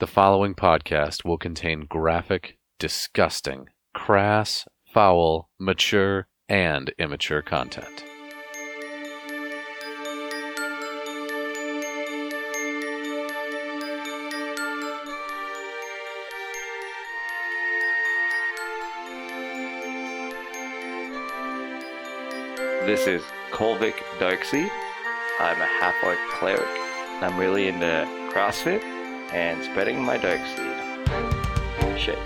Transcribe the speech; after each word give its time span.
The 0.00 0.06
following 0.06 0.54
podcast 0.54 1.24
will 1.24 1.38
contain 1.38 1.80
graphic, 1.80 2.56
disgusting, 2.78 3.66
crass, 3.94 4.64
foul, 4.94 5.50
mature, 5.58 6.28
and 6.48 6.94
immature 7.00 7.42
content. 7.42 8.04
This 22.86 23.08
is 23.08 23.24
Kolvik 23.50 23.96
Darkseid. 24.20 24.70
I'm 25.40 25.60
a 25.60 25.66
half 25.66 25.96
orc 26.04 26.18
cleric. 26.34 26.68
I'm 27.20 27.36
really 27.36 27.66
into 27.66 28.06
CrossFit 28.32 28.97
and 29.32 29.62
spreading 29.62 30.02
my 30.02 30.16
dark 30.16 30.40
seed. 30.56 30.74
Shakes. 31.98 32.18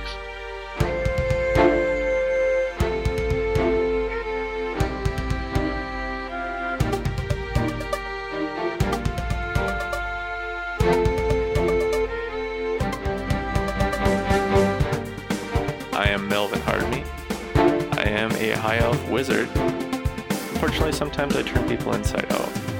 I 15.95 16.09
am 16.09 16.29
Melvin 16.29 16.61
Hardney. 16.61 17.05
I 17.99 18.05
am 18.09 18.31
a 18.33 18.51
high 18.53 18.79
elf 18.79 19.09
wizard. 19.09 19.49
Unfortunately, 19.57 20.93
sometimes 20.93 21.37
I 21.37 21.43
turn 21.43 21.69
people 21.69 21.93
inside 21.95 22.31
out. 22.33 22.72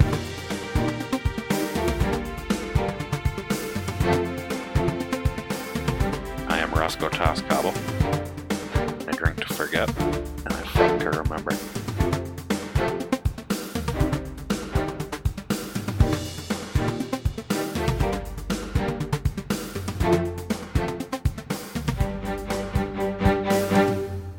I 7.71 9.13
drink 9.13 9.39
to 9.47 9.55
forget, 9.55 9.89
and 9.99 10.49
I 10.49 10.63
fuck 10.75 10.99
to 11.01 11.11
remember. 11.11 11.53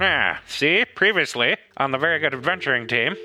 Ah, 0.02 0.42
see? 0.48 0.86
Previously, 0.96 1.56
on 1.78 1.92
the 1.92 1.98
Very 1.98 2.20
Good 2.20 2.34
Adventuring 2.34 2.88
team. 2.88 3.16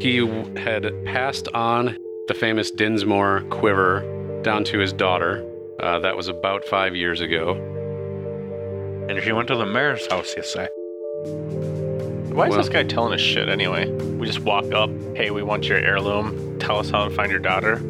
He 0.00 0.18
had 0.60 0.92
passed 1.04 1.48
on 1.48 1.96
the 2.28 2.34
famous 2.34 2.70
Dinsmore 2.70 3.40
quiver 3.50 4.40
down 4.42 4.64
to 4.64 4.78
his 4.78 4.92
daughter. 4.92 5.44
Uh, 5.80 5.98
that 5.98 6.16
was 6.16 6.28
about 6.28 6.64
five 6.64 6.94
years 6.94 7.20
ago. 7.20 7.65
And 9.16 9.24
she 9.24 9.32
went 9.32 9.48
to 9.48 9.56
the 9.56 9.64
mayor's 9.64 10.06
house, 10.08 10.34
you 10.36 10.42
say? 10.42 10.68
Why 12.34 12.48
is 12.48 12.50
Well- 12.50 12.58
this 12.58 12.68
guy 12.68 12.82
telling 12.82 13.14
us 13.14 13.20
shit 13.22 13.48
anyway? 13.48 13.88
We 13.88 14.26
just 14.26 14.40
walk 14.40 14.70
up, 14.74 14.90
hey, 15.14 15.30
we 15.30 15.42
want 15.42 15.66
your 15.66 15.78
heirloom. 15.78 16.58
Tell 16.58 16.78
us 16.78 16.90
how 16.90 17.04
to 17.08 17.10
find 17.10 17.30
your 17.30 17.40
daughter. 17.40 17.80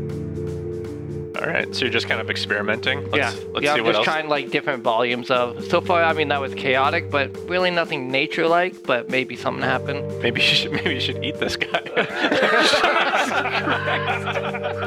All 1.37 1.49
right, 1.49 1.67
so 1.75 1.85
you're 1.85 1.93
just 1.93 2.09
kind 2.09 2.21
of 2.21 2.31
experimenting. 2.31 3.11
Let's, 3.11 3.17
yeah, 3.17 3.33
let's 3.53 3.65
yeah. 3.65 3.75
see 3.75 3.81
I'm 3.81 3.85
what 3.85 3.91
just 3.91 3.97
else. 3.99 4.05
trying 4.05 4.29
like 4.29 4.51
different 4.51 4.85
volumes 4.85 5.29
of. 5.33 5.65
So 5.65 5.81
far, 5.81 6.01
I 6.03 6.13
mean 6.13 6.29
that 6.29 6.41
was 6.41 6.55
chaotic, 6.55 7.11
but 7.11 7.37
really 7.51 7.73
nothing 7.73 8.09
nature-like. 8.11 8.85
But 8.85 9.11
maybe 9.11 9.35
something 9.35 9.65
happened. 9.65 10.07
Maybe 10.23 10.41
you 10.41 10.47
should 10.47 10.71
maybe 10.79 10.95
you 10.95 11.01
should 11.01 11.25
eat 11.25 11.41
this 11.41 11.57
guy. 11.57 11.83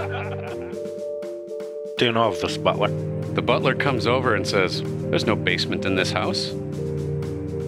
Do 1.99 2.05
you 2.05 2.13
know 2.13 2.29
of 2.29 2.39
this 2.39 2.55
butler? 2.55 2.87
The 3.33 3.41
butler 3.41 3.75
comes 3.75 4.07
over 4.07 4.33
and 4.33 4.47
says, 4.47 4.81
There's 5.09 5.25
no 5.25 5.35
basement 5.35 5.83
in 5.83 5.97
this 5.97 6.13
house. 6.13 6.55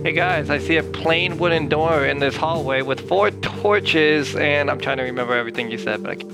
Hey 0.03 0.13
guys, 0.13 0.49
I 0.49 0.57
see 0.57 0.77
a 0.77 0.83
plain 0.83 1.37
wooden 1.37 1.67
door 1.67 2.05
in 2.05 2.19
this 2.19 2.37
hallway 2.37 2.81
with 2.81 3.05
four 3.09 3.31
torches, 3.31 4.33
and 4.37 4.71
I'm 4.71 4.79
trying 4.79 4.99
to 4.99 5.03
remember 5.03 5.33
everything 5.33 5.69
you 5.69 5.77
said, 5.77 6.01
but 6.01 6.11
I 6.11 6.15
can't. 6.15 6.31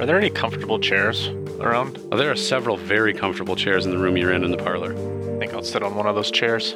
Are 0.00 0.06
there 0.06 0.18
any 0.18 0.28
comfortable 0.28 0.80
chairs 0.80 1.28
around? 1.60 2.04
Uh, 2.10 2.16
there 2.16 2.32
are 2.32 2.36
several 2.36 2.76
very 2.76 3.14
comfortable 3.14 3.54
chairs 3.54 3.86
in 3.86 3.92
the 3.92 3.98
room 3.98 4.16
you're 4.16 4.32
in 4.32 4.42
in 4.42 4.50
the 4.50 4.56
parlor. 4.56 4.90
I 4.90 5.38
think 5.38 5.54
I'll 5.54 5.62
sit 5.62 5.84
on 5.84 5.94
one 5.94 6.08
of 6.08 6.16
those 6.16 6.32
chairs. 6.32 6.74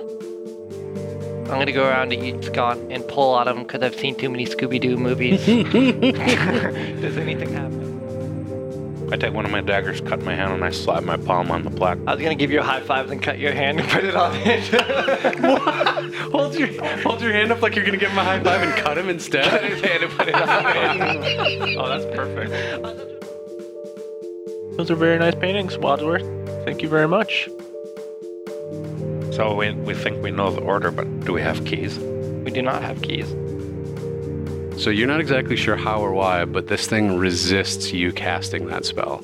I'm 1.51 1.59
gonna 1.59 1.73
go 1.73 1.89
around 1.89 2.11
to 2.11 2.17
each 2.17 2.45
Scott 2.45 2.79
and 2.91 3.07
pull 3.09 3.35
out 3.35 3.49
of 3.49 3.57
them 3.57 3.65
because 3.65 3.83
I've 3.83 3.99
seen 3.99 4.15
too 4.15 4.31
many 4.31 4.47
Scooby-Doo 4.47 4.97
movies. 4.97 5.45
Does 7.01 7.17
anything 7.17 7.53
happen? 7.53 7.82
I 9.13 9.17
take 9.17 9.35
one 9.35 9.45
of 9.45 9.51
my 9.51 9.61
daggers, 9.61 10.01
cut 10.01 10.23
my 10.23 10.35
hand, 10.35 10.55
and 10.55 10.65
I 10.65 10.71
slap 10.71 11.05
my 11.05 11.19
palm 11.19 11.51
on 11.51 11.65
the 11.65 11.71
plaque. 11.71 11.99
I 12.07 12.15
was 12.15 12.23
gonna 12.23 12.35
give 12.35 12.51
you 12.51 12.61
a 12.61 12.63
high 12.63 12.81
five 12.81 13.11
and 13.11 13.23
cut 13.23 13.39
your 13.39 13.53
hand 13.53 13.79
and 13.79 13.87
put 13.89 14.05
it 14.05 14.17
on 14.17 14.35
it. 14.37 14.65
hold, 16.33 16.55
your, 16.55 16.69
hold 17.03 17.21
your 17.21 17.33
hand 17.33 17.53
up 17.53 17.61
like 17.61 17.77
you're 17.77 17.85
going 17.85 17.99
to 17.99 18.01
give 18.01 18.11
him 18.11 18.19
a 18.19 18.25
high 18.25 18.43
five 18.43 18.63
and 18.63 18.73
cut 18.73 18.97
him 18.97 19.05
cut 19.05 19.15
instead. 19.15 19.65
his 19.65 19.81
hand 19.83 20.05
and 20.05 20.13
put 20.13 20.29
it 20.29 20.35
on. 20.35 20.43
Oh, 21.79 21.89
that's 21.89 22.05
perfect. 22.17 22.51
Those 24.77 24.91
are 24.91 24.95
very 24.95 25.19
nice 25.19 25.35
paintings, 25.35 25.77
Wadsworth. 25.77 26.23
Thank 26.65 26.83
you 26.83 26.89
very 26.89 27.09
much. 27.09 27.49
So 29.35 29.55
we, 29.55 29.73
we 29.73 29.95
think 29.95 30.23
we 30.23 30.31
know 30.31 30.51
the 30.51 30.61
order, 30.61 30.91
but 30.91 31.21
do 31.21 31.33
we 31.33 31.43
have 31.43 31.65
keys? 31.65 31.99
We 31.99 32.51
do 32.51 32.63
not 32.63 32.83
have 32.83 33.03
keys. 33.03 33.31
So 34.83 34.91
you're 34.91 35.07
not 35.07 35.21
exactly 35.21 35.55
sure 35.55 35.77
how 35.77 36.01
or 36.01 36.13
why, 36.13 36.45
but 36.45 36.67
this 36.67 36.89
thing 36.89 37.17
resists 37.17 37.93
you 37.93 38.11
casting 38.13 38.67
that 38.67 38.85
spell. 38.85 39.23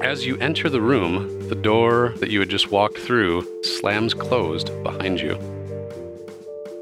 As 0.00 0.26
you 0.26 0.36
enter 0.38 0.68
the 0.68 0.80
room, 0.80 1.48
the 1.48 1.54
door 1.54 2.12
that 2.16 2.28
you 2.28 2.40
had 2.40 2.48
just 2.48 2.72
walked 2.72 2.98
through 2.98 3.46
slams 3.62 4.12
closed 4.12 4.72
behind 4.82 5.20
you. 5.20 5.38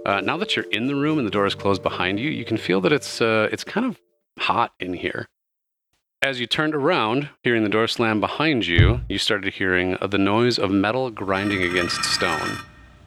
Uh, 0.06 0.22
now 0.22 0.38
that 0.38 0.56
you're 0.56 0.64
in 0.70 0.86
the 0.86 0.94
room 0.94 1.18
and 1.18 1.26
the 1.26 1.30
door 1.30 1.44
is 1.44 1.54
closed 1.54 1.82
behind 1.82 2.18
you, 2.18 2.30
you 2.30 2.46
can 2.46 2.56
feel 2.56 2.80
that 2.80 2.92
it's 2.92 3.20
uh, 3.20 3.50
it's 3.52 3.64
kind 3.64 3.84
of 3.84 4.00
hot 4.38 4.72
in 4.80 4.94
here. 4.94 5.28
As 6.22 6.40
you 6.40 6.46
turned 6.46 6.74
around, 6.74 7.28
hearing 7.42 7.64
the 7.64 7.68
door 7.68 7.86
slam 7.86 8.20
behind 8.20 8.66
you, 8.66 9.02
you 9.10 9.18
started 9.18 9.52
hearing 9.52 9.98
the 10.00 10.16
noise 10.16 10.58
of 10.58 10.70
metal 10.70 11.10
grinding 11.10 11.62
against 11.62 12.02
stone. 12.02 12.56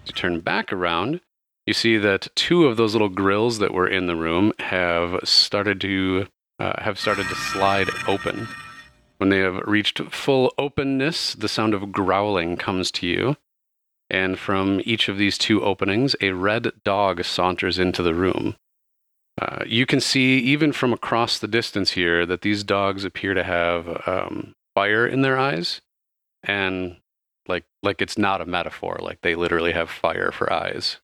As 0.04 0.08
you 0.08 0.14
turn 0.14 0.40
back 0.40 0.72
around, 0.72 1.20
you 1.66 1.74
see 1.74 1.98
that 1.98 2.28
two 2.36 2.66
of 2.66 2.78
those 2.78 2.94
little 2.94 3.10
grills 3.10 3.60
that 3.60 3.74
were 3.74 3.88
in 3.88 4.08
the 4.08 4.16
room 4.16 4.54
have 4.60 5.20
started 5.24 5.80
to 5.82 6.28
uh, 6.60 6.82
have 6.82 7.00
started 7.00 7.28
to 7.28 7.36
slide 7.36 7.90
open. 8.08 8.48
When 9.18 9.30
they 9.30 9.40
have 9.40 9.62
reached 9.66 10.00
full 10.12 10.54
openness, 10.58 11.34
the 11.34 11.48
sound 11.48 11.74
of 11.74 11.92
growling 11.92 12.58
comes 12.58 12.92
to 12.92 13.08
you, 13.08 13.38
and 14.10 14.38
from 14.38 14.82
each 14.84 15.08
of 15.08 15.18
these 15.18 15.38
two 15.38 15.64
openings, 15.64 16.16
a 16.22 16.32
red 16.32 16.72
dog 16.84 17.24
saunters 17.24 17.80
into 17.80 18.04
the 18.04 18.14
room. 18.14 18.56
Uh, 19.42 19.64
you 19.66 19.86
can 19.86 20.00
see, 20.00 20.38
even 20.40 20.72
from 20.72 20.94
across 20.94 21.40
the 21.40 21.48
distance 21.48 21.92
here, 21.92 22.26
that 22.26 22.42
these 22.42 22.64
dogs 22.64 23.04
appear 23.04 23.34
to 23.34 23.44
have 23.44 24.08
um, 24.08 24.54
fire 24.76 25.08
in 25.08 25.22
their 25.22 25.38
eyes, 25.38 25.82
and 26.44 26.98
like 27.48 27.64
like 27.82 28.02
it's 28.02 28.18
not 28.18 28.42
a 28.42 28.46
metaphor. 28.46 29.00
Like 29.02 29.22
they 29.22 29.36
literally 29.36 29.72
have 29.72 29.90
fire 29.90 30.32
for 30.32 30.52
eyes. 30.52 30.98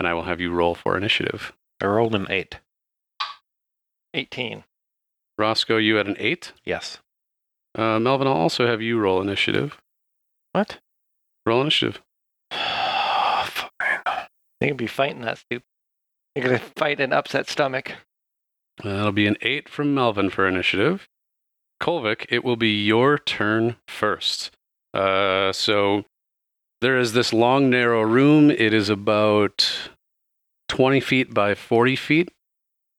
And 0.00 0.08
I 0.08 0.14
will 0.14 0.22
have 0.22 0.40
you 0.40 0.50
roll 0.50 0.74
for 0.74 0.96
initiative. 0.96 1.52
I 1.78 1.84
rolled 1.84 2.14
an 2.14 2.26
eight. 2.30 2.58
18. 4.14 4.64
Roscoe, 5.36 5.76
you 5.76 5.96
had 5.96 6.06
an 6.06 6.16
eight. 6.18 6.52
Yes. 6.64 7.00
Uh, 7.74 8.00
Melvin, 8.00 8.26
I'll 8.26 8.32
also 8.32 8.66
have 8.66 8.80
you 8.80 8.98
roll 8.98 9.20
initiative. 9.20 9.78
What? 10.52 10.78
Roll 11.44 11.60
initiative. 11.60 12.00
Fine. 12.50 13.68
They 14.58 14.68
could 14.68 14.78
be 14.78 14.86
fighting 14.86 15.20
that 15.20 15.36
stupid. 15.36 15.66
They're 16.34 16.44
gonna 16.44 16.58
fight 16.76 16.98
an 16.98 17.12
upset 17.12 17.50
stomach. 17.50 17.92
Uh, 18.82 18.88
That'll 18.88 19.12
be 19.12 19.26
an 19.26 19.36
eight 19.42 19.68
from 19.68 19.94
Melvin 19.94 20.30
for 20.30 20.48
initiative. 20.48 21.08
Kolvik, 21.78 22.24
it 22.30 22.42
will 22.42 22.56
be 22.56 22.84
your 22.84 23.18
turn 23.18 23.76
first. 23.86 24.50
Uh, 24.94 25.52
so 25.52 26.06
there 26.80 26.98
is 26.98 27.12
this 27.12 27.32
long, 27.32 27.70
narrow 27.70 28.02
room. 28.02 28.50
It 28.50 28.72
is 28.72 28.88
about 28.88 29.90
20 30.68 31.00
feet 31.00 31.34
by 31.34 31.54
40 31.54 31.96
feet. 31.96 32.32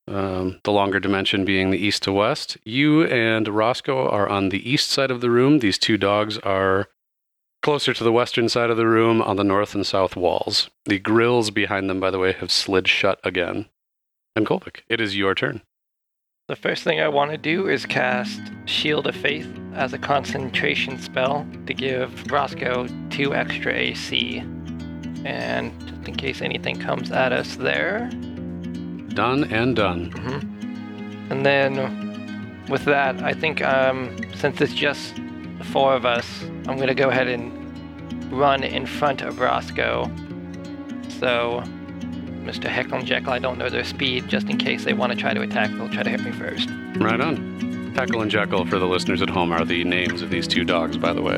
Um, 0.07 0.59
the 0.63 0.71
longer 0.71 0.99
dimension 0.99 1.45
being 1.45 1.69
the 1.71 1.77
east 1.77 2.03
to 2.03 2.11
west. 2.11 2.57
You 2.65 3.05
and 3.05 3.47
Roscoe 3.47 4.07
are 4.09 4.27
on 4.27 4.49
the 4.49 4.69
east 4.69 4.89
side 4.89 5.11
of 5.11 5.21
the 5.21 5.29
room. 5.29 5.59
These 5.59 5.77
two 5.77 5.97
dogs 5.97 6.37
are 6.39 6.87
closer 7.61 7.93
to 7.93 8.03
the 8.03 8.11
western 8.11 8.49
side 8.49 8.69
of 8.69 8.77
the 8.77 8.87
room 8.87 9.21
on 9.21 9.37
the 9.37 9.43
north 9.43 9.75
and 9.75 9.85
south 9.85 10.15
walls. 10.15 10.69
The 10.85 10.99
grills 10.99 11.51
behind 11.51 11.89
them, 11.89 11.99
by 11.99 12.11
the 12.11 12.19
way, 12.19 12.33
have 12.33 12.51
slid 12.51 12.87
shut 12.87 13.19
again. 13.23 13.67
And 14.35 14.45
Kolvik, 14.45 14.81
it 14.89 14.99
is 14.99 15.15
your 15.15 15.35
turn. 15.35 15.61
The 16.51 16.57
first 16.57 16.83
thing 16.83 16.99
I 16.99 17.07
want 17.07 17.31
to 17.31 17.37
do 17.37 17.69
is 17.69 17.85
cast 17.85 18.41
Shield 18.65 19.07
of 19.07 19.15
Faith 19.15 19.47
as 19.73 19.93
a 19.93 19.97
concentration 19.97 20.99
spell 20.99 21.47
to 21.65 21.73
give 21.73 22.29
Roscoe 22.29 22.89
two 23.09 23.33
extra 23.33 23.73
AC. 23.73 24.39
And 25.23 25.71
just 25.87 26.09
in 26.09 26.15
case 26.17 26.41
anything 26.41 26.77
comes 26.77 27.09
at 27.09 27.31
us 27.31 27.55
there. 27.55 28.09
Done 29.13 29.45
and 29.45 29.77
done. 29.77 30.11
And 31.29 31.45
then 31.45 32.65
with 32.67 32.83
that, 32.83 33.23
I 33.23 33.31
think 33.31 33.61
um, 33.61 34.13
since 34.35 34.59
it's 34.59 34.73
just 34.73 35.15
the 35.57 35.63
four 35.63 35.93
of 35.93 36.05
us, 36.05 36.43
I'm 36.67 36.77
gonna 36.77 36.93
go 36.93 37.07
ahead 37.07 37.29
and 37.29 38.29
run 38.29 38.61
in 38.61 38.85
front 38.85 39.21
of 39.21 39.39
Roscoe. 39.39 40.11
So, 41.17 41.63
Mr. 42.43 42.65
Heckle 42.65 42.99
and 42.99 43.07
Jekyll, 43.07 43.33
I 43.33 43.39
don't 43.39 43.57
know 43.57 43.69
their 43.69 43.83
speed. 43.83 44.27
Just 44.27 44.49
in 44.49 44.57
case 44.57 44.83
they 44.83 44.93
want 44.93 45.11
to 45.11 45.17
try 45.17 45.33
to 45.33 45.41
attack, 45.41 45.71
they'll 45.71 45.89
try 45.89 46.03
to 46.03 46.09
hit 46.09 46.23
me 46.23 46.31
first. 46.31 46.69
Right 46.97 47.21
on. 47.21 47.93
Heckle 47.95 48.21
and 48.21 48.31
Jekyll, 48.31 48.65
for 48.65 48.79
the 48.79 48.87
listeners 48.87 49.21
at 49.21 49.29
home, 49.29 49.51
are 49.51 49.63
the 49.63 49.83
names 49.83 50.21
of 50.21 50.29
these 50.29 50.47
two 50.47 50.63
dogs, 50.63 50.97
by 50.97 51.13
the 51.13 51.21
way. 51.21 51.37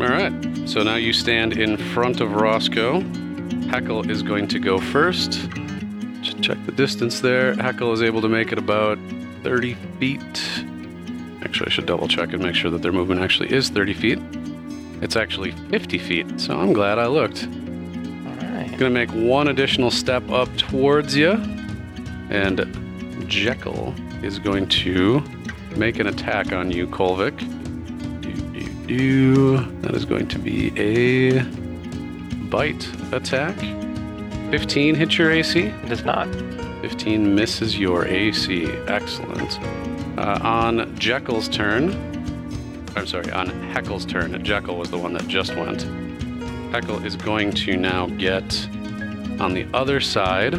All 0.00 0.08
right. 0.08 0.68
So 0.68 0.82
now 0.82 0.96
you 0.96 1.12
stand 1.12 1.58
in 1.58 1.76
front 1.76 2.20
of 2.20 2.32
Roscoe. 2.32 3.00
Heckle 3.68 4.10
is 4.10 4.22
going 4.22 4.48
to 4.48 4.58
go 4.58 4.78
first. 4.78 5.32
Just 6.22 6.40
check 6.42 6.58
the 6.66 6.72
distance 6.72 7.20
there. 7.20 7.54
Heckle 7.54 7.92
is 7.92 8.02
able 8.02 8.22
to 8.22 8.28
make 8.28 8.52
it 8.52 8.58
about 8.58 8.98
30 9.42 9.74
feet. 9.98 10.64
Actually, 11.42 11.66
I 11.66 11.70
should 11.70 11.86
double 11.86 12.08
check 12.08 12.32
and 12.32 12.42
make 12.42 12.54
sure 12.54 12.70
that 12.70 12.82
their 12.82 12.92
movement 12.92 13.20
actually 13.20 13.52
is 13.52 13.68
30 13.68 13.94
feet. 13.94 14.18
It's 15.02 15.16
actually 15.16 15.52
50 15.70 15.98
feet, 15.98 16.40
so 16.40 16.58
I'm 16.58 16.72
glad 16.72 16.98
I 16.98 17.06
looked. 17.06 17.48
Gonna 18.80 18.94
make 18.94 19.10
one 19.10 19.48
additional 19.48 19.90
step 19.90 20.30
up 20.30 20.48
towards 20.56 21.14
you, 21.14 21.32
and 22.30 22.66
Jekyll 23.28 23.94
is 24.22 24.38
going 24.38 24.68
to 24.68 25.22
make 25.76 25.98
an 25.98 26.06
attack 26.06 26.54
on 26.54 26.70
you, 26.70 26.86
Kolvik. 26.86 27.36
Do, 28.22 28.32
do, 28.32 28.86
do. 28.86 29.56
That 29.82 29.94
is 29.94 30.06
going 30.06 30.28
to 30.28 30.38
be 30.38 30.72
a 30.78 31.42
bite 32.48 32.90
attack. 33.12 33.54
15 34.50 34.94
hits 34.94 35.18
your 35.18 35.30
AC. 35.30 35.60
It 35.60 35.88
does 35.90 36.02
not. 36.06 36.34
15 36.80 37.34
misses 37.34 37.78
your 37.78 38.06
AC. 38.06 38.64
Excellent. 38.88 39.60
Uh, 40.18 40.38
on 40.42 40.98
Jekyll's 40.98 41.50
turn, 41.50 41.90
I'm 42.96 43.06
sorry, 43.06 43.30
on 43.30 43.50
Heckle's 43.72 44.06
turn, 44.06 44.42
Jekyll 44.42 44.78
was 44.78 44.90
the 44.90 44.96
one 44.96 45.12
that 45.12 45.28
just 45.28 45.54
went. 45.54 45.84
Heckle 46.70 47.04
is 47.04 47.16
going 47.16 47.52
to 47.52 47.76
now 47.76 48.06
get 48.06 48.68
on 49.40 49.54
the 49.54 49.66
other 49.74 50.00
side 50.00 50.54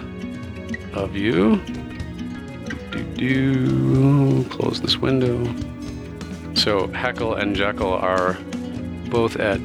of 0.94 1.16
you. 1.16 1.58
Do, 2.92 3.04
do, 3.16 4.44
close 4.50 4.82
this 4.82 4.98
window. 4.98 5.44
So 6.54 6.88
Heckle 6.88 7.36
and 7.36 7.56
Jekyll 7.56 7.94
are 7.94 8.38
both 9.10 9.38
at 9.38 9.62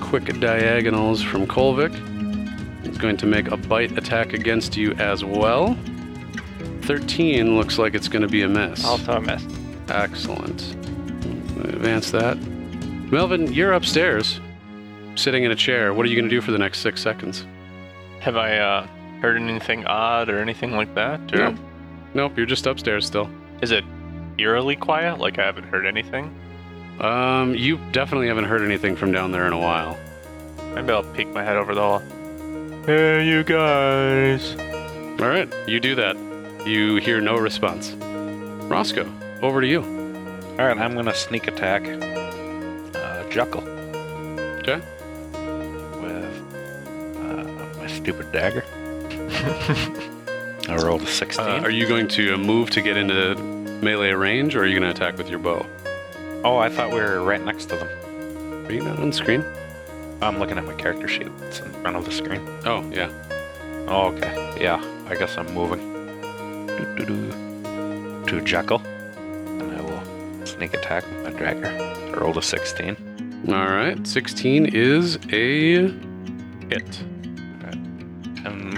quick 0.00 0.26
diagonals 0.40 1.22
from 1.22 1.46
Kolvik. 1.46 1.94
He's 2.84 2.98
going 2.98 3.16
to 3.16 3.26
make 3.26 3.50
a 3.50 3.56
bite 3.56 3.96
attack 3.96 4.34
against 4.34 4.76
you 4.76 4.92
as 4.94 5.24
well. 5.24 5.76
13 6.82 7.56
looks 7.56 7.78
like 7.78 7.94
it's 7.94 8.08
going 8.08 8.22
to 8.22 8.28
be 8.28 8.42
a 8.42 8.48
miss. 8.48 8.84
Also 8.84 9.12
a 9.12 9.20
miss. 9.20 9.44
Excellent. 9.88 10.74
Advance 11.64 12.10
that. 12.10 12.36
Melvin, 13.10 13.52
you're 13.52 13.72
upstairs, 13.72 14.40
sitting 15.18 15.44
in 15.44 15.50
a 15.50 15.56
chair. 15.56 15.92
What 15.92 16.06
are 16.06 16.08
you 16.08 16.16
going 16.16 16.28
to 16.28 16.34
do 16.34 16.40
for 16.40 16.52
the 16.52 16.58
next 16.58 16.78
six 16.80 17.02
seconds? 17.02 17.46
Have 18.20 18.36
I 18.36 18.56
uh, 18.58 18.86
heard 19.20 19.36
anything 19.36 19.86
odd 19.86 20.28
or 20.28 20.38
anything 20.38 20.72
like 20.72 20.94
that? 20.94 21.20
Or 21.34 21.50
Nope. 21.50 21.56
Nope, 22.14 22.36
you're 22.36 22.46
just 22.46 22.66
upstairs 22.66 23.06
still. 23.06 23.30
is 23.60 23.70
it 23.70 23.84
eerily 24.38 24.76
quiet? 24.76 25.18
Like 25.18 25.38
I 25.38 25.44
haven't 25.44 25.64
heard 25.64 25.84
anything? 25.86 26.34
Um, 27.00 27.54
you 27.54 27.78
definitely 27.92 28.28
haven't 28.28 28.44
heard 28.44 28.62
anything 28.62 28.96
from 28.96 29.12
down 29.12 29.30
there 29.30 29.46
in 29.46 29.52
a 29.52 29.58
while. 29.58 29.96
Maybe 30.74 30.90
I'll 30.92 31.04
peek 31.04 31.28
my 31.28 31.44
head 31.44 31.56
over 31.56 31.74
the 31.74 31.80
hall. 31.80 32.02
Hey, 32.86 33.26
you 33.28 33.44
guys. 33.44 34.56
All 35.20 35.28
right, 35.28 35.52
you 35.68 35.78
do 35.80 35.94
that. 35.96 36.16
You 36.66 36.96
hear 36.96 37.20
no 37.20 37.36
response. 37.36 37.92
Roscoe, 38.68 39.10
over 39.42 39.60
to 39.60 39.66
you. 39.66 39.80
All 39.82 40.66
right, 40.66 40.76
I'm 40.78 40.94
gonna 40.94 41.14
sneak 41.14 41.46
attack 41.46 41.86
uh, 42.94 43.28
Jekyll 43.30 43.62
Okay. 44.60 44.80
Stupid 47.98 48.32
dagger. 48.32 48.64
I 50.68 50.76
rolled 50.76 51.02
a 51.02 51.06
16. 51.06 51.44
Uh, 51.44 51.60
are 51.60 51.70
you 51.70 51.86
going 51.86 52.08
to 52.08 52.36
move 52.36 52.70
to 52.70 52.82
get 52.82 52.96
into 52.96 53.34
melee 53.82 54.12
range, 54.12 54.54
or 54.54 54.62
are 54.62 54.66
you 54.66 54.78
going 54.78 54.90
to 54.90 54.94
attack 54.94 55.18
with 55.18 55.28
your 55.28 55.38
bow? 55.38 55.66
oh, 56.44 56.56
I 56.56 56.68
thought 56.68 56.90
we 56.90 57.00
were 57.00 57.20
right 57.22 57.42
next 57.44 57.66
to 57.66 57.76
them. 57.76 58.66
Are 58.66 58.72
you 58.72 58.82
not 58.82 58.98
on 59.00 59.12
screen? 59.12 59.44
I'm 60.22 60.38
looking 60.38 60.58
at 60.58 60.64
my 60.64 60.74
character 60.74 61.08
sheet. 61.08 61.28
It's 61.42 61.60
in 61.60 61.70
front 61.82 61.96
of 61.96 62.04
the 62.04 62.12
screen. 62.12 62.46
Oh, 62.64 62.88
yeah. 62.90 63.10
Oh, 63.88 64.12
okay. 64.12 64.56
Yeah, 64.60 64.82
I 65.08 65.14
guess 65.16 65.36
I'm 65.36 65.52
moving. 65.54 65.80
Doo-doo-doo. 66.66 68.24
To 68.26 68.40
Jekyll. 68.42 68.80
And 68.80 69.72
I 69.72 69.80
will 69.80 70.46
sneak 70.46 70.74
attack 70.74 71.04
with 71.10 71.24
my 71.24 71.30
dagger. 71.38 71.66
I 71.66 72.18
rolled 72.18 72.36
a 72.36 72.42
16. 72.42 73.44
All 73.48 73.54
right, 73.54 74.06
16 74.06 74.66
is 74.66 75.18
a 75.32 75.88
hit. 76.68 77.04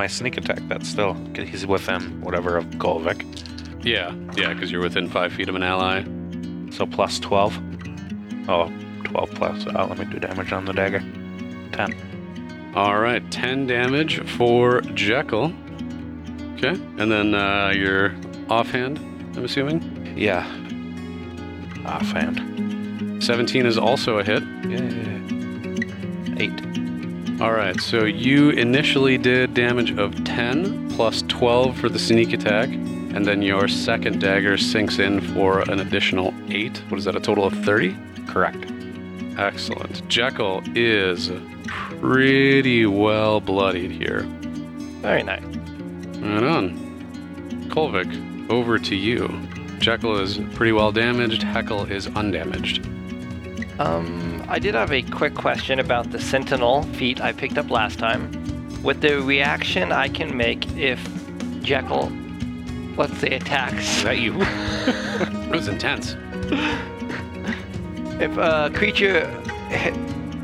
My 0.00 0.06
sneak 0.06 0.38
attack, 0.38 0.60
that's 0.66 0.88
still. 0.88 1.12
He's 1.34 1.66
within 1.66 2.22
whatever 2.22 2.56
of 2.56 2.64
Kolvik. 2.78 3.84
Yeah, 3.84 4.14
yeah, 4.34 4.54
because 4.54 4.72
you're 4.72 4.80
within 4.80 5.10
five 5.10 5.30
feet 5.30 5.50
of 5.50 5.54
an 5.54 5.62
ally. 5.62 6.04
So 6.70 6.86
plus 6.86 7.18
12. 7.18 8.48
Oh, 8.48 8.72
12 9.04 9.30
plus. 9.32 9.66
Uh, 9.66 9.86
let 9.86 9.98
me 9.98 10.06
do 10.06 10.18
damage 10.18 10.54
on 10.54 10.64
the 10.64 10.72
dagger. 10.72 11.00
10. 11.72 12.72
All 12.74 12.98
right, 12.98 13.30
10 13.30 13.66
damage 13.66 14.26
for 14.26 14.80
Jekyll. 14.94 15.52
Okay, 16.54 16.80
and 16.96 17.12
then 17.12 17.34
uh, 17.34 17.74
your 17.76 18.14
offhand, 18.48 18.96
I'm 19.36 19.44
assuming. 19.44 20.16
Yeah. 20.16 20.46
Offhand. 21.84 23.22
17 23.22 23.66
is 23.66 23.76
also 23.76 24.16
a 24.18 24.24
hit. 24.24 24.42
Yeah. 24.66 25.18
8. 26.38 26.69
All 27.40 27.52
right, 27.52 27.80
so 27.80 28.04
you 28.04 28.50
initially 28.50 29.16
did 29.16 29.54
damage 29.54 29.92
of 29.92 30.24
10 30.24 30.90
plus 30.90 31.22
12 31.28 31.74
for 31.78 31.88
the 31.88 31.98
sneak 31.98 32.34
attack, 32.34 32.68
and 32.68 33.24
then 33.24 33.40
your 33.40 33.66
second 33.66 34.20
dagger 34.20 34.58
sinks 34.58 34.98
in 34.98 35.22
for 35.32 35.60
an 35.60 35.80
additional 35.80 36.34
8. 36.50 36.76
What 36.90 36.98
is 36.98 37.06
that, 37.06 37.16
a 37.16 37.20
total 37.20 37.46
of 37.46 37.54
30? 37.64 37.96
Correct. 38.26 38.70
Excellent. 39.38 40.06
Jekyll 40.06 40.62
is 40.74 41.30
pretty 41.66 42.84
well 42.84 43.40
bloodied 43.40 43.90
here. 43.90 44.24
Very 45.00 45.22
nice. 45.22 45.42
Right 45.42 46.42
on. 46.42 47.68
Kolvik, 47.70 48.50
over 48.50 48.78
to 48.78 48.94
you. 48.94 49.30
Jekyll 49.78 50.18
is 50.18 50.36
pretty 50.52 50.72
well 50.72 50.92
damaged, 50.92 51.42
Heckle 51.42 51.86
is 51.90 52.06
undamaged. 52.08 52.84
Um, 53.80 54.29
I 54.50 54.58
did 54.58 54.74
have 54.74 54.90
a 54.90 55.02
quick 55.02 55.36
question 55.36 55.78
about 55.78 56.10
the 56.10 56.18
Sentinel 56.18 56.82
feat 56.94 57.20
I 57.20 57.30
picked 57.30 57.56
up 57.56 57.70
last 57.70 58.00
time. 58.00 58.32
With 58.82 59.00
the 59.00 59.22
reaction 59.22 59.92
I 59.92 60.08
can 60.08 60.36
make 60.36 60.68
if 60.76 61.00
Jekyll, 61.62 62.10
let's 62.96 63.16
say, 63.18 63.28
attacks. 63.28 63.98
Is 63.98 64.02
that 64.02 64.18
you? 64.18 64.34
It 65.50 65.54
was 65.54 65.68
intense. 65.68 66.16
If 68.20 68.36
a 68.38 68.72
creature, 68.74 69.30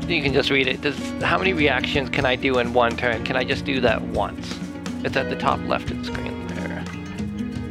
you 0.07 0.21
can 0.21 0.31
just 0.31 0.51
read 0.51 0.67
it. 0.67 0.79
Does 0.79 0.97
how 1.21 1.37
many 1.37 1.51
reactions 1.51 2.09
can 2.09 2.25
I 2.25 2.37
do 2.37 2.59
in 2.59 2.73
one 2.73 2.95
turn? 2.95 3.25
Can 3.25 3.35
I 3.35 3.43
just 3.43 3.65
do 3.65 3.81
that 3.81 4.01
once? 4.01 4.57
It's 5.03 5.17
at 5.17 5.29
the 5.29 5.35
top 5.35 5.59
left 5.67 5.91
of 5.91 5.97
the 5.97 6.05
screen. 6.05 6.36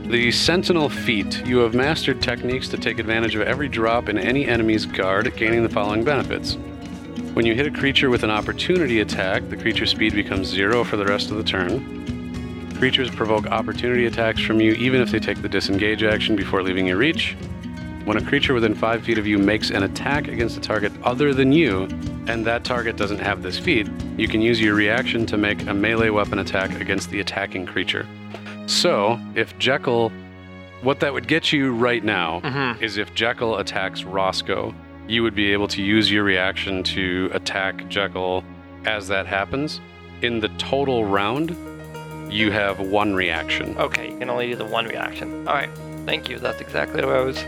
The 0.09 0.31
Sentinel 0.31 0.89
feat. 0.89 1.45
You 1.45 1.59
have 1.59 1.75
mastered 1.75 2.23
techniques 2.23 2.69
to 2.69 2.77
take 2.77 3.01
advantage 3.01 3.35
of 3.35 3.43
every 3.43 3.69
drop 3.69 4.09
in 4.09 4.17
any 4.17 4.47
enemy's 4.47 4.87
guard, 4.87 5.35
gaining 5.37 5.65
the 5.65 5.69
following 5.69 6.05
benefits. 6.05 6.55
When 7.35 7.45
you 7.45 7.57
hit 7.57 7.67
a 7.67 7.73
creature 7.73 8.09
with 8.09 8.23
an 8.23 8.31
opportunity 8.31 9.01
attack, 9.01 9.49
the 9.49 9.57
creature's 9.57 9.91
speed 9.91 10.15
becomes 10.15 10.47
zero 10.47 10.85
for 10.85 10.97
the 10.97 11.05
rest 11.05 11.33
of 11.33 11.39
the 11.39 11.43
turn. 11.43 12.71
Creatures 12.79 13.11
provoke 13.11 13.49
opportunity 13.49 14.07
attacks 14.07 14.41
from 14.41 14.61
you 14.61 14.75
even 14.75 15.01
if 15.01 15.11
they 15.11 15.19
take 15.19 15.43
the 15.43 15.49
disengage 15.49 16.05
action 16.05 16.37
before 16.37 16.63
leaving 16.63 16.87
your 16.87 16.99
reach. 16.99 17.37
When 18.05 18.17
a 18.17 18.25
creature 18.25 18.55
within 18.55 18.77
5 18.77 19.03
feet 19.03 19.19
of 19.19 19.27
you 19.27 19.39
makes 19.39 19.71
an 19.71 19.83
attack 19.83 20.29
against 20.29 20.57
a 20.57 20.61
target 20.61 20.93
other 21.03 21.35
than 21.35 21.51
you, 21.51 21.89
and 22.29 22.47
that 22.47 22.63
target 22.63 22.97
doesn't 22.97 23.19
have 23.19 23.43
this 23.43 23.59
feat, 23.59 23.91
you 24.17 24.29
can 24.29 24.41
use 24.41 24.61
your 24.61 24.77
reaction 24.77 25.27
to 25.27 25.37
make 25.37 25.67
a 25.67 25.75
melee 25.75 26.11
weapon 26.11 26.39
attack 26.39 26.81
against 26.81 27.11
the 27.11 27.19
attacking 27.19 27.67
creature. 27.67 28.07
So, 28.67 29.19
if 29.35 29.57
Jekyll, 29.59 30.11
what 30.83 31.01
that 31.01 31.13
would 31.13 31.29
get 31.29 31.53
you 31.53 31.73
right 31.73 32.03
now 32.05 32.41
Mm-hmm. 32.41 32.83
is 32.83 32.97
if 32.99 33.15
Jekyll 33.15 33.59
attacks 33.59 34.03
Roscoe, 34.05 34.75
you 35.09 35.23
would 35.23 35.35
be 35.35 35.53
able 35.53 35.69
to 35.69 35.83
use 35.83 36.11
your 36.11 36.25
reaction 36.25 36.83
to 36.83 37.31
attack 37.33 37.89
Jekyll 37.89 38.43
as 38.85 39.09
that 39.09 39.27
happens. 39.27 39.81
In 40.23 40.41
the 40.41 40.49
total 40.59 41.05
round, 41.05 41.51
you 42.33 42.51
have 42.51 42.81
one 42.81 43.15
reaction. 43.15 43.77
Okay, 43.79 44.11
you 44.11 44.19
can 44.19 44.29
only 44.31 44.49
do 44.49 44.57
the 44.57 44.65
one 44.65 44.87
reaction. 44.87 45.47
All 45.47 45.55
right, 45.55 45.71
thank 46.07 46.29
you. 46.29 46.39
That's 46.39 46.61
exactly 46.61 47.05
what 47.05 47.15
I 47.15 47.21
was 47.21 47.45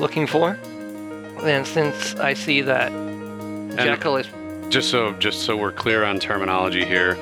looking 0.00 0.26
for. 0.26 0.58
And 1.42 1.66
since 1.66 2.14
I 2.16 2.34
see 2.34 2.60
that 2.62 2.90
Jekyll 3.76 4.16
is 4.16 4.26
Just 4.68 4.90
so 4.90 5.12
just 5.14 5.42
so 5.42 5.56
we're 5.56 5.72
clear 5.72 6.04
on 6.04 6.18
terminology 6.18 6.84
here, 6.84 7.14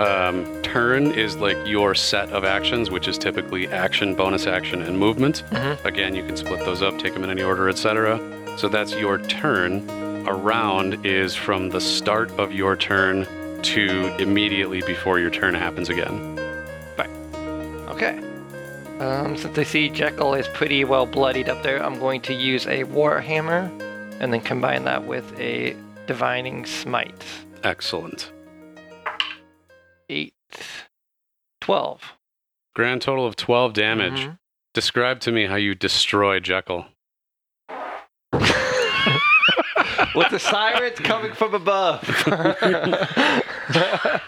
um, 0.00 0.62
turn 0.62 1.08
is 1.12 1.36
like 1.36 1.56
your 1.66 1.94
set 1.94 2.30
of 2.30 2.44
actions, 2.44 2.90
which 2.90 3.06
is 3.06 3.18
typically 3.18 3.68
action, 3.68 4.14
bonus 4.14 4.46
action, 4.46 4.82
and 4.82 4.98
movement. 4.98 5.42
Mhm. 5.50 5.84
Again, 5.84 6.14
you 6.14 6.22
can 6.24 6.36
split 6.36 6.60
those 6.60 6.82
up, 6.82 6.98
take 6.98 7.12
them 7.14 7.22
in 7.24 7.30
any 7.30 7.42
order, 7.42 7.68
etc. 7.68 8.18
So 8.56 8.68
that's 8.68 8.94
your 8.94 9.18
turn. 9.18 9.88
A 10.26 10.34
round 10.34 11.04
is 11.06 11.34
from 11.34 11.70
the 11.70 11.80
start 11.80 12.30
of 12.38 12.52
your 12.52 12.76
turn 12.76 13.26
to 13.62 14.14
immediately 14.18 14.80
before 14.82 15.18
your 15.18 15.30
turn 15.30 15.54
happens 15.54 15.88
again. 15.88 16.34
Bye. 16.96 17.08
Okay. 17.90 18.18
Um, 19.00 19.36
since 19.36 19.56
I 19.58 19.62
see 19.64 19.88
Jekyll 19.88 20.34
is 20.34 20.46
pretty 20.48 20.84
well 20.84 21.06
bloodied 21.06 21.48
up 21.48 21.62
there, 21.62 21.82
I'm 21.82 21.98
going 21.98 22.20
to 22.22 22.34
use 22.34 22.66
a 22.66 22.84
Warhammer 22.84 23.70
and 24.20 24.32
then 24.32 24.40
combine 24.40 24.84
that 24.84 25.04
with 25.04 25.24
a 25.40 25.74
Divine 26.06 26.64
Smite. 26.66 27.24
Excellent. 27.64 28.30
8, 30.10 30.34
12. 31.60 32.02
Grand 32.74 33.00
total 33.00 33.26
of 33.26 33.36
12 33.36 33.72
damage. 33.72 34.20
Mhm. 34.26 34.38
Describe 34.74 35.20
to 35.20 35.30
me 35.32 35.46
how 35.46 35.54
you 35.54 35.74
destroy 35.76 36.40
Jekyll. 36.40 36.86
With 40.14 40.30
the 40.30 40.38
sirens 40.40 40.98
coming 40.98 41.32
from 41.32 41.54
above. 41.54 42.02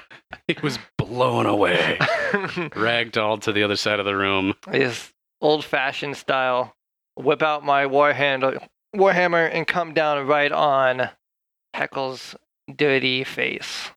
He 0.49 0.57
was 0.63 0.79
blown 0.99 1.47
away, 1.47 1.99
ragdolled 2.01 3.43
to 3.43 3.53
the 3.53 3.63
other 3.63 3.77
side 3.77 4.01
of 4.01 4.05
the 4.07 4.17
room. 4.17 4.55
is 4.73 5.13
old 5.41 5.65
fashioned 5.65 6.17
style. 6.17 6.75
Whip 7.17 7.43
out 7.43 7.65
my 7.65 7.87
war 7.87 8.13
handle, 8.13 8.55
warhammer 8.95 9.49
and 9.53 9.67
come 9.67 9.95
down 9.95 10.27
right 10.27 10.51
on 10.51 11.11
Heckle's 11.75 12.35
dirty 12.75 13.23
face. 13.25 13.91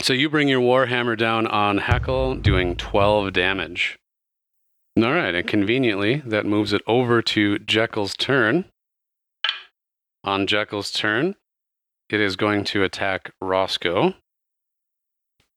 So 0.00 0.12
you 0.12 0.30
bring 0.30 0.48
your 0.48 0.60
warhammer 0.60 1.18
down 1.18 1.46
on 1.48 1.78
Heckle, 1.78 2.36
doing 2.36 2.76
12 2.76 3.32
damage. 3.32 3.98
All 4.96 5.12
right, 5.12 5.34
and 5.34 5.46
conveniently, 5.46 6.22
that 6.24 6.46
moves 6.46 6.72
it 6.72 6.82
over 6.86 7.20
to 7.22 7.58
Jekyll's 7.58 8.14
turn. 8.16 8.66
On 10.22 10.46
Jekyll's 10.46 10.92
turn, 10.92 11.34
it 12.08 12.20
is 12.20 12.36
going 12.36 12.64
to 12.64 12.84
attack 12.84 13.32
Roscoe 13.40 14.14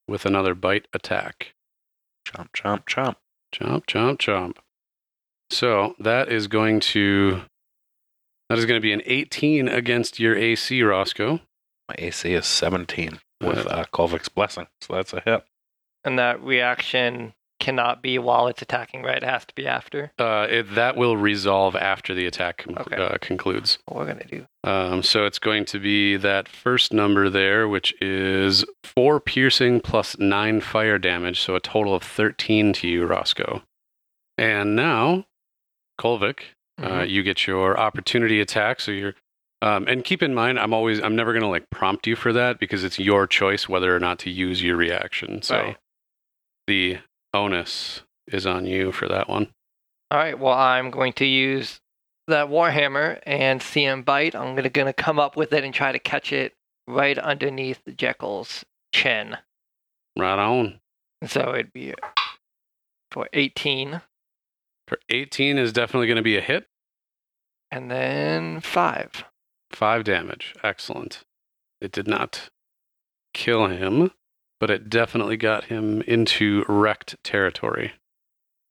with 0.08 0.26
another 0.26 0.56
bite 0.56 0.88
attack. 0.92 1.54
Chomp, 2.28 2.50
chomp, 2.52 2.86
chomp. 2.86 3.16
Chomp, 3.54 3.86
chomp, 3.86 4.18
chomp. 4.18 4.56
So 5.50 5.96
that 6.00 6.32
is 6.32 6.48
going 6.48 6.80
to 6.80 7.42
that 8.50 8.58
is 8.58 8.66
going 8.66 8.78
to 8.78 8.82
be 8.82 8.94
an 8.94 9.02
18 9.06 9.68
against 9.68 10.20
your 10.20 10.36
AC, 10.36 10.82
Roscoe. 10.82 11.40
My 11.88 11.96
AC 11.98 12.34
is 12.34 12.46
17 12.46 13.20
with 13.42 13.68
uh, 13.68 13.86
Kolvik's 13.94 14.30
blessing, 14.30 14.68
so 14.82 14.94
that's 14.96 15.14
a 15.14 15.22
hit. 15.22 15.44
And 16.04 16.18
that 16.20 16.42
reaction 16.44 17.34
cannot 17.60 18.02
be 18.02 18.18
while 18.18 18.48
it's 18.48 18.64
attacking, 18.64 19.04
right? 19.04 19.18
It 19.18 19.24
has 19.24 19.46
to 19.46 19.54
be 19.54 19.68
after. 19.68 20.12
Uh, 20.18 20.48
it, 20.50 20.74
that 20.74 20.98
will 20.98 21.16
resolve 21.16 21.76
after 21.76 22.16
the 22.16 22.26
attack 22.26 22.66
Okay. 22.68 22.96
uh, 22.96 23.18
concludes. 23.22 23.78
What 23.86 23.98
we're 23.98 24.08
gonna 24.08 24.26
do. 24.26 24.48
Um, 24.64 25.04
so 25.04 25.26
it's 25.28 25.38
going 25.38 25.66
to 25.66 25.80
be 25.80 26.18
that 26.18 26.48
first 26.48 26.92
number 26.92 27.30
there, 27.30 27.68
which 27.68 27.94
is 28.02 28.66
four 28.84 29.20
piercing 29.20 29.80
plus 29.80 30.18
nine 30.18 30.60
fire 30.60 30.98
damage, 30.98 31.40
so 31.40 31.56
a 31.56 31.60
total 31.60 31.94
of 31.94 32.02
13 32.02 32.74
to 32.74 32.88
you, 32.88 33.06
Roscoe. 33.06 33.62
And 34.40 34.76
now, 34.76 35.26
Kolvik, 36.00 36.40
uh, 36.82 37.02
Mhm. 37.02 37.10
you 37.12 37.22
get 37.22 37.46
your 37.46 37.80
opportunity 37.80 38.42
attack. 38.42 38.82
So 38.82 38.90
you're, 38.92 39.14
um, 39.62 39.88
and 39.88 40.04
keep 40.04 40.24
in 40.24 40.34
mind, 40.34 40.60
I'm 40.60 40.74
always, 40.74 41.00
I'm 41.02 41.16
never 41.16 41.32
going 41.34 41.44
to 41.44 41.48
like 41.48 41.70
prompt 41.70 42.08
you 42.08 42.16
for 42.16 42.34
that 42.34 42.60
because 42.60 42.84
it's 42.84 43.00
your 43.00 43.28
choice 43.28 43.70
whether 43.70 43.96
or 43.96 44.00
not 44.00 44.20
to 44.20 44.30
use 44.30 44.62
your 44.64 44.76
reaction. 44.76 45.42
So 45.42 45.56
Right. 45.58 45.78
the 46.68 46.98
onus 47.34 48.02
is 48.28 48.46
on 48.46 48.66
you 48.66 48.92
for 48.92 49.08
that 49.08 49.28
one. 49.30 49.50
All 50.10 50.18
right. 50.18 50.38
Well, 50.38 50.54
I'm 50.54 50.90
going 50.92 51.14
to 51.14 51.26
use 51.26 51.80
that 52.28 52.48
warhammer 52.48 53.20
and 53.26 53.62
see 53.62 53.84
him 53.86 54.04
bite. 54.04 54.36
I'm 54.36 54.56
gonna 54.56 54.70
gonna 54.70 54.94
come 54.94 55.20
up 55.20 55.36
with 55.36 55.54
it 55.54 55.64
and 55.64 55.74
try 55.74 55.92
to 55.92 56.00
catch 56.00 56.32
it 56.32 56.54
right 56.88 57.18
underneath 57.18 57.82
Jekyll's 57.98 58.64
chin. 58.94 59.38
Right 60.18 60.40
on. 60.40 60.80
So 61.26 61.54
it'd 61.54 61.72
be 61.74 61.94
for 63.12 63.28
18, 63.34 64.02
For 64.88 65.00
18 65.10 65.58
is 65.58 65.72
definitely 65.74 66.08
going 66.08 66.18
to 66.18 66.22
be 66.22 66.38
a 66.38 66.42
hit. 66.42 66.68
and 67.72 67.90
then 67.92 68.60
five. 68.62 69.24
Five 69.72 70.04
damage. 70.04 70.54
Excellent. 70.64 71.24
It 71.80 71.92
did 71.92 72.08
not 72.08 72.50
kill 73.34 73.68
him, 73.68 74.12
but 74.60 74.70
it 74.70 74.90
definitely 74.90 75.38
got 75.38 75.66
him 75.66 76.02
into 76.04 76.64
wrecked 76.68 77.16
territory. 77.24 77.94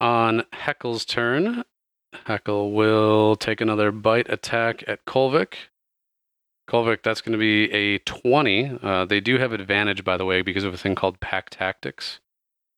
On 0.00 0.44
Heckle's 0.52 1.04
turn, 1.04 1.64
Heckle 2.26 2.72
will 2.72 3.36
take 3.36 3.60
another 3.60 3.90
bite 3.90 4.28
attack 4.30 4.84
at 4.86 5.04
Kolvik. 5.04 5.54
Kolvik, 6.68 7.02
that's 7.02 7.20
going 7.20 7.32
to 7.32 7.38
be 7.38 7.70
a 7.72 7.98
20. 7.98 8.78
Uh, 8.82 9.04
they 9.04 9.20
do 9.20 9.38
have 9.38 9.52
advantage, 9.52 10.04
by 10.04 10.16
the 10.16 10.24
way, 10.24 10.40
because 10.40 10.64
of 10.64 10.72
a 10.72 10.78
thing 10.78 10.94
called 10.94 11.20
pack 11.20 11.50
tactics. 11.50 12.20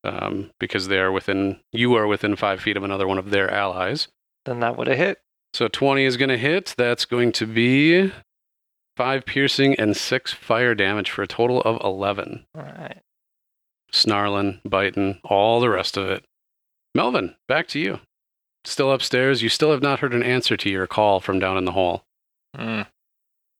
Um, 0.04 0.50
because 0.58 0.88
they 0.88 0.98
are 0.98 1.12
within, 1.12 1.60
you 1.70 1.94
are 1.94 2.08
within 2.08 2.34
five 2.34 2.60
feet 2.60 2.76
of 2.76 2.82
another 2.82 3.06
one 3.06 3.18
of 3.18 3.30
their 3.30 3.50
allies. 3.50 4.08
Then 4.44 4.60
that 4.60 4.76
would 4.76 4.88
have 4.88 4.96
hit. 4.96 5.20
So 5.54 5.68
20 5.68 6.04
is 6.04 6.16
going 6.16 6.30
to 6.30 6.38
hit. 6.38 6.74
That's 6.78 7.04
going 7.04 7.32
to 7.32 7.46
be 7.46 8.12
five 8.96 9.24
piercing 9.26 9.74
and 9.78 9.96
six 9.96 10.32
fire 10.32 10.74
damage 10.74 11.10
for 11.10 11.22
a 11.22 11.26
total 11.26 11.60
of 11.62 11.80
11. 11.82 12.46
All 12.54 12.62
right. 12.62 12.98
Snarling, 13.90 14.60
biting, 14.64 15.20
all 15.24 15.60
the 15.60 15.68
rest 15.68 15.96
of 15.96 16.08
it. 16.08 16.24
Melvin, 16.94 17.34
back 17.48 17.68
to 17.68 17.78
you. 17.78 18.00
Still 18.64 18.92
upstairs. 18.92 19.42
You 19.42 19.48
still 19.48 19.70
have 19.72 19.82
not 19.82 20.00
heard 20.00 20.14
an 20.14 20.22
answer 20.22 20.56
to 20.56 20.70
your 20.70 20.86
call 20.86 21.20
from 21.20 21.38
down 21.38 21.58
in 21.58 21.64
the 21.64 21.72
hall. 21.72 22.04
Hmm. 22.56 22.82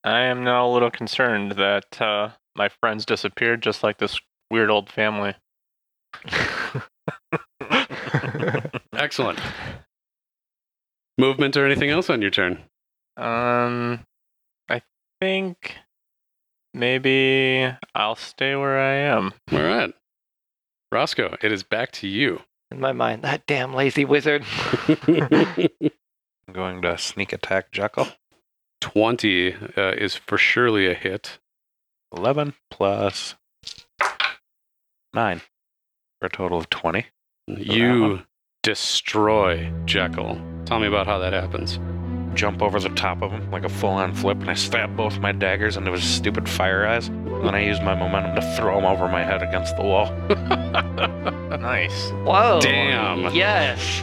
I 0.04 0.20
am 0.22 0.44
now 0.44 0.66
a 0.66 0.72
little 0.72 0.90
concerned 0.90 1.52
that 1.52 2.00
uh, 2.00 2.30
my 2.56 2.68
friends 2.68 3.04
disappeared 3.04 3.62
just 3.62 3.82
like 3.82 3.98
this 3.98 4.18
weird 4.50 4.70
old 4.70 4.90
family. 4.90 5.34
Excellent. 8.92 9.38
Movement 11.18 11.56
or 11.56 11.66
anything 11.66 11.90
else 11.90 12.08
on 12.08 12.22
your 12.22 12.30
turn? 12.30 12.58
Um, 13.16 14.00
I 14.68 14.82
think 15.20 15.76
maybe 16.72 17.70
I'll 17.94 18.16
stay 18.16 18.56
where 18.56 18.78
I 18.78 18.94
am. 18.94 19.32
All 19.52 19.62
right. 19.62 19.92
Roscoe, 20.90 21.36
it 21.42 21.52
is 21.52 21.62
back 21.62 21.92
to 21.92 22.08
you. 22.08 22.42
In 22.70 22.80
my 22.80 22.92
mind, 22.92 23.22
that 23.22 23.46
damn 23.46 23.74
lazy 23.74 24.04
wizard. 24.04 24.44
I'm 25.06 25.90
going 26.52 26.82
to 26.82 26.96
sneak 26.96 27.32
attack 27.32 27.70
Jekyll. 27.70 28.08
20 28.80 29.54
uh, 29.76 29.92
is 29.92 30.16
for 30.16 30.38
surely 30.38 30.86
a 30.90 30.94
hit. 30.94 31.38
11 32.16 32.54
plus 32.70 33.36
9 35.14 35.40
for 36.20 36.26
a 36.26 36.30
total 36.30 36.58
of 36.58 36.68
20. 36.70 37.06
You 37.46 38.22
destroy 38.62 39.72
Jekyll. 39.84 40.40
Tell 40.72 40.80
me 40.80 40.86
about 40.86 41.06
how 41.06 41.18
that 41.18 41.34
happens. 41.34 41.78
Jump 42.32 42.62
over 42.62 42.80
the 42.80 42.88
top 42.88 43.20
of 43.20 43.30
him 43.30 43.50
like 43.50 43.62
a 43.64 43.68
full 43.68 43.90
on 43.90 44.14
flip, 44.14 44.40
and 44.40 44.48
I 44.48 44.54
stab 44.54 44.96
both 44.96 45.18
my 45.18 45.30
daggers 45.30 45.76
into 45.76 45.92
his 45.92 46.02
stupid 46.02 46.48
fire 46.48 46.86
eyes. 46.86 47.10
Then 47.10 47.54
I 47.54 47.62
use 47.62 47.78
my 47.82 47.94
momentum 47.94 48.34
to 48.36 48.56
throw 48.56 48.78
him 48.78 48.86
over 48.86 49.06
my 49.06 49.22
head 49.22 49.42
against 49.42 49.76
the 49.76 49.82
wall. 49.82 50.06
Nice. 51.60 52.08
Whoa. 52.24 52.58
Damn. 52.62 53.34
Yes. 53.34 54.02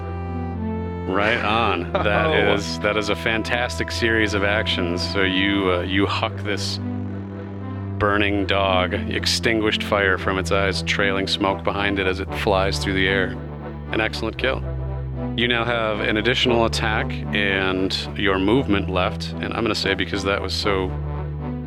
Right 1.09 1.43
on. 1.43 1.91
That 1.93 2.27
Oh. 2.27 2.53
is 2.53 2.79
that 2.81 2.97
is 2.97 3.09
a 3.09 3.15
fantastic 3.15 3.89
series 3.91 4.35
of 4.35 4.43
actions. 4.43 5.01
So 5.11 5.23
you 5.23 5.71
uh, 5.71 5.81
you 5.81 6.05
huck 6.05 6.38
this 6.43 6.79
burning 7.97 8.45
dog, 8.45 8.93
extinguished 8.93 9.81
fire 9.81 10.19
from 10.19 10.38
its 10.38 10.51
eyes, 10.51 10.83
trailing 10.83 11.25
smoke 11.25 11.63
behind 11.63 11.97
it 11.97 12.05
as 12.05 12.19
it 12.19 12.31
flies 12.35 12.77
through 12.77 12.93
the 12.93 13.07
air. 13.07 13.35
An 13.91 13.99
excellent 14.01 14.38
kill. 14.38 14.63
You 15.36 15.48
now 15.48 15.63
have 15.63 16.01
an 16.01 16.17
additional 16.17 16.65
attack 16.65 17.09
and 17.33 17.95
your 18.17 18.39
movement 18.39 18.89
left, 18.89 19.31
and 19.33 19.45
I'm 19.45 19.63
going 19.63 19.67
to 19.67 19.75
say 19.75 19.93
because 19.93 20.24
that 20.24 20.41
was 20.41 20.53
so 20.53 20.89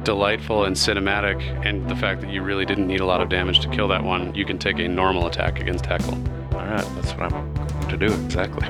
delightful 0.02 0.64
and 0.64 0.76
cinematic, 0.76 1.40
and 1.64 1.88
the 1.88 1.96
fact 1.96 2.20
that 2.20 2.30
you 2.30 2.42
really 2.42 2.66
didn't 2.66 2.86
need 2.86 3.00
a 3.00 3.06
lot 3.06 3.22
of 3.22 3.30
damage 3.30 3.60
to 3.60 3.68
kill 3.70 3.88
that 3.88 4.02
one, 4.04 4.34
you 4.34 4.44
can 4.44 4.58
take 4.58 4.78
a 4.78 4.86
normal 4.88 5.26
attack 5.26 5.58
against 5.60 5.86
Heckle. 5.86 6.14
All 6.52 6.66
right, 6.66 6.86
that's 6.96 7.12
what 7.12 7.32
I'm 7.32 7.54
going 7.54 7.88
to 7.88 8.08
do 8.08 8.12
exactly. 8.24 8.66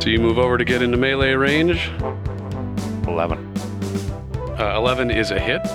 So 0.00 0.08
you 0.08 0.20
move 0.20 0.38
over 0.38 0.56
to 0.56 0.64
get 0.64 0.80
into 0.80 0.96
melee 0.96 1.34
range. 1.34 1.90
11, 3.06 3.52
Uh, 4.58 4.74
11 4.76 5.10
is 5.10 5.32
a 5.32 5.38
hit. 5.38 5.66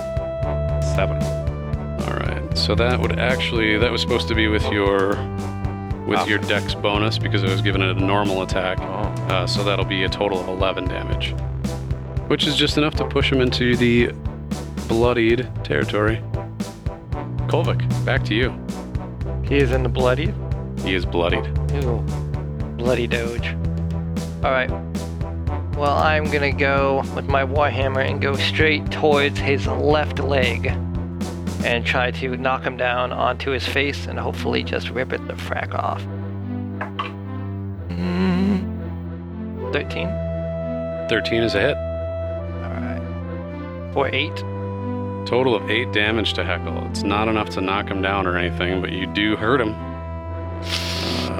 7. 0.96 1.16
All 1.22 2.16
right. 2.16 2.58
So 2.58 2.74
that 2.74 2.98
would 2.98 3.18
actually 3.20 3.78
that 3.78 3.92
was 3.92 4.00
supposed 4.00 4.26
to 4.28 4.34
be 4.34 4.48
with 4.48 4.64
your 4.72 5.12
with 6.10 6.18
Ah. 6.18 6.26
your 6.26 6.38
dex 6.40 6.74
bonus 6.74 7.18
because 7.18 7.42
it 7.44 7.48
was 7.48 7.62
given 7.62 7.80
a 7.82 7.94
normal 7.94 8.42
attack. 8.42 8.78
Oh, 8.80 9.32
Uh, 9.32 9.46
so 9.46 9.62
that'll 9.62 9.84
be 9.84 10.02
a 10.02 10.08
total 10.08 10.40
of 10.40 10.48
11 10.48 10.86
damage, 10.88 11.34
which 12.26 12.46
is 12.48 12.56
just 12.56 12.76
enough 12.76 12.94
to 12.96 13.04
push 13.04 13.30
him 13.30 13.40
into 13.40 13.76
the 13.76 14.10
bloodied 14.88 15.48
territory. 15.62 16.20
Kolvik, 17.46 17.80
back 18.04 18.24
to 18.24 18.34
you. 18.34 18.52
He 19.44 19.56
is 19.56 19.70
in 19.72 19.82
the 19.84 19.88
bloody. 19.88 20.34
He 20.84 20.94
is 20.94 21.04
bloodied. 21.06 21.46
Ooh. 21.84 22.02
Bloody 22.76 23.06
Doge. 23.06 23.54
All 24.44 24.50
right. 24.50 24.70
Well, 25.76 25.96
I'm 25.96 26.24
gonna 26.30 26.52
go 26.52 27.02
with 27.14 27.28
my 27.28 27.44
Warhammer 27.44 28.04
and 28.08 28.20
go 28.20 28.34
straight 28.34 28.90
towards 28.90 29.38
his 29.38 29.66
left 29.66 30.18
leg 30.18 30.72
and 31.64 31.84
try 31.84 32.10
to 32.10 32.36
knock 32.36 32.62
him 32.62 32.76
down 32.76 33.12
onto 33.12 33.50
his 33.50 33.66
face 33.66 34.06
and 34.06 34.18
hopefully 34.18 34.62
just 34.62 34.90
rip 34.90 35.12
it 35.12 35.26
the 35.26 35.34
frack 35.34 35.74
off. 35.74 36.02
Mm, 37.88 39.72
13? 39.72 40.08
13 41.08 41.42
is 41.42 41.54
a 41.54 41.60
hit. 41.60 41.76
Alright. 42.64 43.92
For 43.92 44.08
8. 44.12 44.36
Total 45.26 45.54
of 45.54 45.68
8 45.70 45.92
damage 45.92 46.32
to 46.34 46.44
Heckle. 46.44 46.86
It's 46.90 47.02
not 47.02 47.28
enough 47.28 47.50
to 47.50 47.60
knock 47.60 47.88
him 47.88 48.02
down 48.02 48.26
or 48.26 48.36
anything, 48.36 48.80
but 48.80 48.92
you 48.92 49.06
do 49.06 49.36
hurt 49.36 49.60
him. 49.60 49.74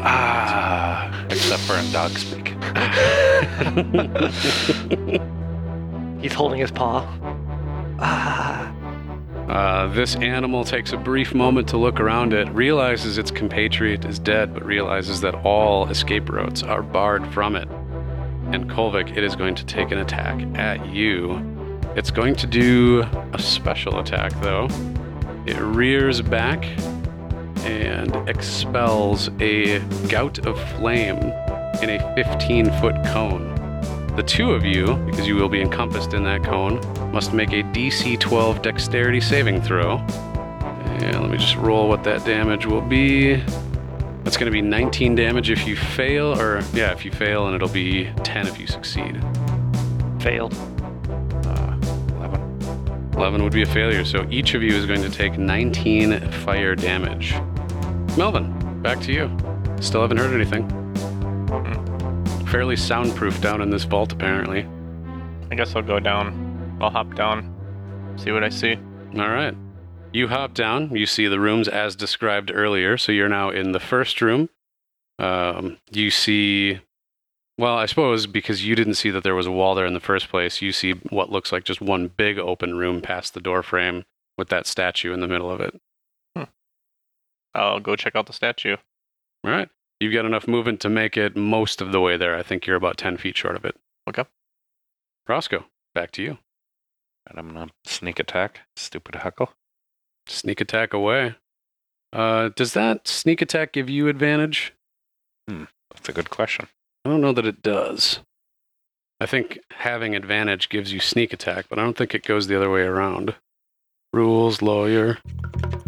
Ah, 0.03 1.27
except 1.31 1.63
for 1.63 1.75
in 1.75 1.91
dog 1.93 2.11
speak. 2.13 2.55
He's 6.23 6.33
holding 6.35 6.61
his 6.61 6.71
paw. 6.71 7.07
Ah. 7.99 8.40
Uh, 9.51 9.89
this 9.89 10.15
animal 10.15 10.63
takes 10.63 10.93
a 10.93 10.97
brief 10.97 11.35
moment 11.35 11.67
to 11.67 11.77
look 11.77 11.99
around 11.99 12.33
it, 12.33 12.49
realizes 12.51 13.19
its 13.19 13.33
compatriot 13.33 14.05
is 14.05 14.17
dead, 14.21 14.55
but 14.55 14.65
realizes 14.65 15.21
that 15.23 15.35
all 15.45 15.89
escape 15.89 16.29
routes 16.29 16.63
are 16.63 16.83
barred 16.85 17.27
from 17.35 17.57
it. 17.57 17.69
And 18.53 18.71
Kolvik, 18.71 19.17
it 19.17 19.25
is 19.25 19.35
going 19.35 19.57
to 19.57 19.67
take 19.67 19.91
an 19.91 19.99
attack 19.99 20.41
at 20.57 20.87
you. 20.87 21.45
It's 21.97 22.13
going 22.13 22.37
to 22.37 22.47
do 22.47 23.03
a 23.33 23.43
special 23.43 23.99
attack, 23.99 24.33
though. 24.41 24.69
It 25.47 25.59
rears 25.59 26.23
back 26.23 26.65
and 27.65 28.15
expels 28.29 29.31
a 29.41 29.81
gout 30.07 30.47
of 30.47 30.61
flame 30.77 31.19
in 31.83 31.91
a 31.91 32.15
15 32.15 32.67
foot 32.81 32.95
cone. 33.07 33.60
The 34.17 34.25
two 34.27 34.53
of 34.53 34.65
you, 34.65 34.97
because 35.07 35.27
you 35.27 35.37
will 35.37 35.49
be 35.49 35.61
encompassed 35.61 36.15
in 36.15 36.25
that 36.25 36.43
cone, 36.43 36.81
must 37.13 37.33
make 37.33 37.53
a 37.53 37.63
DC 37.63 38.19
12 38.19 38.61
dexterity 38.61 39.21
saving 39.21 39.63
throw. 39.63 39.99
And 39.99 41.21
let 41.23 41.31
me 41.31 41.39
just 41.39 41.57
roll 41.57 41.89
what 41.89 42.05
that 42.05 42.25
damage 42.25 42.67
will 42.67 42.83
be. 42.83 43.37
That's 44.25 44.37
going 44.37 44.47
to 44.47 44.51
be 44.51 44.61
19 44.61 45.15
damage 45.15 45.49
if 45.51 45.67
you 45.67 45.77
fail, 45.77 46.39
or 46.39 46.61
yeah, 46.75 46.93
if 46.93 47.05
you 47.05 47.11
fail, 47.11 47.47
and 47.47 47.55
it'll 47.55 47.69
be 47.69 48.13
10 48.25 48.47
if 48.47 48.61
you 48.61 48.67
succeed. 48.67 49.23
Failed. 50.21 50.55
Uh, 51.47 51.77
11 53.17 53.43
would 53.43 53.53
be 53.53 53.63
a 53.63 53.67
failure, 53.67 54.05
so 54.05 54.27
each 54.31 54.55
of 54.55 54.63
you 54.63 54.75
is 54.75 54.87
going 54.87 55.03
to 55.03 55.11
take 55.11 55.39
19 55.39 56.31
fire 56.33 56.75
damage. 56.75 57.35
Melvin, 58.19 58.83
back 58.83 59.01
to 59.03 59.13
you. 59.13 59.35
Still 59.81 60.03
haven't 60.03 60.19
heard 60.19 60.35
anything. 60.35 60.80
Fairly 62.51 62.77
soundproof 62.77 63.41
down 63.41 63.61
in 63.61 63.71
this 63.71 63.85
vault, 63.85 64.13
apparently. 64.13 64.67
I 65.51 65.55
guess 65.55 65.77
I'll 65.77 65.83
go 65.83 66.01
down. 66.01 66.79
I'll 66.81 66.91
hop 66.91 67.15
down, 67.15 67.55
see 68.19 68.33
what 68.33 68.43
I 68.43 68.49
see. 68.49 68.75
All 69.17 69.29
right. 69.29 69.55
You 70.13 70.27
hop 70.27 70.55
down. 70.55 70.95
You 70.95 71.07
see 71.07 71.29
the 71.29 71.39
rooms 71.39 71.69
as 71.69 71.95
described 71.95 72.51
earlier. 72.53 72.97
So 72.97 73.13
you're 73.13 73.29
now 73.29 73.51
in 73.51 73.71
the 73.71 73.79
first 73.79 74.21
room. 74.21 74.49
Um, 75.21 75.79
you 75.93 76.11
see, 76.11 76.81
well, 77.57 77.77
I 77.77 77.87
suppose 77.87 78.27
because 78.27 78.67
you 78.67 78.75
didn't 78.75 78.95
see 78.95 79.11
that 79.11 79.23
there 79.23 79.37
was 79.37 79.47
a 79.47 79.53
wall 79.53 79.77
there 79.77 79.87
in 79.87 79.95
the 79.95 80.01
first 80.01 80.29
place, 80.29 80.61
you 80.61 80.73
see 80.73 80.93
what 81.11 81.31
looks 81.31 81.53
like 81.53 81.63
just 81.63 81.81
one 81.81 82.09
big 82.09 82.39
open 82.39 82.77
room 82.77 83.01
past 83.01 83.35
the 83.35 83.41
door 83.41 83.63
frame 83.63 84.05
with 84.37 84.49
that 84.49 84.67
statue 84.67 85.13
in 85.13 85.21
the 85.21 85.29
middle 85.29 85.51
of 85.51 85.61
it. 85.61 85.81
I'll 87.55 87.81
go 87.81 87.95
check 87.97 88.17
out 88.17 88.27
the 88.27 88.33
statue. 88.33 88.77
All 89.45 89.51
right. 89.51 89.69
You've 90.01 90.15
got 90.15 90.25
enough 90.25 90.49
movement 90.49 90.81
to 90.81 90.89
make 90.89 91.17
it 91.17 91.37
most 91.37 91.83
of 91.83 91.93
the 91.93 92.01
way 92.01 92.17
there. 92.17 92.35
I 92.35 92.43
think 92.43 92.67
you're 92.67 92.77
about 92.77 92.97
10 92.97 93.19
feet 93.19 93.37
short 93.37 93.55
of 93.55 93.67
it. 93.67 93.77
Okay. 94.09 94.25
Roscoe, 95.29 95.67
back 95.95 96.11
to 96.13 96.23
you. 96.23 96.39
And 97.29 97.39
I'm 97.39 97.53
gonna 97.53 97.71
sneak 97.85 98.19
attack. 98.19 98.61
Stupid 98.77 99.17
huckle. 99.17 99.53
Sneak 100.27 100.61
attack 100.61 100.95
away. 100.95 101.37
Uh, 102.13 102.49
does 102.57 102.73
that 102.73 103.07
sneak 103.07 103.43
attack 103.43 103.73
give 103.73 103.89
you 103.91 104.09
advantage? 104.09 104.73
That's 105.47 106.09
a 106.09 106.13
good 106.13 106.31
question. 106.31 106.69
I 107.05 107.11
don't 107.11 107.21
know 107.21 107.33
that 107.33 107.47
it 107.47 107.63
does. 107.63 108.21
I 109.21 109.27
think 109.27 109.59
having 109.73 110.17
advantage 110.17 110.69
gives 110.69 110.93
you 110.93 111.01
sneak 111.01 111.33
attack, 111.33 111.67
but 111.69 111.79
I 111.79 111.83
don't 111.83 111.97
think 111.97 112.15
it 112.15 112.25
goes 112.25 112.47
the 112.47 112.57
other 112.57 112.71
way 112.71 112.83
around. 112.83 113.35
Rules, 114.13 114.63
lawyer. 114.63 115.19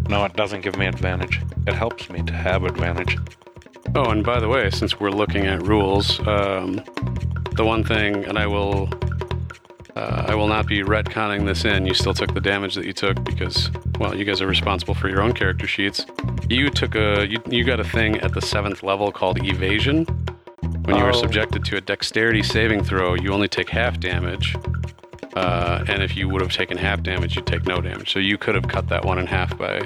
No, 0.07 0.23
it 0.25 0.35
doesn't 0.35 0.61
give 0.61 0.77
me 0.77 0.85
advantage. 0.85 1.41
It 1.65 1.73
helps 1.73 2.09
me 2.09 2.21
to 2.23 2.33
have 2.33 2.63
advantage. 2.63 3.17
Oh, 3.95 4.09
and 4.09 4.23
by 4.23 4.39
the 4.39 4.47
way, 4.47 4.69
since 4.71 4.99
we're 4.99 5.11
looking 5.11 5.45
at 5.45 5.61
rules, 5.67 6.19
um, 6.27 6.81
the 7.55 7.63
one 7.63 7.83
thing, 7.83 8.25
and 8.25 8.39
I 8.39 8.47
will, 8.47 8.89
uh, 9.95 10.25
I 10.27 10.33
will 10.35 10.47
not 10.47 10.65
be 10.65 10.81
retconning 10.81 11.45
this 11.45 11.63
in. 11.63 11.85
You 11.85 11.93
still 11.93 12.13
took 12.13 12.33
the 12.33 12.41
damage 12.41 12.73
that 12.75 12.85
you 12.85 12.93
took 12.93 13.23
because, 13.23 13.69
well, 13.99 14.15
you 14.15 14.25
guys 14.25 14.41
are 14.41 14.47
responsible 14.47 14.95
for 14.95 15.09
your 15.09 15.21
own 15.21 15.33
character 15.33 15.67
sheets. 15.67 16.05
You 16.49 16.69
took 16.71 16.95
a, 16.95 17.27
you, 17.29 17.39
you 17.49 17.63
got 17.63 17.79
a 17.79 17.83
thing 17.83 18.17
at 18.21 18.33
the 18.33 18.41
seventh 18.41 18.81
level 18.81 19.11
called 19.11 19.43
evasion. 19.45 20.05
When 20.85 20.95
you 20.97 21.03
are 21.03 21.09
Oh. 21.11 21.21
subjected 21.21 21.63
to 21.65 21.77
a 21.77 21.81
dexterity 21.81 22.41
saving 22.41 22.83
throw, 22.83 23.13
you 23.13 23.31
only 23.31 23.47
take 23.47 23.69
half 23.69 23.99
damage. 23.99 24.55
Uh, 25.35 25.83
and 25.87 26.01
if 26.03 26.15
you 26.17 26.29
would 26.29 26.41
have 26.41 26.51
taken 26.51 26.77
half 26.77 27.03
damage, 27.03 27.35
you'd 27.35 27.45
take 27.47 27.65
no 27.65 27.79
damage. 27.79 28.11
So 28.11 28.19
you 28.19 28.37
could 28.37 28.55
have 28.55 28.67
cut 28.67 28.87
that 28.89 29.05
one 29.05 29.17
in 29.19 29.27
half 29.27 29.55
by 29.57 29.81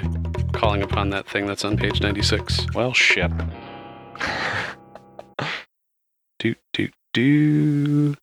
calling 0.53 0.81
upon 0.81 1.09
that 1.11 1.27
thing 1.27 1.45
that's 1.45 1.63
on 1.65 1.77
page 1.77 2.01
96. 2.01 2.67
Well, 2.73 2.93
shit. 2.93 3.31
Do, 6.39 6.53
do, 6.71 6.89
do. 7.13 8.15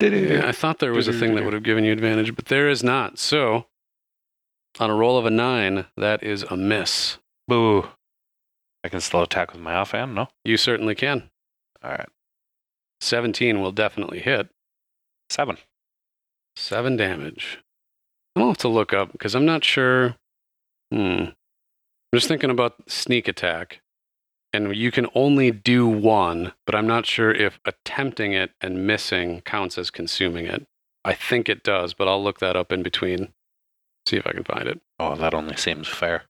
Yeah, 0.00 0.48
I 0.48 0.52
thought 0.52 0.78
there 0.78 0.92
was 0.92 1.08
a 1.08 1.12
thing 1.12 1.34
that 1.34 1.44
would 1.44 1.52
have 1.52 1.62
given 1.62 1.84
you 1.84 1.92
advantage, 1.92 2.34
but 2.34 2.46
there 2.46 2.68
is 2.68 2.82
not. 2.82 3.18
So, 3.18 3.66
on 4.80 4.90
a 4.90 4.94
roll 4.94 5.18
of 5.18 5.26
a 5.26 5.30
nine, 5.30 5.86
that 5.96 6.22
is 6.22 6.42
a 6.44 6.56
miss. 6.56 7.18
Boo. 7.46 7.88
I 8.82 8.88
can 8.88 9.00
still 9.00 9.22
attack 9.22 9.52
with 9.52 9.60
my 9.60 9.74
offhand, 9.74 10.14
no? 10.14 10.28
You 10.44 10.56
certainly 10.56 10.94
can. 10.94 11.30
All 11.82 11.90
right. 11.90 12.08
17 13.00 13.60
will 13.60 13.72
definitely 13.72 14.20
hit. 14.20 14.48
Seven. 15.30 15.58
Seven 16.56 16.96
damage. 16.96 17.58
I'll 18.36 18.48
have 18.48 18.58
to 18.58 18.68
look 18.68 18.92
up 18.92 19.12
because 19.12 19.34
I'm 19.34 19.46
not 19.46 19.64
sure. 19.64 20.16
Hmm. 20.92 21.26
I'm 21.26 21.34
just 22.14 22.28
thinking 22.28 22.50
about 22.50 22.74
sneak 22.88 23.28
attack. 23.28 23.80
And 24.54 24.74
you 24.76 24.92
can 24.92 25.08
only 25.16 25.50
do 25.50 25.86
one, 25.86 26.52
but 26.64 26.76
I'm 26.76 26.86
not 26.86 27.06
sure 27.06 27.32
if 27.32 27.58
attempting 27.64 28.32
it 28.32 28.52
and 28.60 28.86
missing 28.86 29.40
counts 29.40 29.76
as 29.78 29.90
consuming 29.90 30.46
it. 30.46 30.66
I 31.04 31.12
think 31.12 31.48
it 31.48 31.64
does, 31.64 31.92
but 31.92 32.06
I'll 32.06 32.22
look 32.22 32.38
that 32.38 32.54
up 32.56 32.70
in 32.72 32.82
between. 32.82 33.32
See 34.06 34.16
if 34.16 34.26
I 34.26 34.32
can 34.32 34.44
find 34.44 34.68
it. 34.68 34.80
Oh, 35.00 35.16
that 35.16 35.34
only 35.34 35.56
seems 35.56 35.88
fair. 35.88 36.24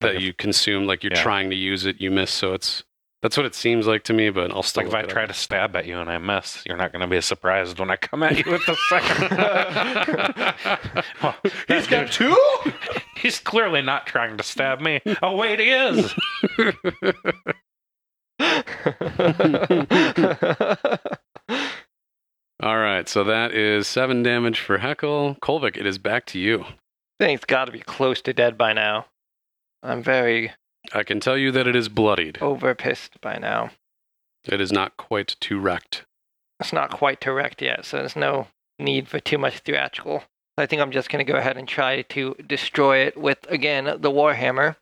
That 0.00 0.08
Like 0.08 0.16
if- 0.16 0.22
you 0.22 0.32
consume, 0.32 0.86
like 0.86 1.04
you're 1.04 1.12
Yeah. 1.12 1.22
trying 1.22 1.50
to 1.50 1.56
use 1.56 1.84
it, 1.84 2.00
you 2.00 2.10
miss. 2.10 2.30
So 2.30 2.54
it's 2.54 2.82
that's 3.22 3.36
what 3.38 3.46
it 3.46 3.54
seems 3.54 3.86
like 3.86 4.02
to 4.04 4.12
me, 4.12 4.28
but 4.30 4.50
I'll 4.50 4.62
still 4.62 4.82
like 4.84 4.88
if 4.88 4.94
I 4.94 5.02
try 5.12 5.22
up. 5.22 5.28
to 5.28 5.34
stab 5.34 5.74
at 5.76 5.86
you 5.86 5.98
and 5.98 6.10
I 6.10 6.18
miss, 6.18 6.62
you're 6.66 6.76
not 6.76 6.92
going 6.92 7.00
to 7.00 7.06
be 7.06 7.20
surprised 7.22 7.78
when 7.78 7.90
I 7.90 7.96
come 7.96 8.22
at 8.22 8.36
you 8.44 8.52
with 8.52 8.66
the 8.66 8.76
second. 8.90 9.30
well, 11.22 11.34
He's 11.68 11.86
got 11.86 12.12
two? 12.18 12.36
He's 13.24 13.40
clearly 13.40 13.80
not 13.80 14.06
trying 14.06 14.36
to 14.36 14.44
stab 14.44 14.82
me. 14.82 15.00
Oh, 15.22 15.34
wait, 15.34 15.58
he 15.58 15.70
is. 15.70 16.14
All 22.62 22.76
right, 22.76 23.08
so 23.08 23.24
that 23.24 23.52
is 23.52 23.86
seven 23.86 24.22
damage 24.22 24.60
for 24.60 24.76
Heckle. 24.76 25.38
Kolvik, 25.40 25.78
it 25.78 25.86
is 25.86 25.96
back 25.96 26.26
to 26.26 26.38
you. 26.38 26.66
Thing's 27.18 27.46
got 27.46 27.64
to 27.64 27.72
be 27.72 27.80
close 27.80 28.20
to 28.20 28.34
dead 28.34 28.58
by 28.58 28.74
now. 28.74 29.06
I'm 29.82 30.02
very 30.02 30.52
I 30.92 31.02
can 31.02 31.18
tell 31.18 31.38
you 31.38 31.50
that 31.52 31.66
it 31.66 31.74
is 31.74 31.88
bloodied. 31.88 32.36
over 32.42 32.74
pissed 32.74 33.18
by 33.22 33.38
now. 33.38 33.70
It 34.44 34.60
is 34.60 34.70
not 34.70 34.98
quite 34.98 35.36
too 35.40 35.58
wrecked. 35.58 36.04
It's 36.60 36.74
not 36.74 36.90
quite 36.90 37.22
too 37.22 37.32
wrecked 37.32 37.62
yet, 37.62 37.86
so 37.86 37.96
there's 37.96 38.16
no 38.16 38.48
need 38.78 39.08
for 39.08 39.18
too 39.18 39.38
much 39.38 39.60
theatrical. 39.60 40.24
I 40.56 40.66
think 40.66 40.80
I'm 40.80 40.92
just 40.92 41.10
going 41.10 41.24
to 41.24 41.30
go 41.30 41.36
ahead 41.38 41.56
and 41.56 41.66
try 41.66 42.02
to 42.02 42.34
destroy 42.46 42.98
it 42.98 43.16
with, 43.16 43.38
again, 43.48 43.84
the 43.84 44.10
Warhammer 44.10 44.76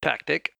tactic 0.00 0.54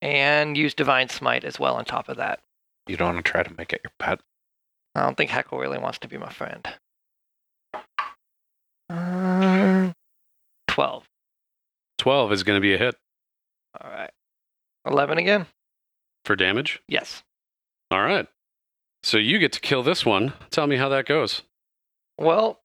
and 0.00 0.56
use 0.56 0.72
Divine 0.74 1.08
Smite 1.08 1.44
as 1.44 1.58
well 1.60 1.76
on 1.76 1.84
top 1.84 2.08
of 2.08 2.16
that. 2.16 2.40
You 2.86 2.96
don't 2.96 3.14
want 3.14 3.24
to 3.26 3.30
try 3.30 3.42
to 3.42 3.54
make 3.58 3.72
it 3.72 3.82
your 3.84 3.90
pet. 3.98 4.20
I 4.94 5.02
don't 5.02 5.16
think 5.16 5.30
Heckle 5.30 5.58
really 5.58 5.78
wants 5.78 5.98
to 5.98 6.08
be 6.08 6.16
my 6.16 6.30
friend. 6.30 6.66
Uh, 8.88 9.92
12. 10.68 11.04
12 11.98 12.32
is 12.32 12.42
going 12.44 12.56
to 12.56 12.60
be 12.60 12.74
a 12.74 12.78
hit 12.78 12.94
All 13.80 13.90
right. 13.90 14.10
11 14.86 15.18
again? 15.18 15.46
for 16.24 16.34
damage. 16.36 16.80
Yes. 16.88 17.22
All 17.90 18.02
right. 18.02 18.26
So 19.02 19.16
you 19.18 19.38
get 19.38 19.52
to 19.52 19.60
kill 19.60 19.82
this 19.84 20.04
one. 20.04 20.32
Tell 20.50 20.66
me 20.66 20.76
how 20.76 20.88
that 20.88 21.06
goes. 21.06 21.42
Well, 22.18 22.60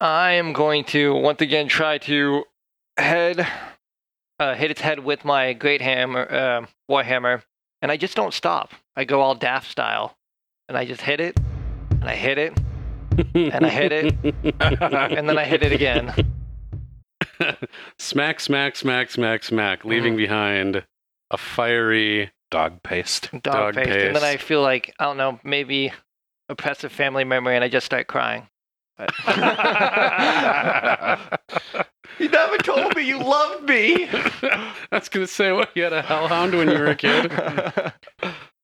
I 0.00 0.32
am 0.32 0.52
going 0.52 0.84
to 0.84 1.12
once 1.12 1.40
again 1.40 1.66
try 1.66 1.98
to 1.98 2.44
head, 2.96 3.46
uh, 4.38 4.54
hit 4.54 4.70
its 4.70 4.80
head 4.80 5.00
with 5.00 5.24
my 5.24 5.52
great 5.54 5.80
hammer, 5.80 6.26
uh, 6.30 6.66
warhammer, 6.88 7.42
and 7.82 7.90
I 7.90 7.96
just 7.96 8.14
don't 8.14 8.32
stop. 8.32 8.72
I 8.94 9.04
go 9.04 9.20
all 9.20 9.34
daft 9.34 9.68
style, 9.68 10.16
and 10.68 10.78
I 10.78 10.84
just 10.84 11.00
hit 11.00 11.20
it, 11.20 11.36
and 11.90 12.04
I 12.04 12.14
hit 12.14 12.38
it, 12.38 12.56
and 13.34 13.66
I 13.66 13.68
hit 13.68 13.90
it, 13.90 14.14
and 14.60 15.28
then 15.28 15.36
I 15.36 15.44
hit 15.44 15.64
it 15.64 15.72
again. 15.72 16.14
smack, 17.98 18.38
smack, 18.38 18.76
smack, 18.76 19.10
smack, 19.10 19.42
smack, 19.42 19.84
leaving 19.84 20.16
behind 20.16 20.84
a 21.30 21.36
fiery. 21.36 22.30
Dog 22.50 22.82
paste. 22.82 23.30
Dog, 23.32 23.42
Dog 23.42 23.74
paste. 23.74 23.90
And 23.90 24.16
then 24.16 24.24
I 24.24 24.38
feel 24.38 24.62
like, 24.62 24.94
I 24.98 25.04
don't 25.04 25.18
know, 25.18 25.38
maybe 25.44 25.92
oppressive 26.48 26.92
family 26.92 27.24
memory, 27.24 27.56
and 27.56 27.64
I 27.64 27.68
just 27.68 27.84
start 27.84 28.06
crying. 28.06 28.48
But- 28.98 29.14
you 32.18 32.28
never 32.28 32.58
told 32.58 32.96
me 32.96 33.06
you 33.06 33.18
loved 33.18 33.68
me. 33.68 34.08
I 34.12 34.74
was 34.92 35.08
gonna 35.08 35.26
say, 35.26 35.52
what? 35.52 35.70
You 35.76 35.84
had 35.84 35.92
a 35.92 36.02
hellhound 36.02 36.54
when 36.54 36.68
you 36.68 36.78
were 36.78 36.86
a 36.88 36.96
kid? 36.96 37.30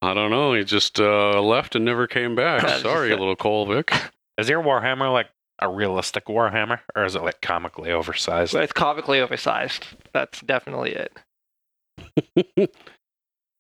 I 0.02 0.12
don't 0.12 0.30
know. 0.30 0.52
He 0.54 0.64
just 0.64 1.00
uh, 1.00 1.40
left 1.40 1.76
and 1.76 1.84
never 1.84 2.06
came 2.06 2.34
back. 2.34 2.68
Sorry, 2.80 3.08
just- 3.10 3.20
little 3.20 3.36
Kolvik. 3.36 4.10
Is 4.36 4.48
your 4.48 4.62
Warhammer 4.62 5.12
like 5.12 5.28
a 5.60 5.68
realistic 5.70 6.24
Warhammer, 6.26 6.80
or 6.96 7.04
is 7.04 7.14
it 7.14 7.22
like 7.22 7.40
comically 7.40 7.92
oversized? 7.92 8.52
But 8.52 8.64
it's 8.64 8.72
comically 8.72 9.20
oversized. 9.20 9.86
That's 10.12 10.40
definitely 10.40 10.96
it. 10.96 11.16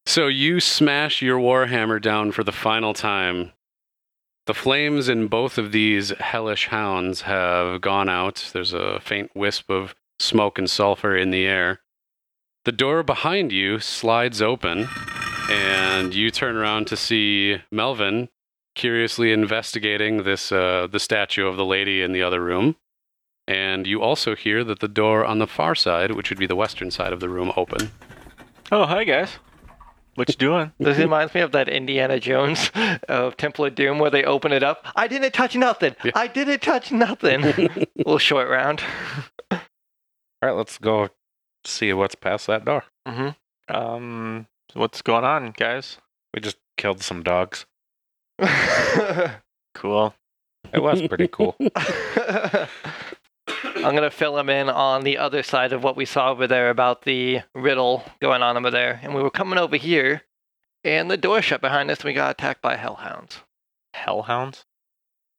So 0.06 0.26
you 0.26 0.60
smash 0.60 1.22
your 1.22 1.38
warhammer 1.38 2.02
down 2.02 2.32
for 2.32 2.44
the 2.44 2.52
final 2.52 2.92
time. 2.92 3.52
The 4.46 4.54
flames 4.54 5.08
in 5.08 5.28
both 5.28 5.56
of 5.56 5.72
these 5.72 6.10
hellish 6.10 6.68
hounds 6.68 7.22
have 7.22 7.80
gone 7.80 8.10
out. 8.10 8.50
There's 8.52 8.74
a 8.74 9.00
faint 9.00 9.30
wisp 9.34 9.70
of 9.70 9.94
smoke 10.18 10.58
and 10.58 10.68
sulfur 10.68 11.16
in 11.16 11.30
the 11.30 11.46
air. 11.46 11.80
The 12.64 12.72
door 12.72 13.02
behind 13.02 13.52
you 13.52 13.78
slides 13.78 14.42
open, 14.42 14.88
and 15.50 16.14
you 16.14 16.30
turn 16.30 16.56
around 16.56 16.86
to 16.88 16.96
see 16.96 17.62
Melvin 17.70 18.28
curiously 18.74 19.32
investigating 19.32 20.24
this 20.24 20.52
uh, 20.52 20.88
the 20.90 21.00
statue 21.00 21.46
of 21.46 21.56
the 21.56 21.64
lady 21.64 22.02
in 22.02 22.12
the 22.12 22.22
other 22.22 22.42
room. 22.42 22.76
And 23.46 23.86
you 23.86 24.02
also 24.02 24.34
hear 24.34 24.64
that 24.64 24.80
the 24.80 24.88
door 24.88 25.24
on 25.24 25.38
the 25.38 25.46
far 25.46 25.74
side, 25.74 26.12
which 26.12 26.30
would 26.30 26.38
be 26.38 26.46
the 26.46 26.56
western 26.56 26.90
side 26.90 27.12
of 27.12 27.20
the 27.20 27.28
room, 27.28 27.52
open. 27.56 27.90
Oh, 28.72 28.86
hi 28.86 29.04
guys. 29.04 29.38
What 30.14 30.28
you 30.28 30.34
doing? 30.36 30.72
This 30.78 30.98
reminds 30.98 31.34
me 31.34 31.40
of 31.40 31.52
that 31.52 31.68
Indiana 31.68 32.20
Jones 32.20 32.70
of 33.08 33.36
Temple 33.36 33.64
of 33.64 33.74
Doom 33.74 33.98
where 33.98 34.10
they 34.10 34.24
open 34.24 34.52
it 34.52 34.62
up. 34.62 34.86
I 34.94 35.08
didn't 35.08 35.32
touch 35.32 35.56
nothing. 35.56 35.96
Yeah. 36.04 36.12
I 36.14 36.26
didn't 36.26 36.62
touch 36.62 36.92
nothing. 36.92 37.42
little 37.96 38.18
short 38.18 38.48
round. 38.48 38.82
All 39.50 39.60
right, 40.42 40.52
let's 40.52 40.78
go 40.78 41.08
see 41.64 41.92
what's 41.92 42.14
past 42.14 42.46
that 42.46 42.64
door. 42.64 42.84
Mm-hmm. 43.08 43.74
Um, 43.74 44.46
what's 44.74 45.02
going 45.02 45.24
on, 45.24 45.52
guys? 45.56 45.98
We 46.34 46.40
just 46.40 46.58
killed 46.76 47.02
some 47.02 47.22
dogs. 47.22 47.66
Cool. 49.74 50.14
It 50.72 50.80
was 50.80 51.02
pretty 51.08 51.28
cool. 51.28 51.56
I'm 53.84 53.94
gonna 53.94 54.10
fill 54.10 54.36
him 54.38 54.48
in 54.48 54.68
on 54.68 55.02
the 55.02 55.18
other 55.18 55.42
side 55.42 55.72
of 55.72 55.82
what 55.84 55.96
we 55.96 56.04
saw 56.04 56.30
over 56.30 56.46
there 56.46 56.70
about 56.70 57.02
the 57.02 57.40
riddle 57.54 58.04
going 58.20 58.42
on 58.42 58.56
over 58.56 58.70
there. 58.70 59.00
And 59.02 59.14
we 59.14 59.22
were 59.22 59.30
coming 59.30 59.58
over 59.58 59.76
here, 59.76 60.22
and 60.82 61.10
the 61.10 61.16
door 61.16 61.42
shut 61.42 61.60
behind 61.60 61.90
us. 61.90 61.98
and 61.98 62.06
We 62.06 62.12
got 62.14 62.30
attacked 62.32 62.62
by 62.62 62.76
hellhounds. 62.76 63.40
Hellhounds. 63.94 64.64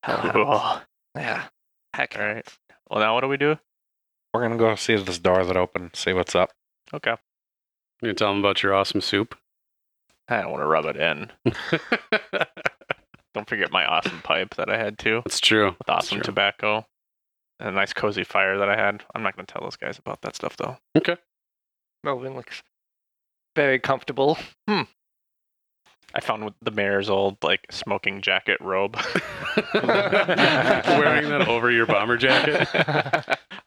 Hellhounds. 0.04 0.32
Cool. 0.34 0.82
Yeah. 1.16 1.46
Heck. 1.94 2.18
All 2.18 2.26
right. 2.26 2.48
Well, 2.90 3.00
now 3.00 3.14
what 3.16 3.22
do 3.22 3.28
we 3.28 3.38
do? 3.38 3.58
We're 4.34 4.42
gonna 4.42 4.58
go 4.58 4.76
see 4.76 4.94
if 4.94 5.06
this 5.06 5.20
door 5.20 5.44
that 5.46 5.58
opened, 5.58 5.92
see 5.96 6.14
what's 6.14 6.36
up. 6.36 6.52
Okay. 6.94 7.16
You 8.02 8.14
tell 8.14 8.30
them 8.32 8.40
about 8.40 8.62
your 8.62 8.74
awesome 8.76 9.02
soup. 9.02 9.36
I 10.28 10.42
don't 10.42 10.52
want 10.52 10.62
to 10.62 10.68
rub 10.68 10.86
it 10.86 10.98
in. 10.98 11.32
Don't 13.34 13.48
forget 13.50 13.72
my 13.72 13.86
awesome 13.86 14.22
pipe 14.22 14.56
that 14.56 14.70
I 14.70 14.78
had 14.78 14.98
too, 14.98 15.22
That's 15.26 15.40
true. 15.42 15.76
with 15.78 15.90
awesome 15.90 16.18
true. 16.18 16.24
tobacco, 16.24 16.78
and 16.78 16.86
a 17.60 17.72
nice 17.72 17.94
cozy 17.94 18.24
fire 18.24 18.58
that 18.58 18.70
I 18.70 18.76
had. 18.76 19.04
I'm 19.14 19.24
not 19.24 19.36
going 19.36 19.46
to 19.46 19.54
tell 19.54 19.62
those 19.64 19.76
guys 19.78 19.98
about 19.98 20.22
that 20.22 20.36
stuff 20.36 20.58
though. 20.58 20.78
Okay. 20.98 21.18
Melvin 22.04 22.36
looks 22.36 22.62
very 23.56 23.80
comfortable. 23.80 24.38
Hmm. 24.68 24.82
I 26.14 26.22
found 26.22 26.54
the 26.62 26.72
mayor's 26.72 27.10
old 27.10 27.38
like 27.44 27.62
smoking 27.72 28.22
jacket 28.22 28.58
robe. 28.62 28.96
Wearing 29.74 31.30
that 31.30 31.46
over 31.50 31.72
your 31.72 31.86
bomber 31.86 32.18
jacket. 32.18 32.68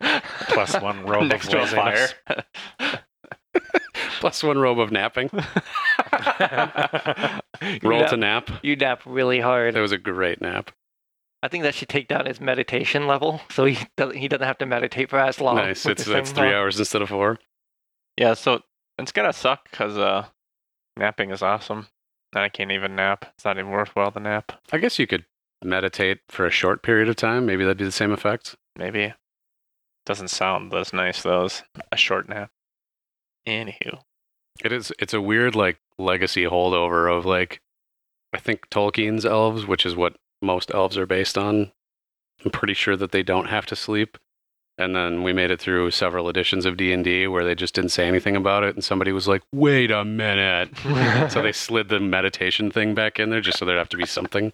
Plus 0.49 0.81
one 0.81 1.05
robe 1.05 1.29
next 1.29 1.47
of 1.47 1.51
to 1.53 1.59
a 1.59 1.63
laziness. 1.63 2.15
fire. 2.27 2.45
Plus 4.21 4.43
one 4.43 4.59
robe 4.59 4.81
of 4.81 4.91
napping. 4.91 5.29
You 5.33 5.41
Roll 7.89 8.01
nap- 8.01 8.11
to 8.11 8.17
nap. 8.17 8.51
You 8.63 8.77
nap 8.77 9.03
really 9.05 9.41
hard. 9.41 9.75
That 9.75 9.81
was 9.81 9.93
a 9.93 9.99
great 9.99 10.41
nap. 10.41 10.71
I 11.43 11.49
think 11.49 11.63
that 11.65 11.75
should 11.75 11.89
take 11.89 12.09
down 12.09 12.27
his 12.27 12.41
meditation 12.41 13.07
level, 13.07 13.41
so 13.51 13.65
he 13.65 13.79
doesn't 13.97 14.17
he 14.17 14.27
doesn't 14.29 14.47
have 14.47 14.59
to 14.59 14.67
meditate 14.67 15.11
for 15.11 15.19
as 15.19 15.41
long. 15.41 15.57
nice. 15.57 15.85
with 15.85 16.01
It's 16.01 16.09
that's 16.09 16.33
three 16.33 16.49
on. 16.49 16.55
hours 16.55 16.79
instead 16.79 17.03
of 17.03 17.09
four. 17.11 17.39
Yeah, 18.17 18.35
so 18.35 18.63
it's 18.99 19.13
gonna 19.13 19.33
suck 19.33 19.71
because 19.71 19.97
uh, 19.97 20.27
napping 20.97 21.31
is 21.31 21.43
awesome, 21.43 21.87
and 22.35 22.43
I 22.43 22.49
can't 22.49 22.73
even 22.73 22.97
nap. 22.97 23.27
It's 23.37 23.45
not 23.45 23.57
even 23.59 23.71
worthwhile 23.71 24.11
to 24.13 24.21
nap. 24.21 24.53
I 24.73 24.79
guess 24.79 24.99
you 24.99 25.07
could 25.07 25.25
meditate 25.63 26.21
for 26.29 26.45
a 26.47 26.51
short 26.51 26.83
period 26.83 27.09
of 27.09 27.17
time. 27.17 27.47
Maybe 27.47 27.63
that'd 27.65 27.79
be 27.79 27.85
the 27.85 27.93
same 27.93 28.13
effect. 28.13 28.57
Maybe 28.77 29.15
doesn't 30.07 30.29
sound 30.29 30.73
as 30.75 30.93
nice 30.93 31.23
though 31.23 31.45
as 31.45 31.63
a 31.93 31.97
short 31.97 32.29
nap. 32.29 32.51
Anywho, 33.47 34.01
It 34.65 34.73
is. 34.73 34.93
It's 34.99 35.15
a 35.15 35.21
weird 35.21 35.55
like 35.55 35.79
legacy 35.99 36.45
holdover 36.45 37.15
of 37.15 37.25
like, 37.25 37.61
I 38.33 38.39
think 38.39 38.69
Tolkien's 38.71 39.25
elves, 39.25 39.67
which 39.67 39.87
is 39.87 39.95
what 39.97 40.17
most 40.43 40.71
elves 40.73 40.97
are 40.97 41.07
based 41.07 41.37
on. 41.39 41.73
I'm 42.45 42.51
pretty 42.51 42.75
sure 42.75 42.97
that 42.97 43.13
they 43.13 43.23
don't 43.23 43.47
have 43.47 43.67
to 43.67 43.77
sleep. 43.77 44.17
And 44.77 44.95
then 44.95 45.25
we 45.25 45.33
made 45.33 45.51
it 45.51 45.61
through 45.61 45.91
several 45.91 46.29
editions 46.29 46.65
of 46.65 46.77
D 46.77 46.93
and 46.93 47.03
D 47.03 47.27
where 47.27 47.45
they 47.45 47.57
just 47.57 47.75
didn't 47.75 47.91
say 47.91 48.07
anything 48.07 48.37
about 48.37 48.63
it, 48.63 48.77
and 48.77 48.85
somebody 48.85 49.11
was 49.11 49.27
like, 49.27 49.43
"Wait 49.53 49.91
a 49.91 50.05
minute." 50.05 50.71
so 51.33 51.43
they 51.43 51.51
slid 51.51 51.89
the 51.89 51.99
meditation 51.99 52.71
thing 52.71 52.95
back 52.95 53.19
in 53.19 53.31
there 53.31 53.41
just 53.41 53.59
so 53.59 53.65
there'd 53.65 53.77
have 53.77 53.89
to 53.89 53.97
be 53.97 54.07
something. 54.07 54.53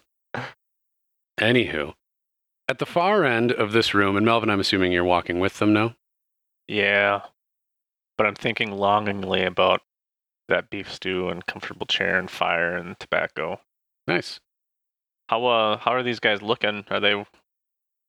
Anywho, 1.39 1.93
at 2.67 2.79
the 2.79 2.85
far 2.87 3.23
end 3.23 3.51
of 3.51 3.71
this 3.71 3.93
room, 3.93 4.17
and 4.17 4.25
Melvin, 4.25 4.49
I'm 4.49 4.59
assuming 4.59 4.91
you're 4.91 5.03
walking 5.03 5.39
with 5.39 5.59
them 5.59 5.73
now. 5.73 5.95
yeah, 6.67 7.21
but 8.17 8.25
I'm 8.25 8.35
thinking 8.35 8.71
longingly 8.71 9.43
about 9.43 9.81
that 10.47 10.69
beef 10.69 10.91
stew 10.91 11.29
and 11.29 11.45
comfortable 11.45 11.85
chair 11.85 12.17
and 12.17 12.31
fire 12.31 12.75
and 12.75 12.99
tobacco. 12.99 13.59
Nice. 14.07 14.39
How 15.27 15.45
uh 15.45 15.77
how 15.77 15.91
are 15.91 16.03
these 16.03 16.19
guys 16.19 16.41
looking? 16.41 16.85
Are 16.89 16.99
they 16.99 17.13
are 17.13 17.25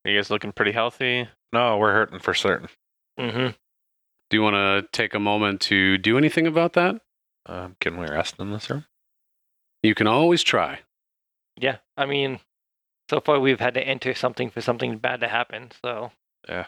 you 0.05 0.17
guys 0.17 0.29
looking 0.29 0.51
pretty 0.51 0.71
healthy? 0.71 1.27
No, 1.53 1.77
we're 1.77 1.93
hurting 1.93 2.19
for 2.19 2.33
certain. 2.33 2.69
Mm-hmm. 3.19 3.47
Do 4.29 4.37
you 4.37 4.41
want 4.41 4.55
to 4.55 4.87
take 4.91 5.13
a 5.13 5.19
moment 5.19 5.61
to 5.61 5.97
do 5.97 6.17
anything 6.17 6.45
about 6.47 6.73
that? 6.73 7.01
Um, 7.45 7.75
can 7.79 7.97
we 7.97 8.07
rest 8.07 8.35
in 8.39 8.51
this 8.51 8.69
room? 8.69 8.85
You 9.81 9.95
can 9.95 10.07
always 10.07 10.43
try. 10.43 10.79
Yeah, 11.59 11.77
I 11.95 12.05
mean, 12.05 12.39
so 13.09 13.21
far 13.21 13.39
we've 13.39 13.59
had 13.59 13.73
to 13.75 13.81
enter 13.87 14.13
something 14.13 14.49
for 14.49 14.61
something 14.61 14.97
bad 14.97 15.21
to 15.21 15.27
happen. 15.29 15.71
So 15.81 16.11
yeah, 16.47 16.65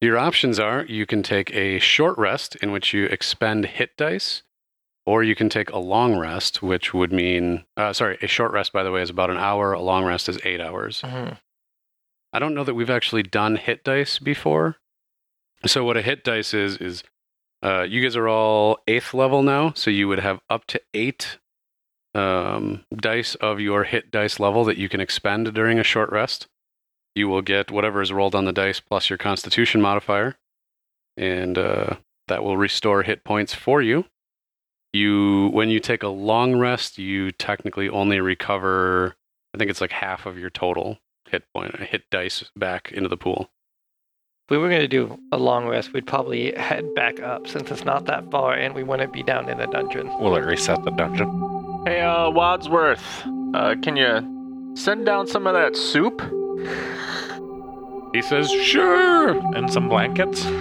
Your 0.00 0.18
options 0.18 0.60
are 0.60 0.84
you 0.84 1.06
can 1.06 1.22
take 1.22 1.52
a 1.54 1.78
short 1.78 2.18
rest 2.18 2.54
in 2.56 2.70
which 2.70 2.92
you 2.92 3.06
expend 3.06 3.64
hit 3.66 3.96
dice, 3.96 4.42
or 5.06 5.22
you 5.22 5.34
can 5.34 5.48
take 5.48 5.70
a 5.70 5.78
long 5.78 6.16
rest, 6.18 6.62
which 6.62 6.94
would 6.94 7.12
mean, 7.12 7.64
uh, 7.76 7.92
sorry, 7.92 8.18
a 8.22 8.26
short 8.26 8.52
rest, 8.52 8.72
by 8.72 8.82
the 8.82 8.90
way, 8.90 9.02
is 9.02 9.10
about 9.10 9.30
an 9.30 9.36
hour. 9.36 9.72
A 9.72 9.80
long 9.80 10.04
rest 10.04 10.28
is 10.28 10.38
eight 10.44 10.60
hours. 10.60 11.02
mhm. 11.02 11.38
I 12.32 12.38
don't 12.40 12.54
know 12.54 12.64
that 12.64 12.74
we've 12.74 12.90
actually 12.90 13.22
done 13.22 13.56
hit 13.56 13.84
dice 13.84 14.18
before. 14.18 14.76
So 15.66 15.84
what 15.84 15.96
a 15.96 16.02
hit 16.02 16.24
dice 16.24 16.52
is 16.52 16.76
is 16.78 17.04
uh, 17.62 17.82
you 17.82 18.02
guys 18.02 18.16
are 18.16 18.28
all 18.28 18.78
eighth 18.88 19.14
level 19.14 19.42
now, 19.42 19.72
so 19.74 19.90
you 19.90 20.08
would 20.08 20.18
have 20.18 20.40
up 20.50 20.66
to 20.66 20.80
eight 20.92 21.38
um, 22.14 22.84
dice 22.94 23.34
of 23.36 23.60
your 23.60 23.84
hit 23.84 24.10
dice 24.10 24.38
level 24.40 24.64
that 24.64 24.76
you 24.76 24.88
can 24.88 25.00
expend 25.00 25.52
during 25.54 25.78
a 25.78 25.84
short 25.84 26.10
rest. 26.10 26.48
You 27.14 27.28
will 27.28 27.42
get 27.42 27.70
whatever 27.70 28.02
is 28.02 28.12
rolled 28.12 28.34
on 28.34 28.44
the 28.46 28.52
dice 28.52 28.80
plus 28.80 29.08
your 29.08 29.16
Constitution 29.18 29.80
modifier, 29.80 30.36
and 31.16 31.56
uh, 31.56 31.96
that 32.28 32.42
will 32.42 32.56
restore 32.56 33.02
hit 33.04 33.22
points 33.24 33.54
for 33.54 33.80
you. 33.80 34.06
You 34.94 35.48
when 35.48 35.70
you 35.70 35.80
take 35.80 36.04
a 36.04 36.08
long 36.08 36.54
rest, 36.54 36.98
you 36.98 37.32
technically 37.32 37.88
only 37.88 38.20
recover. 38.20 39.16
I 39.52 39.58
think 39.58 39.68
it's 39.68 39.80
like 39.80 39.90
half 39.90 40.24
of 40.24 40.38
your 40.38 40.50
total 40.50 40.98
hit 41.28 41.42
point 41.52 41.74
hit 41.80 42.08
dice 42.12 42.44
back 42.54 42.92
into 42.92 43.08
the 43.08 43.16
pool. 43.16 43.50
if 44.44 44.50
we 44.52 44.56
were 44.56 44.68
going 44.68 44.82
to 44.82 44.86
do 44.86 45.18
a 45.32 45.36
long 45.36 45.66
rest, 45.66 45.92
we'd 45.92 46.06
probably 46.06 46.52
head 46.54 46.94
back 46.94 47.18
up 47.18 47.48
since 47.48 47.72
it's 47.72 47.84
not 47.84 48.04
that 48.04 48.30
far, 48.30 48.54
and 48.54 48.72
we 48.72 48.84
wouldn't 48.84 49.12
be 49.12 49.24
down 49.24 49.48
in 49.48 49.58
the 49.58 49.66
dungeon. 49.66 50.06
Will 50.20 50.36
it 50.36 50.44
reset 50.44 50.84
the 50.84 50.92
dungeon? 50.92 51.28
Hey 51.86 52.00
uh 52.00 52.30
Wadsworth, 52.30 53.24
uh 53.52 53.74
can 53.82 53.96
you 53.96 54.72
send 54.76 55.06
down 55.06 55.26
some 55.26 55.48
of 55.48 55.54
that 55.54 55.76
soup? 55.76 56.22
He 58.14 58.22
says, 58.22 58.48
"Sure." 58.48 59.30
And 59.56 59.72
some 59.72 59.88
blankets? 59.88 60.46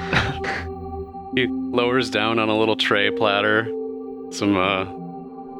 He 1.36 1.48
lowers 1.48 2.12
down 2.12 2.38
on 2.38 2.48
a 2.50 2.56
little 2.56 2.76
tray 2.76 3.10
platter 3.10 3.68
some 4.34 4.58
uh, 4.58 4.86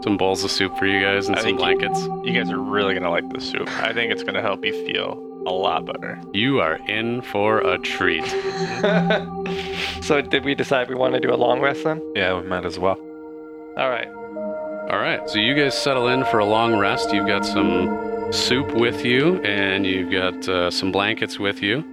Some 0.04 0.18
bowls 0.18 0.44
of 0.44 0.52
soup 0.52 0.78
for 0.78 0.86
you 0.86 1.00
guys 1.02 1.28
and 1.28 1.36
I 1.36 1.40
some 1.40 1.46
think- 1.46 1.60
blankets. 1.60 2.00
You 2.26 2.34
guys 2.34 2.50
are 2.52 2.60
really 2.60 2.94
gonna 2.94 3.10
like 3.12 3.30
the 3.32 3.40
soup. 3.42 3.70
I 3.82 3.94
think 3.94 4.12
it's 4.12 4.24
gonna 4.24 4.42
help 4.42 4.66
you 4.66 4.74
feel 4.86 5.18
a 5.48 5.52
lot 5.52 5.86
better. 5.86 6.22
You 6.34 6.60
are 6.62 6.76
in 6.88 7.22
for 7.22 7.60
a 7.60 7.78
treat. 7.78 8.26
so 10.02 10.22
did 10.22 10.44
we 10.46 10.56
decide 10.56 10.90
we 10.90 10.96
want 10.96 11.14
to 11.16 11.20
do 11.20 11.34
a 11.34 11.36
long 11.36 11.60
rest 11.62 11.84
then? 11.84 12.02
Yeah, 12.16 12.40
we 12.40 12.48
might 12.48 12.66
as 12.66 12.80
well. 12.80 12.98
All 13.78 13.90
right. 13.90 14.08
All 14.90 15.00
right, 15.00 15.28
so 15.30 15.40
you 15.40 15.56
guys 15.56 15.78
settle 15.82 16.08
in 16.10 16.26
for 16.26 16.40
a 16.40 16.46
long 16.46 16.78
rest. 16.78 17.14
You've 17.14 17.28
got 17.28 17.46
some 17.46 18.32
soup 18.34 18.74
with 18.74 19.06
you, 19.06 19.42
and 19.44 19.86
you've 19.86 20.12
got 20.12 20.48
uh, 20.50 20.70
some 20.70 20.92
blankets 20.92 21.40
with 21.40 21.62
you, 21.64 21.86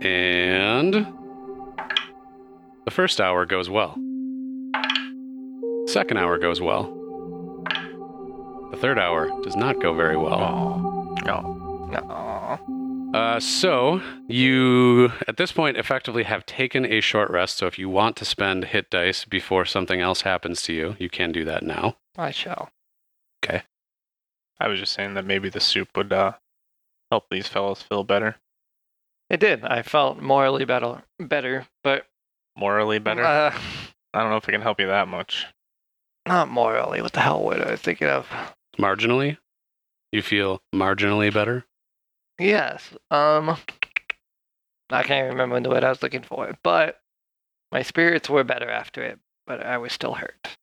and 0.00 0.94
the 2.84 2.90
first 2.90 3.20
hour 3.20 3.44
goes 3.46 3.68
well. 3.68 3.96
Second 5.92 6.18
hour 6.18 6.38
goes 6.38 6.60
well. 6.60 6.84
The 8.70 8.76
third 8.76 8.96
hour 8.96 9.28
does 9.42 9.56
not 9.56 9.82
go 9.82 9.92
very 9.92 10.16
well. 10.16 11.16
No. 11.24 11.88
No. 11.90 13.10
Uh, 13.12 13.40
so 13.40 14.00
you, 14.28 15.10
at 15.26 15.36
this 15.36 15.50
point, 15.50 15.76
effectively 15.76 16.22
have 16.22 16.46
taken 16.46 16.86
a 16.86 17.00
short 17.00 17.28
rest. 17.28 17.56
So 17.56 17.66
if 17.66 17.76
you 17.76 17.88
want 17.88 18.14
to 18.16 18.24
spend 18.24 18.66
hit 18.66 18.88
dice 18.88 19.24
before 19.24 19.64
something 19.64 20.00
else 20.00 20.20
happens 20.20 20.62
to 20.62 20.72
you, 20.72 20.94
you 21.00 21.10
can 21.10 21.32
do 21.32 21.44
that 21.44 21.64
now. 21.64 21.96
I 22.16 22.30
shall. 22.30 22.70
Okay. 23.44 23.62
I 24.60 24.68
was 24.68 24.78
just 24.78 24.92
saying 24.92 25.14
that 25.14 25.24
maybe 25.26 25.48
the 25.48 25.58
soup 25.58 25.96
would 25.96 26.12
uh, 26.12 26.34
help 27.10 27.24
these 27.30 27.48
fellows 27.48 27.82
feel 27.82 28.04
better, 28.04 28.36
It 29.28 29.40
did. 29.40 29.64
I 29.64 29.82
felt 29.82 30.20
morally 30.20 30.64
better, 30.64 31.02
better, 31.18 31.66
but 31.82 32.06
morally 32.56 33.00
better. 33.00 33.24
Uh, 33.24 33.58
I 34.14 34.20
don't 34.20 34.30
know 34.30 34.36
if 34.36 34.48
it 34.48 34.52
can 34.52 34.60
help 34.62 34.78
you 34.78 34.86
that 34.86 35.08
much. 35.08 35.46
Not 36.30 36.48
morally. 36.48 37.02
What 37.02 37.12
the 37.12 37.20
hell 37.20 37.42
was 37.42 37.60
I 37.60 37.74
thinking 37.74 38.06
of? 38.06 38.28
Marginally, 38.78 39.38
you 40.12 40.22
feel 40.22 40.62
marginally 40.72 41.32
better. 41.32 41.64
Yes. 42.38 42.90
Um. 43.10 43.56
I 44.92 45.02
can't 45.02 45.32
remember 45.32 45.60
the 45.60 45.68
word 45.68 45.84
I 45.84 45.88
was 45.88 46.02
looking 46.02 46.22
for, 46.22 46.56
but 46.62 47.00
my 47.70 47.82
spirits 47.82 48.28
were 48.28 48.42
better 48.42 48.68
after 48.68 49.02
it, 49.02 49.18
but 49.46 49.64
I 49.64 49.78
was 49.78 49.92
still 49.92 50.14
hurt. 50.14 50.56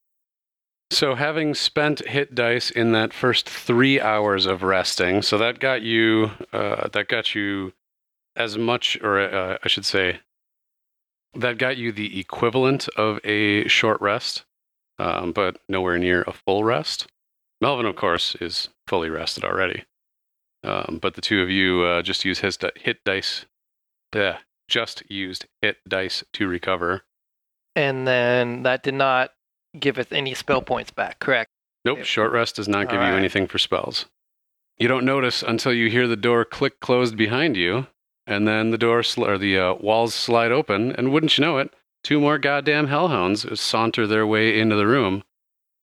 So, 0.91 1.15
having 1.15 1.53
spent 1.53 2.06
hit 2.08 2.34
dice 2.34 2.69
in 2.69 2.93
that 2.93 3.13
first 3.13 3.49
three 3.49 3.99
hours 3.99 4.45
of 4.45 4.63
resting, 4.63 5.21
so 5.21 5.38
that 5.38 5.60
got 5.60 5.82
you, 5.82 6.32
uh, 6.53 6.88
that 6.89 7.08
got 7.10 7.36
you 7.36 7.73
as 8.36 8.58
much, 8.58 8.97
or 9.01 9.19
uh, 9.19 9.58
I 9.63 9.67
should 9.67 9.86
say, 9.86 10.21
that 11.34 11.58
got 11.58 11.77
you 11.77 11.91
the 11.91 12.19
equivalent 12.19 12.88
of 12.95 13.19
a 13.25 13.67
short 13.67 13.99
rest, 14.01 14.45
um, 14.99 15.31
but 15.31 15.60
nowhere 15.69 15.97
near 15.97 16.23
a 16.27 16.33
full 16.33 16.63
rest. 16.63 17.07
Melvin, 17.62 17.86
of 17.86 17.95
course, 17.95 18.36
is 18.39 18.69
fully 18.88 19.10
rested 19.10 19.43
already, 19.43 19.83
um, 20.63 20.99
but 21.01 21.15
the 21.15 21.21
two 21.21 21.41
of 21.41 21.49
you 21.49 21.81
uh, 21.83 22.01
just 22.01 22.23
use 22.25 22.39
his 22.39 22.57
di- 22.57 22.71
hit 22.75 23.03
dice. 23.03 23.45
Just 24.67 25.03
used 25.10 25.45
hit 25.62 25.77
dice 25.88 26.23
to 26.33 26.47
recover. 26.47 27.03
And 27.75 28.07
then 28.07 28.63
that 28.63 28.83
did 28.83 28.95
not 28.95 29.31
give 29.79 29.97
us 29.97 30.07
any 30.12 30.33
spell 30.33 30.62
points 30.62 30.91
back, 30.91 31.19
correct? 31.19 31.49
Nope, 31.86 31.99
Yep. 31.99 32.05
short 32.07 32.31
rest 32.33 32.55
does 32.57 32.67
not 32.67 32.89
give 32.89 32.99
you 32.99 33.07
anything 33.15 33.47
for 33.47 33.60
spells. 33.60 34.07
You 34.77 34.88
don't 34.89 35.05
notice 35.05 35.41
until 35.41 35.71
you 35.73 35.89
hear 35.89 36.07
the 36.07 36.15
door 36.17 36.43
click 36.43 36.79
closed 36.81 37.15
behind 37.15 37.55
you, 37.55 37.88
and 38.25 38.45
then 38.47 38.71
the 38.71 38.77
door 38.77 39.03
sl- 39.03 39.25
or 39.25 39.38
the 39.38 39.57
uh, 39.57 39.73
walls 39.75 40.13
slide 40.13 40.51
open, 40.51 40.91
and 40.91 41.13
wouldn't 41.13 41.38
you 41.38 41.43
know 41.45 41.60
it, 41.60 41.73
two 42.03 42.19
more 42.19 42.38
goddamn 42.38 42.88
hellhounds 42.88 43.60
saunter 43.60 44.07
their 44.07 44.25
way 44.25 44.60
into 44.60 44.75
the 44.75 44.88
room, 44.88 45.23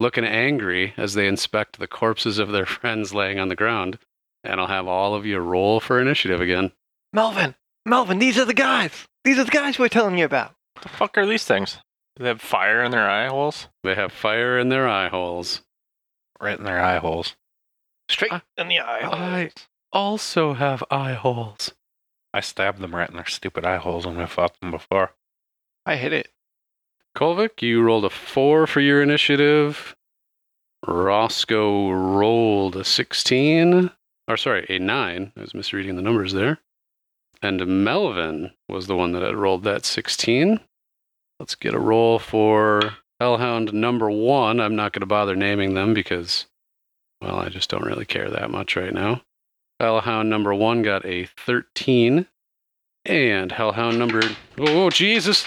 looking 0.00 0.24
angry 0.24 0.94
as 0.96 1.14
they 1.14 1.26
inspect 1.26 1.78
the 1.78 1.86
corpses 1.86 2.38
of 2.38 2.50
their 2.52 2.66
friends 2.66 3.14
laying 3.14 3.38
on 3.38 3.48
the 3.48 3.56
ground. 3.56 3.98
And 4.42 4.60
I'll 4.60 4.66
have 4.66 4.86
all 4.86 5.14
of 5.14 5.24
you 5.24 5.38
roll 5.38 5.80
for 5.80 6.00
initiative 6.00 6.40
again. 6.40 6.72
Melvin, 7.12 7.54
Melvin, 7.86 8.18
these 8.18 8.38
are 8.38 8.44
the 8.44 8.52
guys. 8.54 9.06
These 9.24 9.38
are 9.38 9.44
the 9.44 9.50
guys 9.50 9.78
we're 9.78 9.88
telling 9.88 10.18
you 10.18 10.24
about. 10.26 10.54
What 10.74 10.82
the 10.82 10.88
fuck 10.90 11.16
are 11.18 11.26
these 11.26 11.44
things? 11.44 11.78
Do 12.16 12.24
they 12.24 12.28
have 12.28 12.40
fire 12.42 12.82
in 12.84 12.90
their 12.90 13.08
eye 13.08 13.26
holes? 13.28 13.68
They 13.82 13.94
have 13.94 14.12
fire 14.12 14.58
in 14.58 14.68
their 14.68 14.86
eye 14.88 15.08
holes. 15.08 15.62
Right 16.40 16.58
in 16.58 16.64
their 16.64 16.80
eye 16.80 16.98
holes. 16.98 17.36
Straight 18.10 18.32
I- 18.32 18.42
in 18.58 18.68
the 18.68 18.80
eye. 18.80 19.00
I 19.02 19.50
also 19.92 20.52
have 20.54 20.84
eye 20.90 21.14
holes. 21.14 21.72
I 22.34 22.40
stabbed 22.40 22.80
them 22.80 22.94
right 22.94 23.08
in 23.08 23.16
their 23.16 23.26
stupid 23.26 23.64
eye 23.64 23.78
holes 23.78 24.04
when 24.06 24.18
we 24.18 24.26
fought 24.26 24.60
them 24.60 24.70
before. 24.72 25.12
I 25.86 25.96
hit 25.96 26.12
it. 26.12 26.28
Kolvik, 27.16 27.62
you 27.62 27.82
rolled 27.82 28.04
a 28.04 28.10
four 28.10 28.66
for 28.66 28.80
your 28.80 29.02
initiative. 29.02 29.94
Roscoe 30.86 31.90
rolled 31.90 32.76
a 32.76 32.84
16. 32.84 33.90
Or, 34.26 34.36
sorry, 34.36 34.66
a 34.68 34.78
nine. 34.78 35.32
I 35.36 35.40
was 35.42 35.54
misreading 35.54 35.96
the 35.96 36.02
numbers 36.02 36.32
there. 36.32 36.58
And 37.42 37.84
Melvin 37.84 38.52
was 38.68 38.86
the 38.86 38.96
one 38.96 39.12
that 39.12 39.22
had 39.22 39.36
rolled 39.36 39.64
that 39.64 39.84
16. 39.84 40.60
Let's 41.38 41.54
get 41.54 41.74
a 41.74 41.78
roll 41.78 42.18
for 42.18 42.94
Hellhound 43.20 43.72
number 43.72 44.10
one. 44.10 44.60
I'm 44.60 44.76
not 44.76 44.92
going 44.92 45.00
to 45.00 45.06
bother 45.06 45.36
naming 45.36 45.74
them 45.74 45.94
because, 45.94 46.46
well, 47.20 47.38
I 47.38 47.48
just 47.48 47.70
don't 47.70 47.84
really 47.84 48.06
care 48.06 48.30
that 48.30 48.50
much 48.50 48.76
right 48.76 48.94
now. 48.94 49.22
Hellhound 49.78 50.30
number 50.30 50.54
one 50.54 50.82
got 50.82 51.04
a 51.04 51.26
13. 51.26 52.26
And 53.04 53.52
Hellhound 53.52 53.98
number. 53.98 54.22
Oh, 54.58 54.84
oh 54.86 54.90
Jesus! 54.90 55.46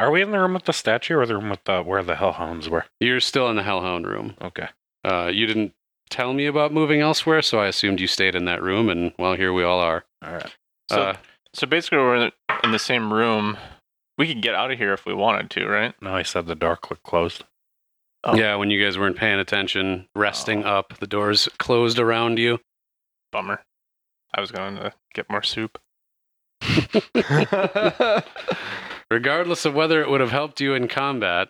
Are 0.00 0.10
we 0.10 0.22
in 0.22 0.30
the 0.30 0.38
room 0.38 0.54
with 0.54 0.64
the 0.64 0.72
statue 0.72 1.14
or 1.16 1.26
the 1.26 1.34
room 1.36 1.50
with 1.50 1.62
the 1.64 1.82
where 1.82 2.02
the 2.02 2.16
hellhounds 2.16 2.68
were? 2.70 2.86
You're 3.00 3.20
still 3.20 3.48
in 3.50 3.56
the 3.56 3.62
Hellhound 3.62 4.06
room. 4.06 4.34
Okay. 4.40 4.68
Uh, 5.04 5.30
you 5.32 5.46
didn't 5.46 5.74
tell 6.08 6.32
me 6.32 6.46
about 6.46 6.72
moving 6.72 7.02
elsewhere, 7.02 7.42
so 7.42 7.58
I 7.60 7.66
assumed 7.66 8.00
you 8.00 8.06
stayed 8.06 8.34
in 8.34 8.46
that 8.46 8.62
room, 8.62 8.88
and 8.88 9.12
well, 9.18 9.34
here 9.34 9.52
we 9.52 9.62
all 9.62 9.78
are. 9.78 10.04
All 10.24 10.32
right. 10.32 10.54
So, 10.90 11.02
uh, 11.02 11.16
so 11.52 11.66
basically, 11.66 11.98
we're 11.98 12.16
in- 12.16 12.32
in 12.64 12.72
the 12.72 12.78
same 12.78 13.12
room. 13.12 13.58
We 14.16 14.26
could 14.26 14.40
get 14.42 14.54
out 14.54 14.70
of 14.70 14.78
here 14.78 14.94
if 14.94 15.04
we 15.04 15.12
wanted 15.14 15.50
to, 15.50 15.66
right? 15.66 15.94
No, 16.00 16.14
I 16.14 16.22
said 16.22 16.46
the 16.46 16.54
door 16.54 16.76
click 16.76 17.02
closed. 17.02 17.44
Oh. 18.24 18.34
Yeah, 18.34 18.56
when 18.56 18.70
you 18.70 18.82
guys 18.82 18.98
weren't 18.98 19.16
paying 19.16 19.38
attention, 19.38 20.08
resting 20.14 20.64
Oh. 20.64 20.78
up, 20.78 20.98
the 20.98 21.06
doors 21.06 21.48
closed 21.58 21.98
around 21.98 22.38
you. 22.38 22.60
Bummer. 23.32 23.62
I 24.34 24.40
was 24.40 24.50
going 24.50 24.76
to 24.76 24.92
get 25.14 25.28
more 25.30 25.42
soup. 25.42 25.78
Regardless 29.10 29.64
of 29.64 29.74
whether 29.74 30.00
it 30.00 30.08
would 30.08 30.20
have 30.20 30.30
helped 30.30 30.60
you 30.60 30.74
in 30.74 30.86
combat, 30.86 31.48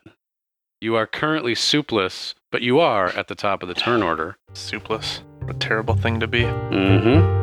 you 0.80 0.96
are 0.96 1.06
currently 1.06 1.54
soupless, 1.54 2.34
but 2.50 2.62
you 2.62 2.80
are 2.80 3.08
at 3.08 3.28
the 3.28 3.34
top 3.34 3.62
of 3.62 3.68
the 3.68 3.74
turn 3.74 4.02
order. 4.02 4.38
Soupless. 4.54 5.22
What 5.40 5.56
a 5.56 5.58
terrible 5.58 5.94
thing 5.94 6.20
to 6.20 6.26
be. 6.26 6.42
Mm-hmm. 6.42 7.40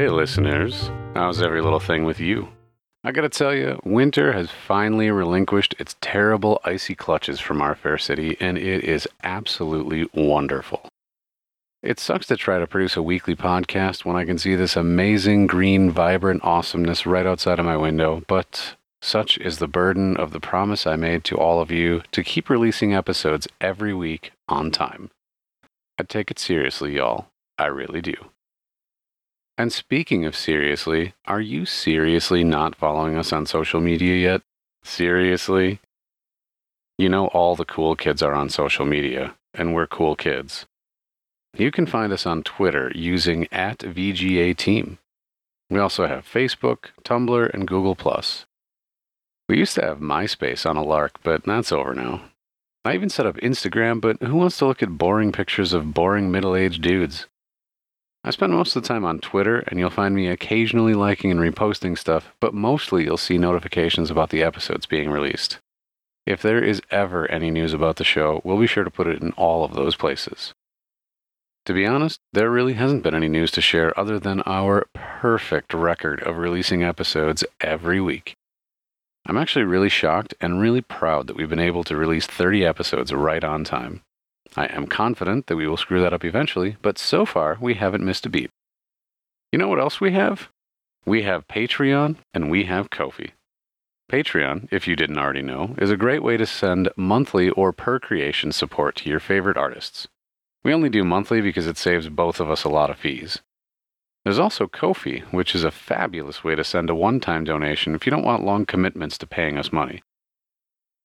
Hey, 0.00 0.08
listeners. 0.08 0.90
How's 1.12 1.42
every 1.42 1.60
little 1.60 1.78
thing 1.78 2.04
with 2.04 2.20
you? 2.20 2.48
I 3.04 3.12
gotta 3.12 3.28
tell 3.28 3.54
you, 3.54 3.78
winter 3.84 4.32
has 4.32 4.50
finally 4.50 5.10
relinquished 5.10 5.74
its 5.78 5.94
terrible 6.00 6.58
icy 6.64 6.94
clutches 6.94 7.38
from 7.38 7.60
our 7.60 7.74
fair 7.74 7.98
city, 7.98 8.34
and 8.40 8.56
it 8.56 8.82
is 8.82 9.06
absolutely 9.22 10.08
wonderful. 10.14 10.88
It 11.82 11.98
sucks 11.98 12.26
to 12.26 12.36
try 12.36 12.58
to 12.58 12.66
produce 12.66 12.96
a 12.96 13.02
weekly 13.02 13.34
podcast 13.34 14.04
when 14.04 14.14
I 14.14 14.26
can 14.26 14.36
see 14.36 14.54
this 14.54 14.76
amazing, 14.76 15.46
green, 15.46 15.90
vibrant 15.90 16.44
awesomeness 16.44 17.06
right 17.06 17.24
outside 17.24 17.58
of 17.58 17.64
my 17.64 17.76
window, 17.76 18.22
but 18.28 18.76
such 19.00 19.38
is 19.38 19.58
the 19.58 19.66
burden 19.66 20.14
of 20.18 20.32
the 20.32 20.40
promise 20.40 20.86
I 20.86 20.96
made 20.96 21.24
to 21.24 21.38
all 21.38 21.62
of 21.62 21.70
you 21.70 22.02
to 22.12 22.22
keep 22.22 22.50
releasing 22.50 22.92
episodes 22.92 23.48
every 23.62 23.94
week 23.94 24.32
on 24.46 24.70
time. 24.70 25.10
I 25.98 26.02
take 26.02 26.30
it 26.30 26.38
seriously, 26.38 26.96
y'all. 26.96 27.28
I 27.56 27.66
really 27.66 28.02
do. 28.02 28.14
And 29.56 29.72
speaking 29.72 30.26
of 30.26 30.36
seriously, 30.36 31.14
are 31.26 31.40
you 31.40 31.64
seriously 31.64 32.44
not 32.44 32.74
following 32.74 33.16
us 33.16 33.32
on 33.32 33.46
social 33.46 33.80
media 33.80 34.16
yet? 34.16 34.42
Seriously? 34.84 35.80
You 36.98 37.08
know, 37.08 37.28
all 37.28 37.56
the 37.56 37.64
cool 37.64 37.96
kids 37.96 38.22
are 38.22 38.34
on 38.34 38.50
social 38.50 38.84
media, 38.84 39.34
and 39.54 39.74
we're 39.74 39.86
cool 39.86 40.14
kids. 40.14 40.66
You 41.56 41.70
can 41.70 41.86
find 41.86 42.12
us 42.12 42.26
on 42.26 42.42
Twitter 42.42 42.92
using 42.94 43.48
at 43.52 43.78
VGA 43.78 44.56
Team. 44.56 44.98
We 45.68 45.78
also 45.78 46.06
have 46.06 46.24
Facebook, 46.24 46.90
Tumblr, 47.04 47.52
and 47.52 47.66
Google. 47.66 47.96
We 49.48 49.58
used 49.58 49.74
to 49.74 49.82
have 49.82 49.98
MySpace 49.98 50.68
on 50.68 50.76
a 50.76 50.82
lark, 50.82 51.20
but 51.22 51.44
that's 51.44 51.72
over 51.72 51.94
now. 51.94 52.22
I 52.84 52.94
even 52.94 53.10
set 53.10 53.26
up 53.26 53.36
Instagram, 53.36 54.00
but 54.00 54.22
who 54.22 54.36
wants 54.36 54.58
to 54.58 54.66
look 54.66 54.82
at 54.82 54.96
boring 54.96 55.32
pictures 55.32 55.72
of 55.72 55.92
boring 55.92 56.30
middle 56.30 56.56
aged 56.56 56.82
dudes? 56.82 57.26
I 58.22 58.30
spend 58.30 58.52
most 58.52 58.76
of 58.76 58.82
the 58.82 58.88
time 58.88 59.04
on 59.04 59.18
Twitter, 59.18 59.58
and 59.66 59.78
you'll 59.78 59.90
find 59.90 60.14
me 60.14 60.28
occasionally 60.28 60.94
liking 60.94 61.30
and 61.30 61.40
reposting 61.40 61.98
stuff, 61.98 62.32
but 62.40 62.54
mostly 62.54 63.04
you'll 63.04 63.16
see 63.16 63.38
notifications 63.38 64.10
about 64.10 64.30
the 64.30 64.42
episodes 64.42 64.86
being 64.86 65.10
released. 65.10 65.58
If 66.26 66.42
there 66.42 66.62
is 66.62 66.80
ever 66.90 67.30
any 67.30 67.50
news 67.50 67.72
about 67.72 67.96
the 67.96 68.04
show, 68.04 68.40
we'll 68.44 68.60
be 68.60 68.66
sure 68.66 68.84
to 68.84 68.90
put 68.90 69.06
it 69.06 69.22
in 69.22 69.32
all 69.32 69.64
of 69.64 69.74
those 69.74 69.96
places. 69.96 70.54
To 71.66 71.74
be 71.74 71.86
honest, 71.86 72.20
there 72.32 72.50
really 72.50 72.74
hasn't 72.74 73.02
been 73.02 73.14
any 73.14 73.28
news 73.28 73.50
to 73.52 73.60
share 73.60 73.98
other 73.98 74.18
than 74.18 74.42
our 74.46 74.86
perfect 74.94 75.74
record 75.74 76.22
of 76.22 76.38
releasing 76.38 76.82
episodes 76.82 77.44
every 77.60 78.00
week. 78.00 78.34
I'm 79.26 79.36
actually 79.36 79.66
really 79.66 79.90
shocked 79.90 80.34
and 80.40 80.60
really 80.60 80.80
proud 80.80 81.26
that 81.26 81.36
we've 81.36 81.50
been 81.50 81.58
able 81.58 81.84
to 81.84 81.96
release 81.96 82.26
30 82.26 82.64
episodes 82.64 83.12
right 83.12 83.44
on 83.44 83.64
time. 83.64 84.02
I 84.56 84.66
am 84.66 84.86
confident 84.86 85.46
that 85.46 85.56
we 85.56 85.68
will 85.68 85.76
screw 85.76 86.00
that 86.00 86.14
up 86.14 86.24
eventually, 86.24 86.76
but 86.82 86.98
so 86.98 87.26
far 87.26 87.58
we 87.60 87.74
haven't 87.74 88.04
missed 88.04 88.26
a 88.26 88.30
beat. 88.30 88.50
You 89.52 89.58
know 89.58 89.68
what 89.68 89.80
else 89.80 90.00
we 90.00 90.12
have? 90.12 90.48
We 91.04 91.22
have 91.22 91.46
Patreon 91.46 92.16
and 92.32 92.50
we 92.50 92.64
have 92.64 92.90
Ko-fi. 92.90 93.32
Patreon, 94.10 94.66
if 94.72 94.88
you 94.88 94.96
didn't 94.96 95.18
already 95.18 95.42
know, 95.42 95.74
is 95.78 95.90
a 95.90 95.96
great 95.96 96.22
way 96.22 96.36
to 96.36 96.46
send 96.46 96.88
monthly 96.96 97.50
or 97.50 97.72
per 97.72 98.00
creation 98.00 98.50
support 98.50 98.96
to 98.96 99.10
your 99.10 99.20
favorite 99.20 99.56
artists. 99.56 100.08
We 100.62 100.74
only 100.74 100.90
do 100.90 101.04
monthly 101.04 101.40
because 101.40 101.66
it 101.66 101.78
saves 101.78 102.08
both 102.08 102.40
of 102.40 102.50
us 102.50 102.64
a 102.64 102.68
lot 102.68 102.90
of 102.90 102.98
fees. 102.98 103.40
There's 104.24 104.38
also 104.38 104.66
Ko-fi, 104.66 105.20
which 105.30 105.54
is 105.54 105.64
a 105.64 105.70
fabulous 105.70 106.44
way 106.44 106.54
to 106.54 106.64
send 106.64 106.90
a 106.90 106.94
one 106.94 107.20
time 107.20 107.44
donation 107.44 107.94
if 107.94 108.04
you 108.04 108.10
don't 108.10 108.24
want 108.24 108.44
long 108.44 108.66
commitments 108.66 109.16
to 109.18 109.26
paying 109.26 109.56
us 109.56 109.72
money. 109.72 110.02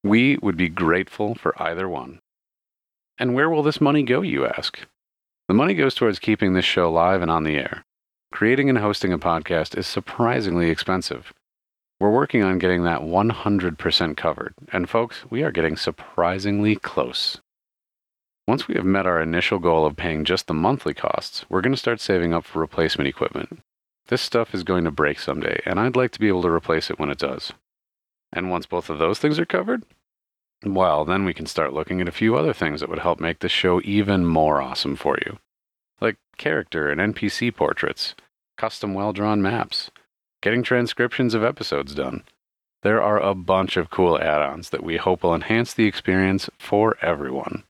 We 0.04 0.38
would 0.38 0.58
be 0.58 0.70
grateful 0.70 1.36
for 1.36 1.60
either 1.62 1.88
one. 1.88 2.20
And 3.18 3.34
where 3.34 3.50
will 3.50 3.64
this 3.64 3.80
money 3.80 4.04
go, 4.04 4.22
you 4.22 4.46
ask? 4.46 4.80
The 5.48 5.54
money 5.54 5.74
goes 5.74 5.96
towards 5.96 6.20
keeping 6.20 6.54
this 6.54 6.66
show 6.66 6.92
live 6.92 7.22
and 7.22 7.32
on 7.32 7.44
the 7.46 7.56
air. 7.56 7.86
Creating 8.34 8.68
and 8.68 8.80
hosting 8.80 9.14
a 9.14 9.18
podcast 9.18 9.78
is 9.78 9.88
surprisingly 9.88 10.70
expensive. 10.70 11.32
We're 12.00 12.12
working 12.12 12.44
on 12.44 12.60
getting 12.60 12.84
that 12.84 13.02
100% 13.02 14.18
covered, 14.18 14.54
and 14.74 14.90
folks, 14.90 15.24
we 15.30 15.44
are 15.44 15.52
getting 15.52 15.78
surprisingly 15.78 16.76
close. 16.76 17.40
Once 18.48 18.68
we 18.68 18.76
have 18.76 18.86
met 18.86 19.08
our 19.08 19.20
initial 19.20 19.58
goal 19.58 19.88
of 19.88 19.96
paying 19.96 20.24
just 20.24 20.46
the 20.46 20.54
monthly 20.54 20.94
costs, 20.94 21.46
we're 21.50 21.62
going 21.62 21.74
to 21.74 21.80
start 21.80 22.00
saving 22.00 22.32
up 22.32 22.46
for 22.46 22.60
replacement 22.60 23.08
equipment. 23.08 23.60
This 24.08 24.22
stuff 24.22 24.54
is 24.54 24.64
going 24.64 24.84
to 24.84 24.92
break 24.92 25.20
someday, 25.20 25.60
and 25.66 25.80
I'd 25.80 25.96
like 25.96 26.12
to 26.12 26.20
be 26.20 26.28
able 26.28 26.44
to 26.44 26.52
replace 26.52 26.92
it 26.92 27.00
when 27.00 27.10
it 27.10 27.18
does. 27.18 27.54
And 28.32 28.52
once 28.52 28.68
both 28.68 28.88
of 28.88 29.00
those 29.00 29.18
things 29.18 29.40
are 29.40 29.48
covered, 29.48 29.84
well, 30.64 31.06
then 31.06 31.26
we 31.26 31.34
can 31.34 31.48
start 31.48 31.74
looking 31.74 32.02
at 32.02 32.08
a 32.08 32.12
few 32.12 32.36
other 32.36 32.54
things 32.54 32.82
that 32.82 32.90
would 32.90 33.00
help 33.00 33.20
make 33.20 33.40
this 33.40 33.52
show 33.52 33.82
even 33.84 34.28
more 34.28 34.62
awesome 34.62 34.96
for 34.96 35.18
you. 35.26 35.40
Like 36.00 36.18
character 36.38 36.92
and 36.92 37.16
NPC 37.16 37.56
portraits, 37.56 38.14
custom 38.58 38.94
well 38.94 39.12
drawn 39.12 39.42
maps, 39.42 39.90
getting 40.44 40.62
transcriptions 40.62 41.34
of 41.34 41.44
episodes 41.44 41.96
done. 41.96 42.24
There 42.84 43.02
are 43.02 43.20
a 43.20 43.34
bunch 43.34 43.76
of 43.76 43.90
cool 43.90 44.20
add 44.20 44.44
ons 44.44 44.70
that 44.70 44.84
we 44.84 44.98
hope 44.98 45.24
will 45.24 45.34
enhance 45.34 45.74
the 45.74 45.88
experience 45.88 46.48
for 46.60 46.96
everyone. 47.02 47.64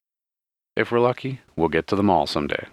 If 0.76 0.92
we're 0.92 1.00
lucky, 1.00 1.40
we'll 1.56 1.68
get 1.68 1.86
to 1.88 1.96
them 1.96 2.10
all 2.10 2.26
someday. 2.26 2.66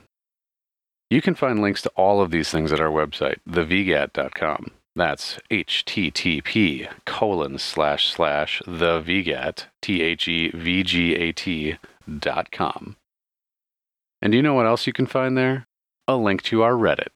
You 1.09 1.21
can 1.21 1.35
find 1.35 1.61
links 1.61 1.81
to 1.83 1.89
all 1.95 2.21
of 2.21 2.31
these 2.31 2.49
things 2.49 2.71
at 2.71 2.79
our 2.79 2.89
website, 2.89 3.37
thevgat.com. 3.47 4.71
That's 4.95 5.39
http 5.49 6.87
colon 7.05 7.57
slash 7.57 8.13
slash 8.13 8.61
the 8.67 9.01
VGAT, 9.01 9.65
T 9.81 10.01
H 10.03 10.27
E 10.27 10.51
V 10.53 10.83
G 10.83 11.15
A 11.15 11.31
T 11.31 11.77
dot 12.19 12.51
com. 12.51 12.95
And 14.21 14.33
you 14.33 14.41
know 14.41 14.53
what 14.53 14.67
else 14.67 14.85
you 14.85 14.93
can 14.93 15.07
find 15.07 15.37
there? 15.37 15.65
A 16.07 16.15
link 16.15 16.43
to 16.43 16.61
our 16.61 16.73
Reddit. 16.73 17.07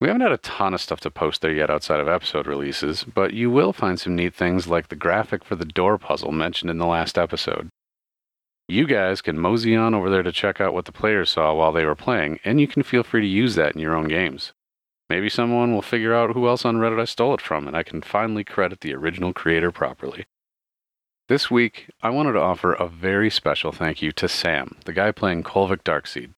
We 0.00 0.08
haven't 0.08 0.22
had 0.22 0.32
a 0.32 0.38
ton 0.38 0.74
of 0.74 0.80
stuff 0.80 1.00
to 1.00 1.10
post 1.10 1.40
there 1.40 1.52
yet 1.52 1.70
outside 1.70 2.00
of 2.00 2.08
episode 2.08 2.46
releases, 2.46 3.04
but 3.04 3.32
you 3.32 3.50
will 3.50 3.72
find 3.72 3.98
some 3.98 4.16
neat 4.16 4.34
things 4.34 4.66
like 4.66 4.88
the 4.88 4.96
graphic 4.96 5.44
for 5.44 5.56
the 5.56 5.64
door 5.64 5.98
puzzle 5.98 6.32
mentioned 6.32 6.70
in 6.70 6.78
the 6.78 6.86
last 6.86 7.16
episode. 7.16 7.68
You 8.66 8.86
guys 8.86 9.20
can 9.20 9.38
mosey 9.38 9.76
on 9.76 9.94
over 9.94 10.08
there 10.08 10.22
to 10.22 10.32
check 10.32 10.58
out 10.58 10.72
what 10.72 10.86
the 10.86 10.92
players 10.92 11.28
saw 11.28 11.52
while 11.52 11.70
they 11.70 11.84
were 11.84 11.94
playing, 11.94 12.40
and 12.44 12.58
you 12.58 12.66
can 12.66 12.82
feel 12.82 13.02
free 13.02 13.20
to 13.20 13.26
use 13.26 13.56
that 13.56 13.74
in 13.74 13.80
your 13.80 13.94
own 13.94 14.08
games. 14.08 14.52
Maybe 15.10 15.28
someone 15.28 15.74
will 15.74 15.82
figure 15.82 16.14
out 16.14 16.32
who 16.32 16.48
else 16.48 16.64
on 16.64 16.76
Reddit 16.76 16.98
I 16.98 17.04
stole 17.04 17.34
it 17.34 17.42
from, 17.42 17.68
and 17.68 17.76
I 17.76 17.82
can 17.82 18.00
finally 18.00 18.42
credit 18.42 18.80
the 18.80 18.94
original 18.94 19.34
creator 19.34 19.70
properly. 19.70 20.24
This 21.28 21.50
week, 21.50 21.90
I 22.02 22.08
wanted 22.08 22.32
to 22.32 22.40
offer 22.40 22.72
a 22.72 22.88
very 22.88 23.28
special 23.28 23.70
thank 23.70 24.00
you 24.00 24.12
to 24.12 24.28
Sam, 24.28 24.76
the 24.86 24.94
guy 24.94 25.12
playing 25.12 25.42
Kolvik 25.42 25.82
Darkseed. 25.82 26.32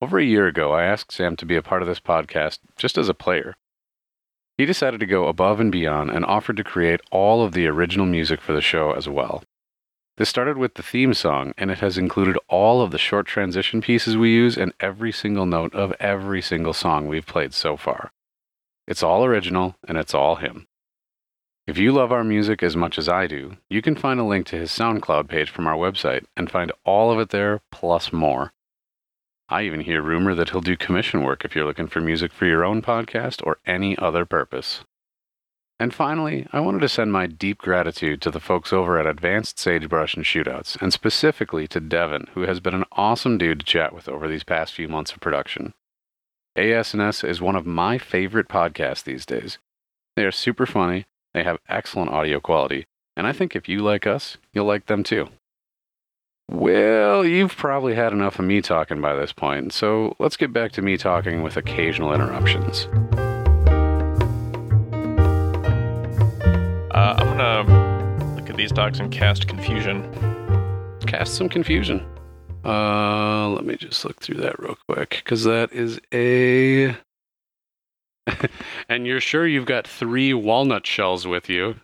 Over 0.00 0.18
a 0.18 0.24
year 0.24 0.48
ago, 0.48 0.72
I 0.72 0.84
asked 0.84 1.12
Sam 1.12 1.36
to 1.36 1.46
be 1.46 1.56
a 1.56 1.62
part 1.62 1.82
of 1.82 1.88
this 1.88 2.00
podcast 2.00 2.58
just 2.76 2.98
as 2.98 3.08
a 3.08 3.14
player. 3.14 3.54
He 4.56 4.66
decided 4.66 4.98
to 5.00 5.06
go 5.06 5.28
above 5.28 5.60
and 5.60 5.70
beyond 5.70 6.10
and 6.10 6.24
offered 6.24 6.56
to 6.56 6.64
create 6.64 7.00
all 7.12 7.44
of 7.44 7.52
the 7.52 7.68
original 7.68 8.06
music 8.06 8.40
for 8.40 8.52
the 8.52 8.60
show 8.60 8.92
as 8.92 9.08
well. 9.08 9.44
This 10.18 10.28
started 10.28 10.58
with 10.58 10.74
the 10.74 10.82
theme 10.82 11.14
song, 11.14 11.54
and 11.56 11.70
it 11.70 11.78
has 11.78 11.96
included 11.96 12.36
all 12.48 12.82
of 12.82 12.90
the 12.90 12.98
short 12.98 13.24
transition 13.26 13.80
pieces 13.80 14.16
we 14.16 14.30
use 14.30 14.56
and 14.58 14.74
every 14.80 15.12
single 15.12 15.46
note 15.46 15.72
of 15.76 15.94
every 16.00 16.42
single 16.42 16.72
song 16.72 17.06
we've 17.06 17.24
played 17.24 17.54
so 17.54 17.76
far. 17.76 18.10
It's 18.88 19.04
all 19.04 19.24
original, 19.24 19.76
and 19.86 19.96
it's 19.96 20.14
all 20.14 20.34
him. 20.34 20.66
If 21.68 21.78
you 21.78 21.92
love 21.92 22.10
our 22.10 22.24
music 22.24 22.64
as 22.64 22.74
much 22.74 22.98
as 22.98 23.08
I 23.08 23.28
do, 23.28 23.58
you 23.70 23.80
can 23.80 23.94
find 23.94 24.18
a 24.18 24.24
link 24.24 24.48
to 24.48 24.56
his 24.56 24.72
SoundCloud 24.72 25.28
page 25.28 25.50
from 25.50 25.68
our 25.68 25.76
website 25.76 26.24
and 26.36 26.50
find 26.50 26.72
all 26.84 27.12
of 27.12 27.20
it 27.20 27.30
there 27.30 27.60
plus 27.70 28.12
more. 28.12 28.52
I 29.48 29.62
even 29.62 29.82
hear 29.82 30.02
rumor 30.02 30.34
that 30.34 30.50
he'll 30.50 30.60
do 30.60 30.76
commission 30.76 31.22
work 31.22 31.44
if 31.44 31.54
you're 31.54 31.64
looking 31.64 31.86
for 31.86 32.00
music 32.00 32.32
for 32.32 32.44
your 32.44 32.64
own 32.64 32.82
podcast 32.82 33.40
or 33.46 33.58
any 33.66 33.96
other 33.96 34.24
purpose. 34.24 34.80
And 35.80 35.94
finally, 35.94 36.46
I 36.52 36.58
wanted 36.58 36.80
to 36.80 36.88
send 36.88 37.12
my 37.12 37.26
deep 37.26 37.58
gratitude 37.58 38.20
to 38.22 38.32
the 38.32 38.40
folks 38.40 38.72
over 38.72 38.98
at 38.98 39.06
Advanced 39.06 39.58
Sagebrush 39.60 40.14
and 40.14 40.24
Shootouts, 40.24 40.80
and 40.82 40.92
specifically 40.92 41.68
to 41.68 41.78
Devin, 41.78 42.26
who 42.34 42.42
has 42.42 42.58
been 42.58 42.74
an 42.74 42.84
awesome 42.92 43.38
dude 43.38 43.60
to 43.60 43.66
chat 43.66 43.94
with 43.94 44.08
over 44.08 44.26
these 44.26 44.42
past 44.42 44.74
few 44.74 44.88
months 44.88 45.12
of 45.12 45.20
production. 45.20 45.74
AS&S 46.56 47.22
is 47.22 47.40
one 47.40 47.54
of 47.54 47.64
my 47.64 47.96
favorite 47.96 48.48
podcasts 48.48 49.04
these 49.04 49.24
days. 49.24 49.58
They 50.16 50.24
are 50.24 50.32
super 50.32 50.66
funny, 50.66 51.06
they 51.32 51.44
have 51.44 51.60
excellent 51.68 52.10
audio 52.10 52.40
quality, 52.40 52.86
and 53.16 53.28
I 53.28 53.32
think 53.32 53.54
if 53.54 53.68
you 53.68 53.80
like 53.80 54.04
us, 54.04 54.36
you'll 54.52 54.66
like 54.66 54.86
them 54.86 55.04
too. 55.04 55.28
Well, 56.50 57.24
you've 57.24 57.56
probably 57.56 57.94
had 57.94 58.12
enough 58.12 58.40
of 58.40 58.46
me 58.46 58.62
talking 58.62 59.00
by 59.00 59.14
this 59.14 59.32
point, 59.32 59.72
so 59.72 60.16
let's 60.18 60.36
get 60.36 60.52
back 60.52 60.72
to 60.72 60.82
me 60.82 60.96
talking 60.96 61.42
with 61.42 61.56
occasional 61.56 62.12
interruptions. 62.12 62.88
Uh, 66.98 67.14
I'm 67.16 67.36
gonna 67.36 68.34
look 68.34 68.50
at 68.50 68.56
these 68.56 68.72
dogs 68.72 68.98
and 68.98 69.12
cast 69.12 69.46
confusion. 69.46 70.02
cast 71.06 71.36
some 71.36 71.48
confusion. 71.48 72.04
Uh, 72.64 73.50
let 73.50 73.64
me 73.64 73.76
just 73.76 74.04
look 74.04 74.20
through 74.20 74.38
that 74.40 74.58
real 74.58 74.76
quick 74.88 75.10
because 75.24 75.44
that 75.44 75.72
is 75.72 76.00
a. 76.12 76.96
and 78.88 79.06
you're 79.06 79.20
sure 79.20 79.46
you've 79.46 79.64
got 79.64 79.86
three 79.86 80.34
walnut 80.34 80.84
shells 80.88 81.24
with 81.24 81.48
you? 81.48 81.76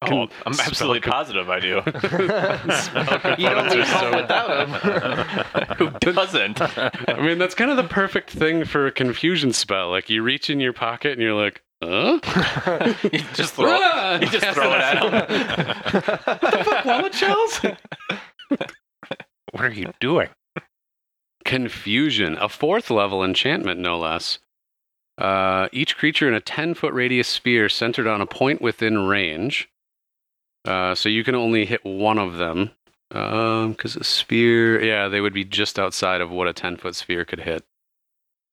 Oh, 0.00 0.06
Can 0.06 0.28
I'm 0.46 0.60
absolutely 0.60 1.00
con- 1.00 1.12
positive 1.12 1.50
I 1.50 1.58
do. 1.58 1.82
You 3.42 3.48
don't 3.48 3.68
leave 3.68 3.88
home 3.88 4.12
so- 4.12 4.16
without 4.16 5.76
Who 5.78 5.90
doesn't? 6.12 6.60
I 6.62 7.20
mean, 7.20 7.38
that's 7.38 7.56
kind 7.56 7.72
of 7.72 7.76
the 7.76 7.82
perfect 7.82 8.30
thing 8.30 8.64
for 8.64 8.86
a 8.86 8.92
confusion 8.92 9.52
spell. 9.52 9.90
Like 9.90 10.08
you 10.08 10.22
reach 10.22 10.48
in 10.50 10.60
your 10.60 10.72
pocket 10.72 11.12
and 11.14 11.20
you're 11.20 11.34
like, 11.34 11.62
huh? 11.82 12.94
you 13.12 13.20
just 13.34 13.54
throw 13.54 13.76
it. 13.76 14.22
You 14.22 14.28
just 14.28 14.46
throw 14.54 14.72
it 14.72 14.80
at 14.80 15.02
him. 15.02 15.12
What 15.12 16.40
the 16.40 16.64
fuck, 16.64 16.84
walnut 16.84 17.14
shells? 17.14 17.60
What 19.52 19.64
are 19.64 19.70
you 19.70 19.92
doing? 20.00 20.28
Confusion, 21.44 22.36
a 22.40 22.48
fourth 22.48 22.90
level 22.90 23.22
enchantment, 23.24 23.80
no 23.80 23.98
less. 23.98 24.38
Uh, 25.18 25.68
each 25.72 25.96
creature 25.96 26.26
in 26.26 26.34
a 26.34 26.40
10 26.40 26.74
foot 26.74 26.94
radius 26.94 27.28
sphere 27.28 27.68
centered 27.68 28.06
on 28.06 28.20
a 28.20 28.26
point 28.26 28.62
within 28.62 29.06
range. 29.06 29.68
Uh, 30.64 30.94
so 30.94 31.08
you 31.08 31.24
can 31.24 31.34
only 31.34 31.66
hit 31.66 31.84
one 31.84 32.18
of 32.18 32.36
them. 32.38 32.70
Because 33.10 33.94
a 33.94 34.04
sphere, 34.04 34.82
yeah, 34.82 35.08
they 35.08 35.20
would 35.20 35.34
be 35.34 35.44
just 35.44 35.78
outside 35.78 36.22
of 36.22 36.30
what 36.30 36.48
a 36.48 36.54
10 36.54 36.78
foot 36.78 36.96
sphere 36.96 37.26
could 37.26 37.40
hit. 37.40 37.62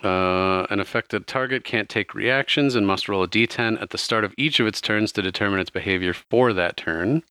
Uh, 0.03 0.65
an 0.69 0.79
affected 0.79 1.27
target 1.27 1.63
can't 1.65 1.89
take 1.89 2.13
reactions 2.13 2.73
and 2.73 2.87
must 2.87 3.09
roll 3.09 3.23
a 3.23 3.27
d10 3.27 3.81
at 3.81 3.89
the 3.89 3.97
start 3.97 4.23
of 4.23 4.33
each 4.37 4.59
of 4.59 4.67
its 4.67 4.79
turns 4.79 5.11
to 5.11 5.21
determine 5.21 5.59
its 5.59 5.69
behavior 5.69 6.13
for 6.13 6.53
that 6.53 6.77
turn. 6.77 7.23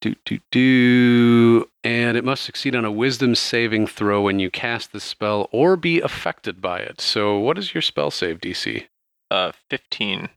Do, 0.00 0.14
do, 0.24 0.38
do. 0.52 1.68
And 1.82 2.16
it 2.16 2.24
must 2.24 2.44
succeed 2.44 2.76
on 2.76 2.84
a 2.84 2.92
wisdom 2.92 3.34
saving 3.34 3.88
throw 3.88 4.22
when 4.22 4.38
you 4.38 4.48
cast 4.48 4.92
the 4.92 5.00
spell 5.00 5.48
or 5.50 5.76
be 5.76 6.00
affected 6.00 6.60
by 6.60 6.78
it. 6.78 7.00
So, 7.00 7.36
what 7.36 7.58
is 7.58 7.74
your 7.74 7.82
spell 7.82 8.12
save 8.12 8.40
DC? 8.40 8.86
Uh, 9.28 9.50
15. 9.70 10.28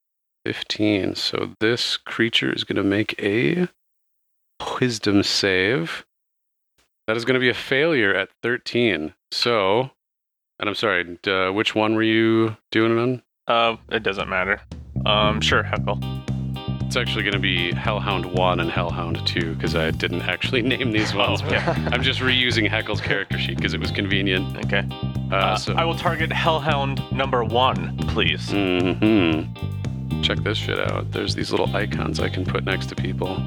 15. 0.45 1.15
So, 1.15 1.53
this 1.59 1.95
creature 1.95 2.51
is 2.51 2.63
going 2.63 2.77
to 2.77 2.83
make 2.83 3.13
a 3.21 3.67
wisdom 4.79 5.21
save. 5.21 6.05
That 7.05 7.17
is 7.17 7.25
going 7.25 7.35
to 7.35 7.39
be 7.39 7.49
a 7.49 7.53
failure 7.53 8.15
at 8.15 8.29
13. 8.41 9.13
So, 9.31 9.91
and 10.61 10.69
I'm 10.69 10.75
sorry, 10.75 11.17
uh, 11.27 11.51
which 11.51 11.75
one 11.75 11.95
were 11.95 12.03
you 12.03 12.55
doing 12.71 12.97
it 12.97 13.01
on? 13.01 13.21
Uh, 13.47 13.77
it 13.91 14.03
doesn't 14.03 14.29
matter. 14.29 14.61
Um, 15.05 15.41
sure, 15.41 15.63
heckle. 15.63 15.99
It's 16.85 16.95
actually 16.97 17.23
going 17.23 17.33
to 17.33 17.39
be 17.39 17.71
Hellhound 17.73 18.25
1 18.25 18.59
and 18.59 18.69
Hellhound 18.69 19.25
2 19.25 19.55
because 19.55 19.75
I 19.75 19.91
didn't 19.91 20.21
actually 20.23 20.61
name 20.73 20.91
these 20.91 21.13
ones. 21.13 21.41
yeah. 21.41 21.73
I'm 21.91 22.03
just 22.03 22.19
reusing 22.19 22.69
Heckle's 22.69 23.01
character 23.01 23.37
sheet 23.39 23.57
because 23.57 23.73
it 23.73 23.79
was 23.79 23.91
convenient. 23.91 24.57
Okay. 24.65 24.87
Uh, 25.31 25.35
Uh, 25.35 25.55
so, 25.57 25.73
I 25.73 25.83
will 25.85 25.95
target 25.95 26.31
Hellhound 26.31 27.01
number 27.11 27.43
one, 27.43 27.97
please. 28.09 28.51
hmm 28.51 29.43
check 30.21 30.37
this 30.43 30.57
shit 30.57 30.79
out. 30.79 31.11
There's 31.11 31.33
these 31.33 31.49
little 31.49 31.75
icons 31.75 32.19
I 32.19 32.29
can 32.29 32.45
put 32.45 32.63
next 32.63 32.87
to 32.89 32.95
people. 32.95 33.37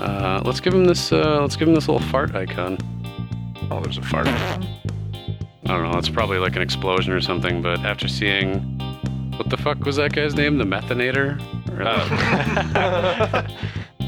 Uh, 0.00 0.42
let's 0.44 0.58
give 0.58 0.74
him 0.74 0.84
this. 0.84 1.12
Uh, 1.12 1.38
let's 1.40 1.54
give 1.54 1.68
him 1.68 1.74
this 1.74 1.86
little 1.88 2.04
fart 2.08 2.34
icon. 2.34 2.76
Oh, 3.70 3.80
there's 3.80 3.96
a 3.96 4.02
fart. 4.02 4.26
I 5.70 5.76
don't 5.76 5.90
know. 5.90 5.98
It's 5.98 6.08
probably 6.08 6.38
like 6.38 6.56
an 6.56 6.62
explosion 6.62 7.12
or 7.12 7.20
something. 7.20 7.60
But 7.60 7.80
after 7.80 8.08
seeing, 8.08 8.60
what 9.36 9.50
the 9.50 9.56
fuck 9.56 9.84
was 9.84 9.96
that 9.96 10.12
guy's 10.12 10.34
name? 10.34 10.58
The 10.58 10.64
Methanator? 10.64 11.40
Or 11.70 11.84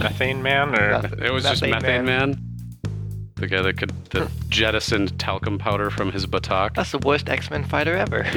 Methane 0.00 0.42
Man 0.42 0.74
or 0.74 1.06
it 1.22 1.32
was 1.32 1.44
just 1.44 1.62
Methane 1.62 1.82
Methane 1.82 2.04
Man. 2.06 2.42
The 3.34 3.46
guy 3.46 3.62
that 3.62 3.76
could 3.78 3.90
that 4.10 4.28
hmm. 4.28 4.48
jettisoned 4.48 5.16
talcum 5.18 5.58
powder 5.58 5.90
from 5.90 6.12
his 6.12 6.26
buttock. 6.26 6.74
That's 6.74 6.92
the 6.92 6.98
worst 6.98 7.28
X-Men 7.28 7.64
fighter 7.64 7.96
ever. 7.96 8.24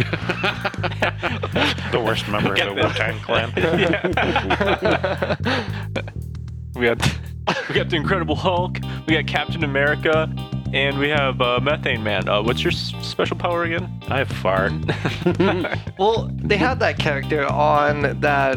The 1.93 2.01
worst 2.01 2.27
member 2.27 2.53
of 2.53 2.59
the 2.59 2.73
Wu 2.73 2.81
Tang 2.93 3.19
Clan. 3.19 3.53
we 6.75 6.85
got 6.85 6.99
we 7.69 7.75
got 7.75 7.89
the 7.89 7.95
Incredible 7.95 8.35
Hulk, 8.35 8.79
we 9.07 9.13
got 9.13 9.27
Captain 9.27 9.63
America, 9.63 10.27
and 10.73 10.97
we 10.99 11.09
have 11.09 11.39
uh, 11.41 11.59
Methane 11.61 12.03
Man. 12.03 12.27
Uh, 12.27 12.41
what's 12.41 12.63
your 12.63 12.71
s- 12.73 12.93
special 13.01 13.37
power 13.37 13.63
again? 13.63 14.01
I 14.09 14.23
fart. 14.25 14.71
well, 15.99 16.29
they 16.33 16.57
had 16.57 16.79
that 16.79 16.97
character 16.99 17.45
on 17.45 18.19
that. 18.21 18.55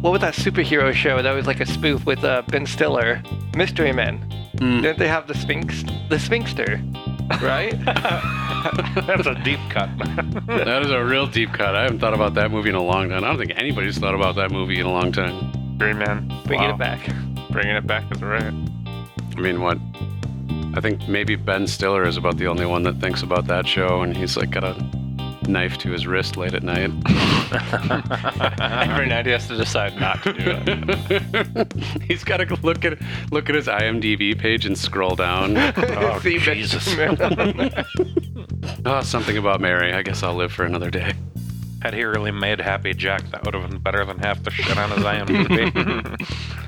What 0.00 0.12
was 0.12 0.20
that 0.20 0.34
superhero 0.34 0.92
show 0.92 1.22
that 1.22 1.32
was 1.32 1.46
like 1.46 1.60
a 1.60 1.66
spoof 1.66 2.04
with 2.06 2.22
uh, 2.22 2.42
Ben 2.48 2.66
Stiller, 2.66 3.22
Mystery 3.56 3.92
Men? 3.92 4.20
Mm. 4.56 4.82
Didn't 4.82 4.98
they 4.98 5.08
have 5.08 5.26
the 5.26 5.34
Sphinx, 5.34 5.82
the 6.08 6.18
Sphinxter, 6.18 6.80
right? 7.42 7.72
That's 9.06 9.26
a 9.26 9.34
deep 9.42 9.58
cut. 9.70 9.88
That 10.46 10.82
is 10.82 10.90
a 10.90 11.04
real 11.04 11.26
deep 11.26 11.52
cut. 11.52 11.74
I 11.74 11.82
haven't 11.82 11.98
thought 11.98 12.14
about 12.14 12.34
that 12.34 12.50
movie 12.50 12.68
in 12.68 12.74
a 12.74 12.82
long 12.82 13.08
time. 13.08 13.24
I 13.24 13.28
don't 13.28 13.38
think 13.38 13.52
anybody's 13.56 13.98
thought 13.98 14.14
about 14.14 14.36
that 14.36 14.50
movie 14.50 14.78
in 14.80 14.86
a 14.86 14.92
long 14.92 15.12
time. 15.12 15.52
Green 15.78 15.98
Man. 15.98 16.28
Bringing 16.46 16.68
Wow. 16.68 16.74
it 16.74 16.78
back. 16.78 17.00
Bringing 17.50 17.76
it 17.76 17.86
back 17.86 18.04
is 18.14 18.22
right. 18.22 18.42
I 18.44 19.40
mean, 19.40 19.60
what? 19.60 19.78
I 20.76 20.80
think 20.80 21.08
maybe 21.08 21.36
Ben 21.36 21.66
Stiller 21.66 22.04
is 22.04 22.18
about 22.18 22.36
the 22.36 22.46
only 22.46 22.66
one 22.66 22.82
that 22.82 22.96
thinks 22.96 23.22
about 23.22 23.46
that 23.46 23.66
show, 23.66 24.02
and 24.02 24.14
he's 24.14 24.36
like 24.36 24.50
got 24.50 24.62
a 24.62 24.74
knife 25.48 25.78
to 25.78 25.90
his 25.90 26.06
wrist 26.06 26.36
late 26.36 26.52
at 26.52 26.62
night. 26.62 26.90
Every 28.60 29.06
night 29.06 29.24
he 29.24 29.32
has 29.32 29.48
to 29.48 29.56
decide 29.56 29.98
not 29.98 30.22
to 30.24 30.32
do 30.34 30.44
it. 30.66 32.02
he's 32.02 32.24
got 32.24 32.38
to 32.38 32.54
look 32.62 32.84
at 32.84 32.98
look 33.30 33.48
at 33.48 33.54
his 33.54 33.68
IMDb 33.68 34.38
page 34.38 34.66
and 34.66 34.76
scroll 34.76 35.16
down. 35.16 35.56
Oh, 35.56 36.18
Jesus. 36.22 36.86
oh, 38.84 39.00
something 39.02 39.38
about 39.38 39.62
Mary. 39.62 39.94
I 39.94 40.02
guess 40.02 40.22
I'll 40.22 40.34
live 40.34 40.52
for 40.52 40.64
another 40.64 40.90
day. 40.90 41.14
Had 41.80 41.94
he 41.94 42.04
really 42.04 42.32
made 42.32 42.60
Happy 42.60 42.92
Jack, 42.92 43.30
that 43.30 43.44
would 43.44 43.54
have 43.54 43.70
been 43.70 43.78
better 43.78 44.04
than 44.04 44.18
half 44.18 44.42
the 44.42 44.50
shit 44.50 44.76
on 44.76 44.90
his 44.90 45.04
IMDb. 45.04 46.62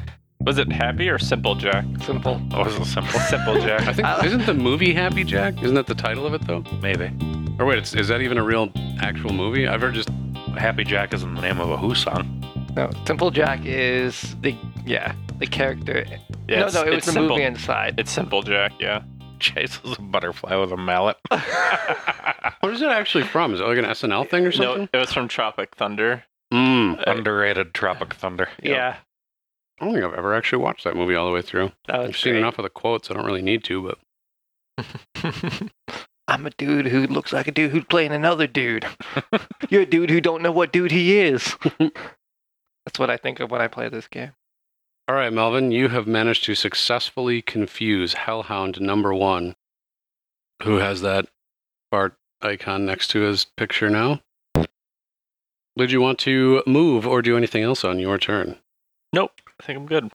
Was 0.48 0.56
it 0.56 0.72
Happy 0.72 1.10
or 1.10 1.18
Simple 1.18 1.54
Jack? 1.54 1.84
Simple. 2.00 2.40
oh, 2.54 2.64
was 2.64 2.74
it 2.74 2.86
simple? 2.86 3.20
Simple 3.20 3.60
Jack. 3.60 3.82
I 3.86 3.92
think 3.92 4.08
isn't 4.24 4.46
the 4.46 4.54
movie 4.54 4.94
Happy 4.94 5.22
Jack? 5.22 5.62
Isn't 5.62 5.74
that 5.74 5.86
the 5.86 5.94
title 5.94 6.24
of 6.24 6.32
it 6.32 6.40
though? 6.46 6.64
Maybe. 6.80 7.12
Or 7.58 7.66
wait, 7.66 7.76
it's, 7.76 7.94
is 7.94 8.08
that 8.08 8.22
even 8.22 8.38
a 8.38 8.42
real 8.42 8.72
actual 9.02 9.34
movie? 9.34 9.68
I've 9.68 9.82
heard 9.82 9.92
just 9.92 10.08
Happy 10.56 10.84
Jack 10.84 11.12
isn't 11.12 11.34
the 11.34 11.42
name 11.42 11.60
of 11.60 11.68
a 11.68 11.76
Who 11.76 11.94
song. 11.94 12.42
No, 12.74 12.88
Simple 13.06 13.30
Jack 13.30 13.60
is 13.66 14.36
the 14.40 14.56
yeah 14.86 15.14
the 15.38 15.46
character. 15.46 16.06
Yeah, 16.48 16.60
no, 16.60 16.66
it's- 16.68 16.74
no, 16.74 16.82
it 16.84 16.94
was 16.94 17.04
the 17.04 17.12
simple. 17.12 17.36
movie 17.36 17.42
inside. 17.46 18.00
It's 18.00 18.10
Simple 18.10 18.40
Jack, 18.40 18.72
yeah. 18.80 19.02
chases 19.40 19.98
a 19.98 20.00
butterfly 20.00 20.56
with 20.56 20.72
a 20.72 20.78
mallet. 20.78 21.18
what 21.28 22.72
is 22.72 22.80
it 22.80 22.88
actually 22.88 23.24
from? 23.24 23.52
Is 23.52 23.60
it 23.60 23.64
like 23.64 23.76
an 23.76 23.84
SNL 23.84 24.26
thing 24.30 24.46
or 24.46 24.52
something? 24.52 24.88
No, 24.94 24.98
it 24.98 24.98
was 24.98 25.12
from 25.12 25.28
Tropic 25.28 25.76
Thunder. 25.76 26.24
Mm, 26.54 27.04
Underrated 27.06 27.74
Tropic 27.74 28.14
Thunder. 28.14 28.48
yeah, 28.62 28.96
I 29.80 29.84
don't 29.84 29.94
think 29.94 30.04
I've 30.04 30.18
ever 30.18 30.34
actually 30.34 30.62
watched 30.62 30.84
that 30.84 30.96
movie 30.96 31.14
all 31.14 31.26
the 31.26 31.32
way 31.32 31.42
through. 31.42 31.72
I've 31.88 32.16
seen 32.16 32.34
enough 32.34 32.58
of 32.58 32.64
the 32.64 32.70
quotes. 32.70 33.10
I 33.10 33.14
don't 33.14 33.26
really 33.26 33.42
need 33.42 33.62
to, 33.64 33.82
but 33.82 33.98
I'm 36.28 36.46
a 36.46 36.50
dude 36.50 36.86
who 36.86 37.06
looks 37.06 37.32
like 37.32 37.48
a 37.48 37.52
dude 37.52 37.70
who's 37.70 37.84
playing 37.84 38.12
another 38.12 38.46
dude. 38.46 38.86
You're 39.70 39.82
a 39.82 39.86
dude 39.86 40.10
who 40.10 40.20
don't 40.20 40.42
know 40.42 40.52
what 40.52 40.72
dude 40.72 40.90
he 40.90 41.18
is. 41.18 41.56
That's 41.78 42.98
what 42.98 43.10
I 43.10 43.16
think 43.16 43.40
of 43.40 43.50
when 43.50 43.60
I 43.60 43.68
play 43.68 43.88
this 43.88 44.08
game. 44.08 44.32
All 45.06 45.14
right, 45.14 45.32
Melvin, 45.32 45.70
you 45.72 45.88
have 45.88 46.06
managed 46.06 46.44
to 46.44 46.54
successfully 46.54 47.40
confuse 47.40 48.12
Hellhound 48.14 48.80
number 48.80 49.14
one, 49.14 49.54
who 50.62 50.76
has 50.76 51.00
that 51.00 51.26
Bart 51.90 52.14
icon 52.42 52.84
next 52.84 53.08
to 53.08 53.20
his 53.20 53.46
picture 53.56 53.88
now. 53.88 54.20
Did 55.78 55.92
you 55.92 56.00
want 56.00 56.18
to 56.20 56.62
move 56.66 57.06
or 57.06 57.22
do 57.22 57.36
anything 57.36 57.62
else 57.62 57.84
on 57.84 58.00
your 58.00 58.18
turn? 58.18 58.58
Nope, 59.14 59.32
I 59.60 59.64
think 59.64 59.78
I'm 59.78 59.86
good. 59.86 60.10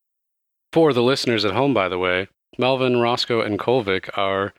For 0.71 0.93
the 0.93 1.03
listeners 1.03 1.45
at 1.45 1.53
home, 1.53 1.73
by 1.73 1.87
the 1.89 1.97
way, 1.99 2.27
Melvin, 2.57 2.97
Roscoe, 2.97 3.41
and 3.41 3.59
Kolvik 3.59 4.09
are 4.17 4.53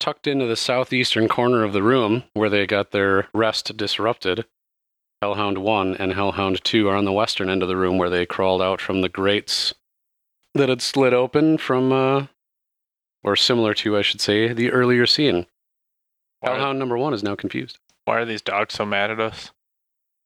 tucked 0.00 0.26
into 0.26 0.46
the 0.46 0.56
southeastern 0.56 1.28
corner 1.28 1.62
of 1.62 1.72
the 1.72 1.82
room 1.82 2.24
where 2.34 2.50
they 2.50 2.66
got 2.66 2.90
their 2.90 3.28
rest 3.32 3.76
disrupted. 3.76 4.44
Hellhound 5.22 5.58
1 5.58 5.96
and 5.96 6.12
Hellhound 6.12 6.62
2 6.64 6.88
are 6.88 6.96
on 6.96 7.04
the 7.04 7.12
western 7.12 7.48
end 7.48 7.62
of 7.62 7.68
the 7.68 7.76
room 7.76 7.96
where 7.98 8.10
they 8.10 8.26
crawled 8.26 8.60
out 8.60 8.80
from 8.80 9.00
the 9.00 9.08
grates 9.08 9.72
that 10.54 10.68
had 10.68 10.82
slid 10.82 11.14
open 11.14 11.56
from, 11.58 11.92
uh, 11.92 12.26
or 13.22 13.36
similar 13.36 13.72
to, 13.74 13.96
I 13.96 14.02
should 14.02 14.20
say, 14.20 14.52
the 14.52 14.70
earlier 14.70 15.06
scene. 15.06 15.46
Why, 16.40 16.50
Hellhound 16.56 16.78
number 16.78 16.98
1 16.98 17.14
is 17.14 17.22
now 17.22 17.34
confused. 17.36 17.78
why 18.04 18.18
are 18.18 18.24
these 18.26 18.42
dogs 18.42 18.74
so 18.74 18.84
mad 18.84 19.10
at 19.10 19.20
us? 19.20 19.50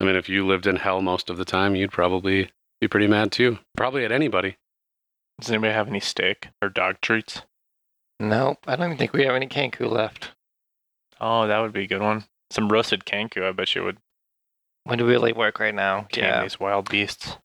I 0.01 0.05
mean, 0.05 0.17
if 0.17 0.29
you 0.29 0.47
lived 0.47 0.67
in 0.67 0.77
hell 0.77 1.01
most 1.01 1.31
of 1.31 1.37
the 1.37 1.45
time, 1.45 1.77
you'd 1.77 1.93
probably 1.93 2.51
be 2.81 2.89
pretty 2.89 3.07
mad 3.07 3.33
too. 3.33 3.59
Probably 3.77 4.05
at 4.05 4.13
anybody. 4.13 4.57
Does 5.41 5.51
anybody 5.51 5.73
have 5.73 5.89
any 5.89 6.01
steak 6.01 6.49
or 6.63 6.69
dog 6.69 7.01
treats? 7.01 7.43
Nope, 8.21 8.59
I 8.67 8.77
don't 8.77 8.87
even 8.87 8.99
think 8.99 9.13
we 9.13 9.25
have 9.25 9.35
any 9.37 9.47
Kenku 9.47 9.89
left. 9.91 10.33
Oh, 11.21 11.47
that 11.47 11.59
would 11.61 11.73
be 11.73 11.85
a 11.85 11.89
good 11.89 12.03
one. 12.03 12.25
Some 12.51 12.69
roasted 12.69 13.05
kenku, 13.05 13.43
I 13.43 13.53
bet 13.53 13.75
you 13.75 13.85
would 13.85 13.99
Would 14.87 15.01
really 15.01 15.33
work 15.33 15.61
right 15.61 15.75
now. 15.75 16.07
tame 16.13 16.25
Yeah. 16.25 16.43
these 16.43 16.59
wild 16.59 16.89
beasts. 16.91 17.37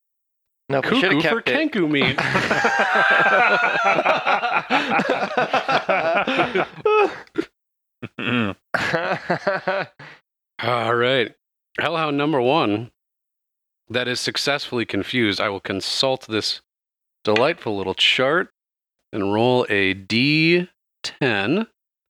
No, 0.69 0.79
we 0.79 1.01
should 1.01 1.11
Cuckoo 1.11 1.21
have 1.21 1.31
for 1.31 1.41
kept 1.41 1.49
it. 1.49 1.71
Kenku 1.71 1.91
meat. 1.91 2.17
All 10.63 10.95
right. 10.95 11.33
Hellhound 11.79 12.17
number 12.17 12.39
one 12.41 12.91
that 13.89 14.07
is 14.07 14.19
successfully 14.19 14.85
confused. 14.85 15.39
I 15.41 15.49
will 15.49 15.59
consult 15.59 16.27
this 16.27 16.61
delightful 17.23 17.77
little 17.77 17.93
chart 17.93 18.49
and 19.11 19.33
roll 19.33 19.65
a 19.69 19.93
d10. 19.93 20.67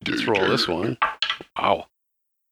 Let's 0.07 0.25
roll 0.25 0.47
this 0.47 0.67
one. 0.67 0.97
Wow. 1.57 1.87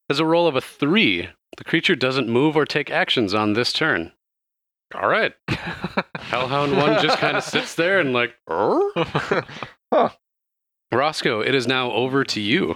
As 0.09 0.19
a 0.19 0.26
roll 0.26 0.47
of 0.47 0.55
a 0.55 0.61
three, 0.61 1.30
the 1.57 1.63
creature 1.63 1.95
doesn't 1.95 2.30
move 2.30 2.55
or 2.55 2.65
take 2.65 2.89
actions 2.89 3.34
on 3.34 3.53
this 3.53 3.74
turn. 3.74 4.11
All 4.93 5.07
right. 5.07 5.34
Hellhound 6.19 6.76
one 6.76 7.01
just 7.01 7.17
kind 7.17 7.38
of 7.38 7.43
sits 7.45 7.76
there 7.76 7.99
and 7.99 8.13
like, 8.13 8.36
"Arr?" 8.47 8.82
Roscoe, 10.91 11.39
it 11.41 11.55
is 11.55 11.67
now 11.67 11.91
over 11.91 12.24
to 12.26 12.41
you. 12.41 12.72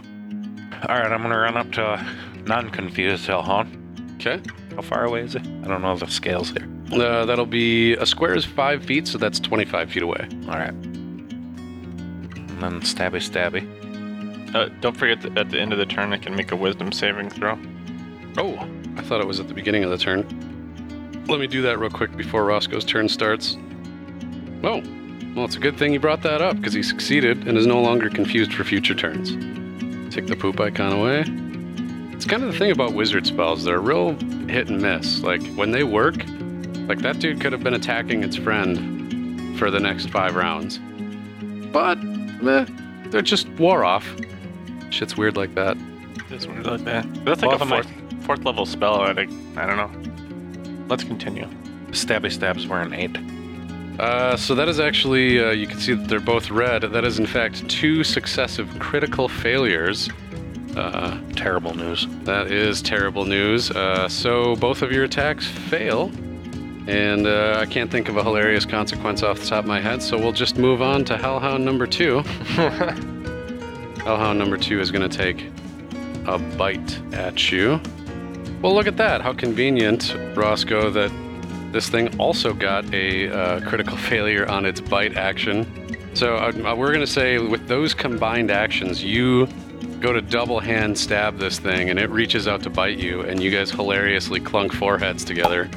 All 0.87 0.95
right, 0.95 1.11
I'm 1.11 1.21
gonna 1.21 1.37
run 1.37 1.57
up 1.57 1.71
to 1.73 2.05
non-confused 2.45 3.25
Hellhound. 3.25 4.15
Okay. 4.15 4.41
How 4.75 4.81
far 4.81 5.05
away 5.05 5.21
is 5.21 5.35
it? 5.35 5.41
I 5.63 5.67
don't 5.67 5.81
know 5.81 5.95
the 5.97 6.07
scales 6.07 6.51
here. 6.51 6.67
Uh, 6.91 7.25
that'll 7.25 7.45
be 7.45 7.93
a 7.93 8.05
square 8.05 8.35
is 8.35 8.45
five 8.45 8.83
feet, 8.83 9.07
so 9.07 9.17
that's 9.17 9.39
25 9.39 9.91
feet 9.91 10.03
away. 10.03 10.27
All 10.47 10.57
right. 10.57 10.73
And 10.73 12.61
then 12.61 12.81
stabby 12.81 13.21
stabby. 13.21 13.65
Uh, 14.53 14.69
don't 14.81 14.95
forget 14.95 15.21
that 15.21 15.37
at 15.37 15.49
the 15.49 15.59
end 15.59 15.73
of 15.73 15.79
the 15.79 15.85
turn, 15.85 16.13
I 16.13 16.17
can 16.17 16.35
make 16.35 16.51
a 16.51 16.55
wisdom 16.55 16.91
saving 16.91 17.29
throw. 17.29 17.57
Oh, 18.37 18.55
I 18.97 19.01
thought 19.01 19.21
it 19.21 19.27
was 19.27 19.39
at 19.39 19.47
the 19.47 19.53
beginning 19.53 19.83
of 19.83 19.89
the 19.89 19.97
turn. 19.97 20.25
Let 21.27 21.39
me 21.39 21.47
do 21.47 21.61
that 21.63 21.79
real 21.79 21.89
quick 21.89 22.15
before 22.15 22.45
Roscoe's 22.45 22.85
turn 22.85 23.09
starts. 23.09 23.57
Oh, 24.63 24.81
well, 25.35 25.45
it's 25.45 25.55
a 25.55 25.59
good 25.59 25.77
thing 25.77 25.91
you 25.91 25.99
brought 25.99 26.21
that 26.21 26.41
up 26.41 26.57
because 26.57 26.73
he 26.73 26.83
succeeded 26.83 27.47
and 27.47 27.57
is 27.57 27.65
no 27.67 27.81
longer 27.81 28.09
confused 28.09 28.53
for 28.53 28.63
future 28.63 28.95
turns. 28.95 29.31
Take 30.13 30.27
the 30.27 30.35
poop 30.35 30.59
icon 30.59 30.93
away. 30.93 31.23
It's 32.15 32.25
kind 32.25 32.43
of 32.43 32.51
the 32.53 32.57
thing 32.57 32.71
about 32.71 32.93
wizard 32.93 33.27
spells, 33.27 33.63
they're 33.65 33.79
real 33.81 34.13
hit 34.47 34.69
and 34.69 34.81
miss. 34.81 35.21
Like, 35.21 35.45
when 35.55 35.71
they 35.71 35.83
work, 35.83 36.15
like 36.87 36.99
that 36.99 37.19
dude 37.19 37.41
could 37.41 37.51
have 37.51 37.61
been 37.63 37.73
attacking 37.73 38.23
its 38.23 38.37
friend 38.37 39.57
for 39.59 39.69
the 39.69 39.79
next 39.79 40.09
five 40.09 40.35
rounds. 40.35 40.79
But, 41.71 41.97
eh, 42.47 42.65
they 43.09 43.21
just 43.21 43.49
wore 43.59 43.83
off. 43.83 44.07
Shit's 44.91 45.17
weird 45.17 45.35
like 45.35 45.55
that. 45.55 45.75
It's 46.29 46.47
weird 46.47 46.65
like 46.65 46.85
that. 46.85 47.05
That's 47.25 47.41
like 47.41 47.51
Well, 47.51 47.61
a 47.61 47.65
my- 47.65 47.81
fourth, 47.81 47.93
fourth 48.23 48.45
level 48.45 48.65
spell. 48.65 49.01
I 49.01 49.13
think. 49.13 49.31
I 49.57 49.65
don't 49.65 49.77
know. 49.77 49.91
Let's 50.87 51.03
continue. 51.03 51.47
Stabby 51.91 52.31
stabs 52.31 52.65
were 52.65 52.79
an 52.79 52.93
eight. 52.93 53.17
Uh, 53.99 54.35
so 54.37 54.55
that 54.55 54.67
is 54.67 54.79
actually, 54.79 55.43
uh, 55.43 55.51
you 55.51 55.67
can 55.67 55.79
see 55.79 55.93
that 55.93 56.07
they're 56.07 56.19
both 56.19 56.49
red. 56.49 56.81
That 56.83 57.03
is, 57.05 57.19
in 57.19 57.25
fact, 57.25 57.67
two 57.69 58.03
successive 58.03 58.69
critical 58.79 59.27
failures. 59.27 60.09
Uh, 60.75 61.17
Terrible 61.35 61.73
news. 61.73 62.07
that 62.23 62.51
is 62.51 62.81
terrible 62.81 63.25
news. 63.25 63.71
Uh, 63.71 64.07
so 64.09 64.55
both 64.57 64.81
of 64.81 64.91
your 64.91 65.03
attacks 65.05 65.45
fail. 65.47 66.11
And 66.87 67.25
uh, 67.25 67.57
I 67.59 67.65
can't 67.65 67.89
think 67.89 68.09
of 68.09 68.17
a 68.17 68.23
hilarious 68.23 68.65
consequence 68.65 69.23
off 69.23 69.39
the 69.39 69.47
top 69.47 69.63
of 69.63 69.67
my 69.67 69.81
head, 69.81 70.03
so 70.03 70.17
we'll 70.19 70.31
just 70.31 70.57
move 70.57 70.81
on 70.83 71.03
to 71.05 71.17
Hellhound 71.17 71.65
number 71.65 71.87
two. 71.87 72.19
Hellhound 74.03 74.37
number 74.37 74.55
two 74.57 74.79
is 74.79 74.91
going 74.91 75.09
to 75.09 75.17
take 75.17 75.49
a 76.27 76.37
bite 76.57 76.99
at 77.13 77.51
you. 77.51 77.79
Well, 78.61 78.73
look 78.73 78.85
at 78.87 78.97
that. 78.97 79.21
How 79.21 79.33
convenient, 79.33 80.15
Roscoe, 80.35 80.91
that 80.91 81.11
this 81.71 81.89
thing 81.89 82.15
also 82.19 82.53
got 82.53 82.85
a 82.93 83.29
uh, 83.29 83.67
critical 83.67 83.97
failure 84.11 84.47
on 84.47 84.65
its 84.65 84.79
bite 84.79 85.17
action. 85.17 85.65
So 86.13 86.35
uh, 86.35 86.51
we're 86.77 86.93
going 86.93 86.99
to 87.05 87.07
say 87.07 87.39
with 87.39 87.67
those 87.67 87.93
combined 87.95 88.51
actions, 88.51 89.03
you 89.03 89.47
go 89.99 90.13
to 90.13 90.21
double 90.21 90.59
hand 90.59 90.97
stab 90.97 91.37
this 91.37 91.59
thing 91.59 91.89
and 91.89 91.99
it 91.99 92.09
reaches 92.09 92.47
out 92.47 92.63
to 92.63 92.69
bite 92.69 92.97
you, 92.97 93.21
and 93.21 93.41
you 93.41 93.51
guys 93.51 93.71
hilariously 93.71 94.39
clunk 94.39 94.73
foreheads 94.73 95.23
together. 95.23 95.69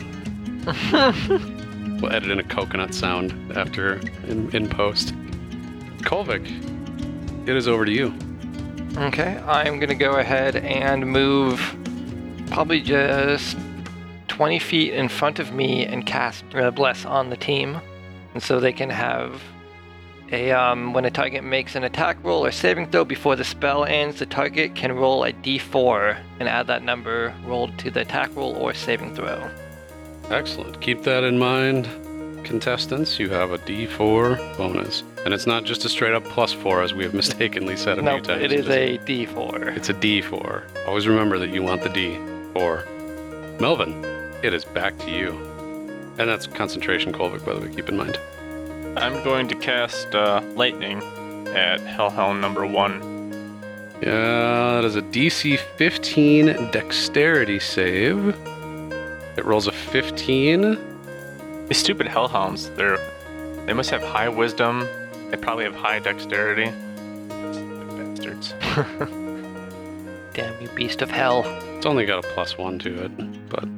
we'll 2.00 2.12
edit 2.12 2.30
in 2.30 2.38
a 2.38 2.44
coconut 2.44 2.94
sound 2.94 3.32
after 3.56 3.94
in, 4.26 4.54
in 4.54 4.68
post. 4.68 5.14
Kolvik, 6.02 6.46
it 7.48 7.56
is 7.56 7.66
over 7.66 7.84
to 7.84 7.92
you. 7.92 8.14
Okay, 8.96 9.38
I'm 9.46 9.78
gonna 9.78 9.94
go 9.94 10.16
ahead 10.16 10.56
and 10.56 11.06
move 11.06 11.76
probably 12.50 12.80
just 12.80 13.56
20 14.28 14.58
feet 14.58 14.94
in 14.94 15.08
front 15.08 15.38
of 15.38 15.52
me 15.52 15.84
and 15.84 16.06
cast 16.06 16.44
uh, 16.54 16.70
Bless 16.70 17.04
on 17.04 17.30
the 17.30 17.36
team. 17.36 17.80
And 18.34 18.42
so 18.42 18.60
they 18.60 18.72
can 18.72 18.90
have 18.90 19.42
a, 20.32 20.52
um, 20.52 20.92
when 20.92 21.04
a 21.04 21.10
target 21.10 21.42
makes 21.44 21.74
an 21.74 21.84
attack 21.84 22.16
roll 22.22 22.44
or 22.44 22.50
saving 22.50 22.90
throw 22.90 23.04
before 23.04 23.36
the 23.36 23.44
spell 23.44 23.84
ends, 23.84 24.18
the 24.18 24.26
target 24.26 24.74
can 24.74 24.92
roll 24.92 25.24
a 25.24 25.32
d4 25.32 26.18
and 26.40 26.48
add 26.48 26.66
that 26.66 26.82
number 26.82 27.34
rolled 27.44 27.76
to 27.78 27.90
the 27.90 28.00
attack 28.00 28.34
roll 28.36 28.54
or 28.56 28.74
saving 28.74 29.14
throw. 29.14 29.48
Excellent. 30.30 30.80
Keep 30.80 31.04
that 31.04 31.24
in 31.24 31.38
mind, 31.38 31.88
contestants. 32.44 33.18
You 33.18 33.30
have 33.30 33.50
a 33.52 33.58
D4 33.58 34.58
bonus, 34.58 35.02
and 35.24 35.32
it's 35.32 35.46
not 35.46 35.64
just 35.64 35.86
a 35.86 35.88
straight 35.88 36.12
up 36.12 36.22
plus 36.24 36.52
four, 36.52 36.82
as 36.82 36.92
we 36.92 37.02
have 37.04 37.14
mistakenly 37.22 37.76
said 37.76 37.98
a 37.98 38.02
No, 38.02 38.16
few 38.16 38.22
times. 38.24 38.42
it 38.42 38.52
is 38.52 38.68
a 38.68 38.98
d4. 38.98 39.74
It's 39.76 39.88
a 39.88 39.94
D4. 39.94 40.86
Always 40.86 41.06
remember 41.06 41.38
that 41.38 41.48
you 41.48 41.62
want 41.62 41.82
the 41.82 41.88
D4. 41.88 43.60
Melvin, 43.60 44.04
it 44.42 44.52
is 44.52 44.64
back 44.66 44.98
to 44.98 45.10
you. 45.10 45.30
And 46.18 46.28
that's 46.28 46.46
concentration, 46.46 47.12
Kolvik, 47.12 47.44
by 47.46 47.54
the 47.54 47.60
way. 47.60 47.74
Keep 47.74 47.88
in 47.88 47.96
mind. 47.96 48.18
I'm 48.98 49.22
going 49.22 49.48
to 49.48 49.54
cast 49.54 50.14
uh, 50.14 50.40
lightning 50.54 51.02
at 51.48 51.80
Hellhound 51.80 52.40
number 52.40 52.66
one. 52.66 53.00
Yeah, 54.02 54.74
that 54.74 54.84
is 54.84 54.96
a 54.96 55.02
DC 55.02 55.58
15 55.76 56.70
dexterity 56.70 57.58
save. 57.58 58.28
It 59.36 59.44
rolls 59.44 59.66
a 59.66 59.72
15. 59.72 60.78
These 61.68 61.78
stupid 61.78 62.06
hellhounds, 62.08 62.70
they're 62.70 62.98
they 63.66 63.72
must 63.72 63.90
have 63.90 64.02
high 64.02 64.28
wisdom. 64.28 64.88
They 65.30 65.36
probably 65.36 65.64
have 65.64 65.74
high 65.74 65.98
dexterity. 65.98 66.72
Stupid 67.52 67.98
bastards. 67.98 68.54
Damn 70.34 70.60
you, 70.62 70.68
beast 70.74 71.02
of 71.02 71.10
hell. 71.10 71.42
It's 71.76 71.86
only 71.86 72.06
got 72.06 72.24
a 72.24 72.28
plus 72.28 72.56
one 72.56 72.78
to 72.80 73.04
it, 73.04 73.48
but 73.50 73.68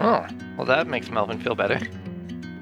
Oh, 0.00 0.26
well, 0.56 0.66
that 0.66 0.86
makes 0.86 1.10
Melvin 1.10 1.40
feel 1.40 1.54
better. 1.54 1.80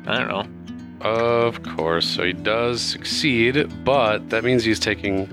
I 0.07 0.19
don't 0.19 0.29
know. 0.29 0.56
Of 1.01 1.63
course. 1.63 2.07
So 2.07 2.25
he 2.25 2.33
does 2.33 2.81
succeed, 2.81 3.85
but 3.85 4.31
that 4.31 4.45
means 4.45 4.65
he's 4.65 4.81
taking. 4.81 5.33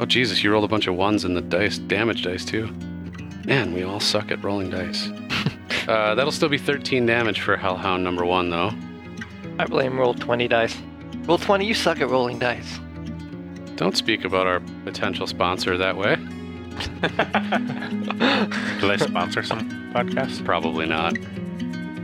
Oh, 0.00 0.06
Jesus, 0.06 0.44
you 0.44 0.52
rolled 0.52 0.64
a 0.64 0.68
bunch 0.68 0.86
of 0.86 0.94
ones 0.94 1.24
in 1.24 1.34
the 1.34 1.40
dice, 1.40 1.78
damage 1.78 2.22
dice, 2.22 2.44
too. 2.44 2.66
Man, 3.46 3.72
we 3.72 3.82
all 3.82 3.98
suck 3.98 4.30
at 4.30 4.42
rolling 4.44 4.70
dice. 4.70 5.08
uh, 5.88 6.14
that'll 6.14 6.30
still 6.30 6.48
be 6.48 6.58
13 6.58 7.04
damage 7.06 7.40
for 7.40 7.56
Hellhound 7.56 8.04
number 8.04 8.24
one, 8.24 8.50
though. 8.50 8.70
I 9.58 9.66
blame 9.66 9.94
Roll20 9.94 10.48
dice. 10.48 10.76
Roll20, 11.22 11.66
you 11.66 11.74
suck 11.74 12.00
at 12.00 12.08
rolling 12.08 12.38
dice. 12.38 12.78
Don't 13.74 13.96
speak 13.96 14.24
about 14.24 14.46
our 14.46 14.60
potential 14.84 15.26
sponsor 15.26 15.76
that 15.78 15.96
way. 15.96 16.14
Do 18.80 18.88
they 18.88 18.98
sponsor 18.98 19.42
some 19.42 19.68
podcasts? 19.92 20.44
Probably 20.44 20.86
not. 20.86 21.16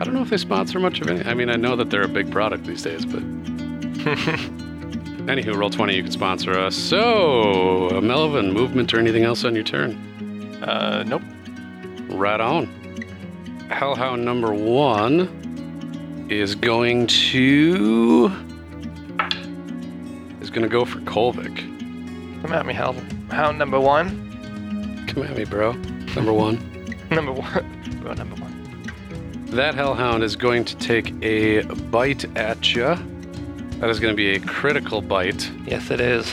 I 0.00 0.04
don't 0.04 0.14
know 0.14 0.22
if 0.22 0.30
they 0.30 0.36
sponsor 0.36 0.80
much 0.80 1.00
of 1.00 1.08
any. 1.08 1.24
I 1.24 1.34
mean, 1.34 1.50
I 1.50 1.56
know 1.56 1.76
that 1.76 1.90
they're 1.90 2.02
a 2.02 2.08
big 2.08 2.30
product 2.30 2.64
these 2.64 2.82
days, 2.82 3.04
but. 3.04 3.22
Anywho, 5.24 5.54
Roll20, 5.54 5.94
you 5.94 6.02
can 6.02 6.12
sponsor 6.12 6.52
us. 6.52 6.76
So, 6.76 7.88
uh, 7.90 8.00
Melvin, 8.02 8.52
movement 8.52 8.92
or 8.92 8.98
anything 8.98 9.24
else 9.24 9.42
on 9.44 9.54
your 9.54 9.64
turn? 9.64 9.92
Uh, 10.62 11.02
nope. 11.04 11.22
Right 12.10 12.40
on. 12.40 12.66
Hellhound 13.70 14.22
number 14.22 14.52
one 14.52 16.26
is 16.28 16.54
going 16.54 17.06
to 17.06 18.30
is 20.42 20.50
going 20.50 20.62
to 20.62 20.68
go 20.68 20.84
for 20.84 20.98
Kolvik. 21.00 21.56
Come 22.42 22.52
at 22.52 22.66
me, 22.66 22.74
Hellhound 22.74 23.58
number 23.58 23.80
one. 23.80 25.06
Come 25.08 25.22
at 25.22 25.36
me, 25.36 25.44
bro. 25.44 25.72
Number 26.14 26.32
one. 26.34 26.58
Number 27.10 27.32
one. 27.32 28.00
Row 28.02 28.12
number 28.14 28.34
one. 28.36 28.53
That 29.54 29.76
Hellhound 29.76 30.24
is 30.24 30.34
going 30.34 30.64
to 30.64 30.76
take 30.78 31.14
a 31.22 31.62
bite 31.62 32.24
at 32.36 32.74
you. 32.74 32.96
That 33.78 33.88
is 33.88 34.00
going 34.00 34.12
to 34.12 34.16
be 34.16 34.34
a 34.34 34.40
critical 34.40 35.00
bite. 35.00 35.48
Yes, 35.64 35.92
it 35.92 36.00
is. 36.00 36.26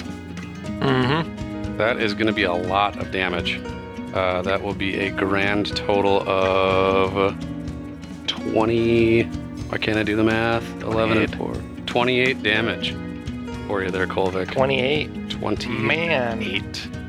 Mm-hmm. 0.80 1.78
That 1.78 2.00
is 2.02 2.16
going 2.16 2.26
to 2.26 2.34
be 2.34 2.46
a 2.46 2.54
lot 2.54 3.00
of 3.00 3.12
damage. 3.12 3.62
Uh, 4.16 4.42
that 4.42 4.64
will 4.64 4.74
be 4.74 4.96
a 5.02 5.12
grand 5.12 5.76
total 5.76 6.28
of 6.28 7.36
20. 8.26 9.22
Why 9.22 9.78
can't 9.78 10.00
I 10.00 10.04
do 10.04 10.16
the 10.16 10.24
math? 10.24 10.82
11 10.82 11.20
and 11.20 11.36
4. 11.36 11.54
28 11.86 12.42
damage 12.42 12.96
for 13.68 13.84
you 13.84 13.92
there, 13.92 14.08
Kolvik. 14.08 14.52
28. 14.52 15.30
28. 15.30 15.70
Man. 15.70 17.01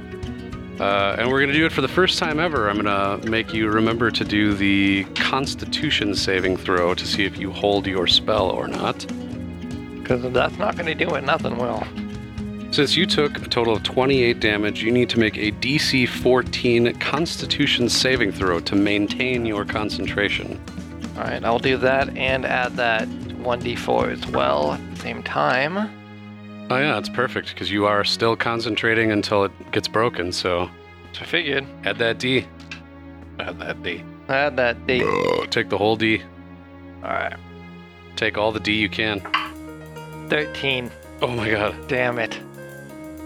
Uh, 0.82 1.14
and 1.16 1.30
we're 1.30 1.38
going 1.38 1.52
to 1.52 1.56
do 1.56 1.64
it 1.64 1.70
for 1.70 1.80
the 1.80 1.86
first 1.86 2.18
time 2.18 2.40
ever. 2.40 2.68
I'm 2.68 2.82
going 2.82 3.20
to 3.20 3.30
make 3.30 3.54
you 3.54 3.68
remember 3.68 4.10
to 4.10 4.24
do 4.24 4.52
the 4.52 5.04
Constitution 5.14 6.12
saving 6.12 6.56
throw 6.56 6.92
to 6.92 7.06
see 7.06 7.24
if 7.24 7.38
you 7.38 7.52
hold 7.52 7.86
your 7.86 8.08
spell 8.08 8.50
or 8.50 8.66
not. 8.66 9.06
Because 10.00 10.24
if 10.24 10.32
that's 10.32 10.58
not 10.58 10.74
going 10.74 10.86
to 10.86 10.94
do 10.96 11.14
it, 11.14 11.22
nothing 11.22 11.56
will. 11.56 11.84
Since 12.72 12.96
you 12.96 13.06
took 13.06 13.36
a 13.36 13.48
total 13.48 13.76
of 13.76 13.84
28 13.84 14.40
damage, 14.40 14.82
you 14.82 14.90
need 14.90 15.08
to 15.10 15.20
make 15.20 15.36
a 15.36 15.52
DC 15.52 16.08
14 16.08 16.98
Constitution 16.98 17.88
saving 17.88 18.32
throw 18.32 18.58
to 18.58 18.74
maintain 18.74 19.46
your 19.46 19.64
concentration. 19.64 20.60
All 21.16 21.22
right, 21.22 21.44
I'll 21.44 21.60
do 21.60 21.76
that 21.76 22.16
and 22.16 22.44
add 22.44 22.74
that 22.74 23.06
1d4 23.06 24.14
as 24.14 24.26
well 24.32 24.72
at 24.72 24.94
the 24.96 25.00
same 25.00 25.22
time. 25.22 26.01
Oh, 26.70 26.78
yeah, 26.78 26.98
it's 26.98 27.08
perfect 27.08 27.48
because 27.50 27.70
you 27.70 27.84
are 27.86 28.02
still 28.04 28.34
concentrating 28.36 29.12
until 29.12 29.44
it 29.44 29.52
gets 29.72 29.88
broken. 29.88 30.32
So 30.32 30.70
So 31.12 31.22
I 31.22 31.24
figured. 31.24 31.66
add 31.84 31.98
that 31.98 32.18
D. 32.18 32.46
Add 33.38 33.58
that 33.60 33.82
D. 33.82 34.02
Add 34.28 34.56
that 34.56 34.86
d. 34.86 35.00
Take 35.50 35.68
the 35.68 35.76
whole 35.76 35.96
D. 35.96 36.22
All 37.02 37.10
right. 37.10 37.36
Take 38.16 38.38
all 38.38 38.52
the 38.52 38.60
D 38.60 38.72
you 38.74 38.88
can. 38.88 39.20
13. 40.28 40.90
Oh 41.20 41.26
my 41.26 41.50
god. 41.50 41.74
Damn 41.88 42.18
it. 42.18 42.38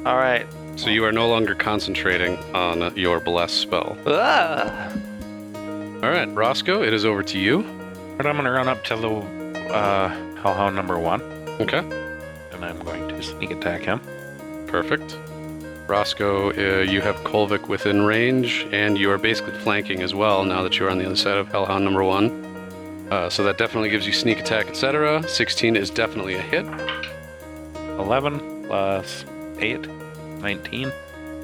All 0.04 0.16
right. 0.16 0.46
So 0.76 0.90
you 0.90 1.04
are 1.04 1.12
no 1.12 1.28
longer 1.28 1.54
concentrating 1.54 2.36
on 2.54 2.94
your 2.96 3.20
bless 3.20 3.52
spell. 3.52 3.96
Ah! 4.06 4.90
All 6.02 6.10
right, 6.10 6.26
Roscoe, 6.34 6.82
it 6.82 6.92
is 6.92 7.04
over 7.04 7.22
to 7.22 7.38
you. 7.38 7.62
But 8.16 8.26
I'm 8.26 8.36
gonna 8.36 8.50
run 8.52 8.68
up 8.68 8.82
to 8.84 8.96
the 8.96 9.08
uh, 9.74 10.08
Hellhound 10.42 10.76
number 10.76 10.98
one, 10.98 11.22
Okay, 11.60 11.80
and 12.56 12.64
I'm 12.64 12.78
going 12.80 13.08
to 13.08 13.22
sneak 13.22 13.50
attack 13.50 13.82
him. 13.82 14.00
perfect. 14.66 15.18
Roscoe, 15.86 16.50
uh, 16.50 16.82
you 16.82 17.00
have 17.00 17.14
Kolvik 17.18 17.68
within 17.68 18.02
range, 18.02 18.66
and 18.72 18.98
you 18.98 19.10
are 19.12 19.18
basically 19.18 19.56
flanking 19.60 20.02
as 20.02 20.14
well 20.14 20.44
now 20.44 20.62
that 20.62 20.78
you're 20.78 20.90
on 20.90 20.98
the 20.98 21.06
other 21.06 21.14
side 21.14 21.36
of 21.38 21.48
Hellhound 21.48 21.84
number 21.84 22.02
one. 22.02 22.44
Uh, 23.10 23.30
so 23.30 23.44
that 23.44 23.56
definitely 23.56 23.88
gives 23.88 24.04
you 24.04 24.12
sneak 24.12 24.40
attack, 24.40 24.66
etc. 24.66 25.22
16 25.28 25.76
is 25.76 25.90
definitely 25.90 26.34
a 26.34 26.42
hit. 26.42 26.66
11 28.00 28.66
plus 28.66 29.24
8, 29.58 29.86
19. 30.40 30.92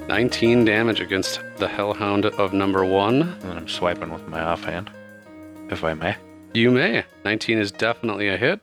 19 0.08 0.64
damage 0.64 1.00
against 1.00 1.40
the 1.58 1.68
Hellhound 1.68 2.26
of 2.26 2.52
number 2.52 2.84
one. 2.84 3.22
And 3.22 3.42
then 3.42 3.56
I'm 3.56 3.68
swiping 3.68 4.10
with 4.10 4.26
my 4.26 4.40
offhand, 4.40 4.90
if 5.70 5.84
I 5.84 5.94
may. 5.94 6.16
You 6.52 6.72
may. 6.72 7.04
19 7.24 7.58
is 7.58 7.70
definitely 7.70 8.28
a 8.28 8.36
hit. 8.36 8.60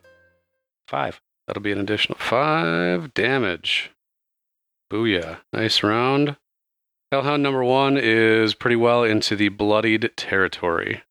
5. 0.87 1.21
That'll 1.49 1.63
be 1.63 1.71
an 1.71 1.79
additional 1.79 2.19
5 2.19 3.15
damage. 3.15 3.89
Booyah. 4.93 5.39
Nice 5.51 5.81
round. 5.81 6.37
Hellhound 7.11 7.41
number 7.41 7.63
one 7.63 7.97
is 7.97 8.53
pretty 8.53 8.75
well 8.75 9.03
into 9.03 9.35
the 9.35 9.49
bloodied 9.49 10.11
territory. 10.15 11.01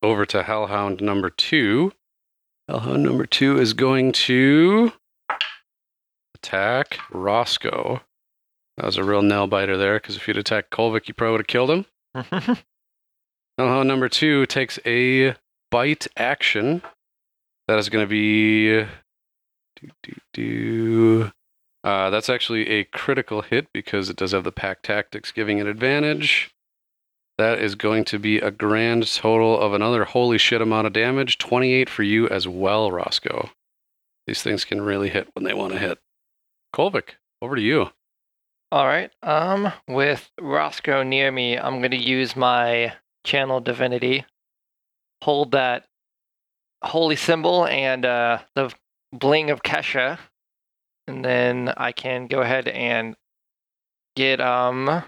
Over 0.00 0.24
to 0.26 0.44
Hellhound 0.44 1.00
number 1.00 1.28
two. 1.28 1.90
Hellhound 2.68 3.02
number 3.02 3.26
two 3.26 3.58
is 3.58 3.72
going 3.72 4.12
to 4.12 4.92
attack 6.36 6.98
Roscoe. 7.10 8.00
That 8.76 8.86
was 8.86 8.96
a 8.96 9.02
real 9.02 9.22
nail 9.22 9.48
biter 9.48 9.76
there, 9.76 9.96
because 9.98 10.14
if 10.14 10.28
you'd 10.28 10.38
attacked 10.38 10.70
Kolvik, 10.70 11.08
you 11.08 11.14
probably 11.14 11.32
would 11.32 11.40
have 11.40 11.46
killed 11.48 11.70
him. 11.72 11.86
Hellhound 13.58 13.88
number 13.88 14.08
two 14.08 14.46
takes 14.46 14.78
a 14.86 15.34
bite 15.72 16.06
action 16.16 16.80
That 17.66 17.80
is 17.80 17.88
going 17.88 18.04
to 18.04 18.08
be. 18.08 18.86
Do, 19.80 19.88
do, 20.02 20.12
do. 20.32 21.32
Uh, 21.82 22.10
that's 22.10 22.30
actually 22.30 22.68
a 22.70 22.84
critical 22.84 23.42
hit 23.42 23.68
because 23.72 24.08
it 24.08 24.16
does 24.16 24.32
have 24.32 24.44
the 24.44 24.52
pack 24.52 24.82
tactics 24.82 25.32
giving 25.32 25.58
it 25.58 25.66
advantage. 25.66 26.54
That 27.36 27.58
is 27.58 27.74
going 27.74 28.04
to 28.06 28.18
be 28.18 28.38
a 28.38 28.50
grand 28.50 29.12
total 29.12 29.60
of 29.60 29.74
another 29.74 30.04
holy 30.04 30.38
shit 30.38 30.62
amount 30.62 30.86
of 30.86 30.92
damage. 30.92 31.38
28 31.38 31.90
for 31.90 32.02
you 32.04 32.28
as 32.28 32.46
well, 32.46 32.90
Roscoe. 32.90 33.50
These 34.26 34.42
things 34.42 34.64
can 34.64 34.80
really 34.80 35.10
hit 35.10 35.28
when 35.34 35.44
they 35.44 35.52
want 35.52 35.72
to 35.72 35.78
hit. 35.78 35.98
Kolvik, 36.74 37.16
over 37.42 37.56
to 37.56 37.62
you. 37.62 37.90
All 38.72 38.86
right. 38.86 39.10
Um, 39.22 39.72
with 39.86 40.30
Roscoe 40.40 41.02
near 41.02 41.30
me, 41.30 41.58
I'm 41.58 41.82
gonna 41.82 41.96
use 41.96 42.34
my 42.34 42.94
channel 43.24 43.60
divinity, 43.60 44.24
hold 45.22 45.52
that 45.52 45.86
holy 46.82 47.16
symbol 47.16 47.66
and 47.66 48.04
uh, 48.04 48.38
the 48.54 48.72
bling 49.18 49.50
of 49.50 49.62
Kesha, 49.62 50.18
and 51.06 51.24
then 51.24 51.72
I 51.76 51.92
can 51.92 52.26
go 52.26 52.40
ahead 52.40 52.68
and 52.68 53.16
get 54.16 54.40
um 54.40 55.02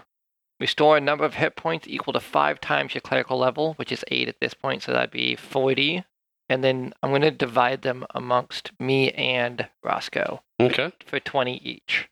restore 0.59 0.97
a 0.97 1.01
number 1.01 1.23
of 1.23 1.35
hit 1.35 1.55
points 1.55 1.87
equal 1.87 2.13
to 2.13 2.19
five 2.19 2.59
times 2.59 2.93
your 2.93 3.01
clerical 3.01 3.37
level, 3.37 3.73
which 3.75 3.91
is 3.91 4.03
eight 4.09 4.27
at 4.27 4.39
this 4.41 4.53
point, 4.53 4.83
so 4.83 4.91
that'd 4.91 5.11
be 5.11 5.35
forty. 5.35 6.03
And 6.49 6.63
then 6.63 6.93
I'm 7.03 7.11
gonna 7.11 7.29
divide 7.31 7.81
them 7.81 8.05
amongst 8.15 8.71
me 8.79 9.11
and 9.11 9.67
Roscoe 9.83 10.41
Okay. 10.59 10.91
for 11.05 11.19
twenty 11.19 11.57
each. 11.57 12.07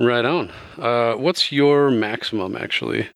Right 0.00 0.24
on. 0.24 0.50
Uh, 0.76 1.14
what's 1.14 1.50
your 1.52 1.90
maximum, 1.90 2.56
actually? 2.56 3.08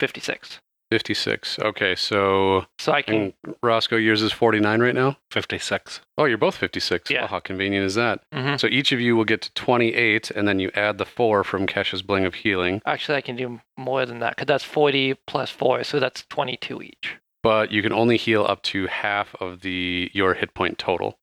Fifty-six. 0.00 0.60
56. 0.90 1.58
Okay, 1.60 1.94
so 1.94 2.66
So 2.78 2.92
I 2.92 3.02
can. 3.02 3.32
and 3.46 3.54
Roscoe, 3.62 3.96
yours 3.96 4.22
is 4.22 4.32
49 4.32 4.80
right 4.80 4.94
now? 4.94 5.16
56. 5.30 6.00
Oh, 6.18 6.24
you're 6.24 6.36
both 6.38 6.56
56. 6.56 7.10
Yeah. 7.10 7.24
Oh, 7.24 7.26
how 7.28 7.40
convenient 7.40 7.86
is 7.86 7.94
that? 7.94 8.22
Mhm. 8.32 8.58
So 8.58 8.66
each 8.66 8.90
of 8.92 9.00
you 9.00 9.16
will 9.16 9.24
get 9.24 9.40
to 9.42 9.52
28, 9.54 10.30
and 10.32 10.48
then 10.48 10.58
you 10.58 10.70
add 10.74 10.98
the 10.98 11.04
4 11.06 11.44
from 11.44 11.66
Kesha's 11.66 12.02
Bling 12.02 12.24
of 12.24 12.34
Healing. 12.34 12.82
Actually, 12.84 13.18
I 13.18 13.20
can 13.20 13.36
do 13.36 13.60
more 13.76 14.04
than 14.04 14.18
that 14.18 14.36
because 14.36 14.46
that's 14.46 14.64
40 14.64 15.14
plus 15.26 15.50
4, 15.50 15.84
so 15.84 16.00
that's 16.00 16.24
22 16.28 16.82
each, 16.82 17.16
But 17.42 17.70
you 17.70 17.80
can 17.82 17.92
only 17.92 18.16
heal 18.18 18.44
up 18.44 18.62
to 18.64 18.86
half 18.88 19.34
of 19.36 19.60
the 19.60 20.10
your 20.12 20.34
hit 20.34 20.54
point 20.54 20.78
total. 20.78 21.18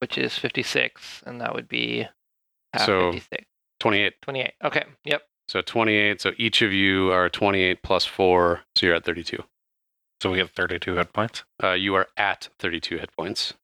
which 0.00 0.16
is 0.16 0.38
56, 0.38 1.22
and 1.26 1.40
that 1.40 1.54
would 1.54 1.68
be 1.68 2.06
half 2.72 2.86
So- 2.86 3.10
56. 3.12 3.44
28. 3.80 4.22
28. 4.22 4.52
Okay, 4.64 4.84
yep. 5.04 5.27
So 5.48 5.62
28. 5.62 6.20
So 6.20 6.32
each 6.36 6.62
of 6.62 6.72
you 6.72 7.10
are 7.10 7.28
28 7.28 7.82
plus 7.82 8.04
4. 8.04 8.60
So 8.76 8.86
you're 8.86 8.94
at 8.94 9.04
32. 9.04 9.42
So 10.20 10.30
we 10.30 10.38
get 10.38 10.50
32 10.50 10.96
hit 10.96 11.12
points. 11.12 11.44
Uh, 11.62 11.72
you 11.72 11.94
are 11.94 12.08
at 12.16 12.48
32 12.58 12.98
hit 12.98 13.10
points. 13.16 13.54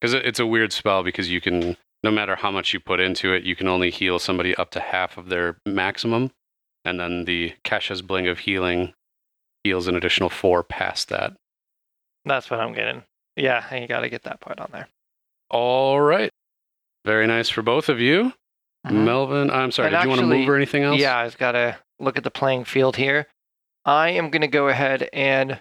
Because 0.00 0.14
it's 0.14 0.38
a 0.38 0.46
weird 0.46 0.72
spell 0.72 1.02
because 1.02 1.30
you 1.30 1.40
can, 1.40 1.76
no 2.04 2.10
matter 2.10 2.36
how 2.36 2.50
much 2.50 2.72
you 2.72 2.78
put 2.78 3.00
into 3.00 3.32
it, 3.32 3.42
you 3.42 3.56
can 3.56 3.66
only 3.66 3.90
heal 3.90 4.18
somebody 4.18 4.54
up 4.54 4.70
to 4.70 4.80
half 4.80 5.16
of 5.16 5.28
their 5.28 5.58
maximum. 5.66 6.30
And 6.84 7.00
then 7.00 7.24
the 7.24 7.54
Kesha's 7.64 8.02
Bling 8.02 8.28
of 8.28 8.40
Healing 8.40 8.94
heals 9.64 9.88
an 9.88 9.96
additional 9.96 10.28
4 10.28 10.62
past 10.62 11.08
that. 11.08 11.32
That's 12.24 12.50
what 12.50 12.60
I'm 12.60 12.74
getting. 12.74 13.02
Yeah, 13.34 13.74
you 13.74 13.88
got 13.88 14.00
to 14.00 14.08
get 14.08 14.22
that 14.24 14.40
part 14.40 14.60
on 14.60 14.68
there. 14.72 14.88
All 15.50 16.00
right. 16.00 16.30
Very 17.04 17.26
nice 17.26 17.48
for 17.48 17.62
both 17.62 17.88
of 17.88 18.00
you. 18.00 18.32
Mhm. 18.86 19.04
Melvin, 19.04 19.50
I'm 19.50 19.70
sorry, 19.70 19.88
And 19.88 19.96
did 19.96 20.02
you 20.04 20.08
want 20.08 20.20
to 20.20 20.26
move 20.26 20.48
or 20.48 20.56
anything 20.56 20.82
else? 20.84 20.98
Yeah, 21.00 21.18
I 21.18 21.24
just 21.26 21.38
got 21.38 21.52
to 21.52 21.78
look 21.98 22.16
at 22.16 22.24
the 22.24 22.30
playing 22.30 22.64
field 22.64 22.96
here. 22.96 23.26
I 23.84 24.10
am 24.10 24.30
going 24.30 24.42
to 24.42 24.48
go 24.48 24.68
ahead 24.68 25.08
and 25.12 25.60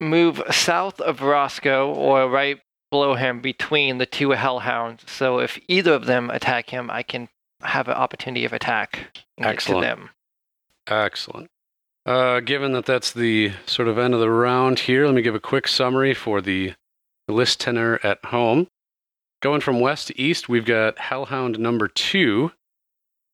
move 0.00 0.42
south 0.50 1.00
of 1.00 1.20
Roscoe 1.20 1.92
or 1.92 2.28
right 2.28 2.60
below 2.90 3.14
him 3.14 3.40
between 3.40 3.98
the 3.98 4.06
two 4.06 4.30
hellhounds. 4.30 5.04
So 5.10 5.38
if 5.38 5.58
either 5.68 5.92
of 5.92 6.06
them 6.06 6.30
attack 6.30 6.70
him, 6.70 6.90
I 6.90 7.02
can 7.02 7.28
have 7.62 7.88
an 7.88 7.94
opportunity 7.94 8.44
of 8.44 8.52
attack 8.52 9.22
Excellent. 9.38 9.82
to 9.82 9.86
them. 9.86 10.10
Excellent. 10.86 11.48
Uh, 12.06 12.40
given 12.40 12.72
that 12.72 12.86
that's 12.86 13.12
the 13.12 13.52
sort 13.66 13.86
of 13.86 13.98
end 13.98 14.14
of 14.14 14.20
the 14.20 14.30
round 14.30 14.80
here, 14.80 15.04
let 15.04 15.14
me 15.14 15.22
give 15.22 15.34
a 15.34 15.40
quick 15.40 15.68
summary 15.68 16.14
for 16.14 16.40
the 16.40 16.72
listener 17.28 18.00
at 18.02 18.24
home. 18.24 18.68
Going 19.40 19.60
from 19.62 19.80
west 19.80 20.08
to 20.08 20.20
east, 20.20 20.48
we've 20.48 20.66
got 20.66 20.98
Hellhound 20.98 21.58
number 21.58 21.88
two. 21.88 22.52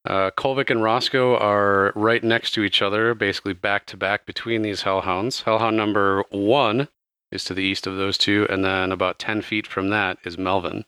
Uh, 0.04 0.30
Kolvik 0.30 0.70
and 0.70 0.82
Roscoe 0.82 1.36
are 1.36 1.92
right 1.96 2.22
next 2.22 2.52
to 2.52 2.62
each 2.62 2.80
other, 2.80 3.12
basically 3.12 3.54
back 3.54 3.86
to 3.86 3.96
back 3.96 4.24
between 4.24 4.62
these 4.62 4.82
Hellhounds. 4.82 5.42
Hellhound 5.42 5.76
number 5.76 6.22
one 6.30 6.88
is 7.32 7.42
to 7.44 7.54
the 7.54 7.64
east 7.64 7.88
of 7.88 7.96
those 7.96 8.16
two, 8.16 8.46
and 8.48 8.64
then 8.64 8.92
about 8.92 9.18
10 9.18 9.42
feet 9.42 9.66
from 9.66 9.90
that 9.90 10.18
is 10.24 10.38
Melvin. 10.38 10.84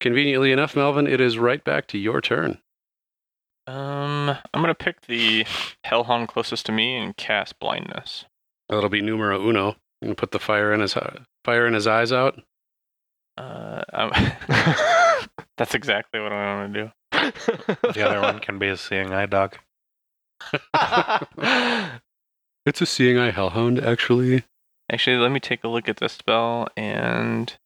Conveniently 0.00 0.52
enough, 0.52 0.76
Melvin, 0.76 1.06
it 1.06 1.20
is 1.20 1.38
right 1.38 1.64
back 1.64 1.86
to 1.88 1.98
your 1.98 2.20
turn. 2.20 2.58
Um, 3.66 4.28
I'm 4.28 4.60
gonna 4.60 4.74
pick 4.74 5.06
the 5.06 5.46
Hellhound 5.82 6.28
closest 6.28 6.66
to 6.66 6.72
me 6.72 6.96
and 6.96 7.16
cast 7.16 7.58
blindness. 7.58 8.26
That'll 8.68 8.90
be 8.90 9.00
numero 9.00 9.40
uno. 9.40 9.76
Can 10.02 10.14
put 10.14 10.30
the 10.30 10.38
fire 10.38 10.74
in 10.74 10.80
his 10.80 10.94
fire 11.44 11.66
in 11.66 11.72
his 11.72 11.86
eyes 11.86 12.12
out. 12.12 12.38
Uh, 13.36 13.82
um, 13.92 14.10
that's 15.56 15.74
exactly 15.74 16.20
what 16.20 16.32
I 16.32 16.56
want 16.56 16.74
to 16.74 16.82
do. 16.84 16.90
The 17.92 18.02
other 18.06 18.20
one 18.20 18.38
can 18.40 18.58
be 18.58 18.68
a 18.68 18.76
seeing 18.76 19.12
eye 19.12 19.26
dog. 19.26 19.56
It's 22.66 22.80
a 22.80 22.86
seeing 22.86 23.16
eye 23.16 23.30
hellhound, 23.30 23.78
actually. 23.78 24.42
Actually, 24.90 25.18
let 25.18 25.30
me 25.30 25.38
take 25.38 25.62
a 25.62 25.68
look 25.68 25.88
at 25.88 25.98
this 25.98 26.14
spell 26.14 26.66
and 26.76 27.56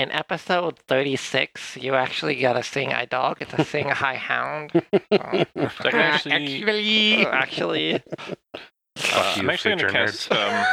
In 0.00 0.10
episode 0.10 0.76
36, 0.88 1.76
you 1.76 1.94
actually 1.94 2.34
got 2.40 2.56
a 2.56 2.64
seeing 2.64 2.92
eye 2.92 3.04
dog. 3.04 3.36
It's 3.40 3.54
a 3.54 3.64
seeing 3.64 3.86
eye 3.92 4.16
hound. 4.16 4.72
I 5.12 5.46
can 5.52 5.94
actually- 5.94 6.32
actually, 6.32 7.26
actually, 7.26 7.94
uh, 7.94 9.34
I'm 9.36 9.50
actually 9.50 9.76
gonna 9.76 9.92
cast. 9.92 10.32
Um, 10.32 10.64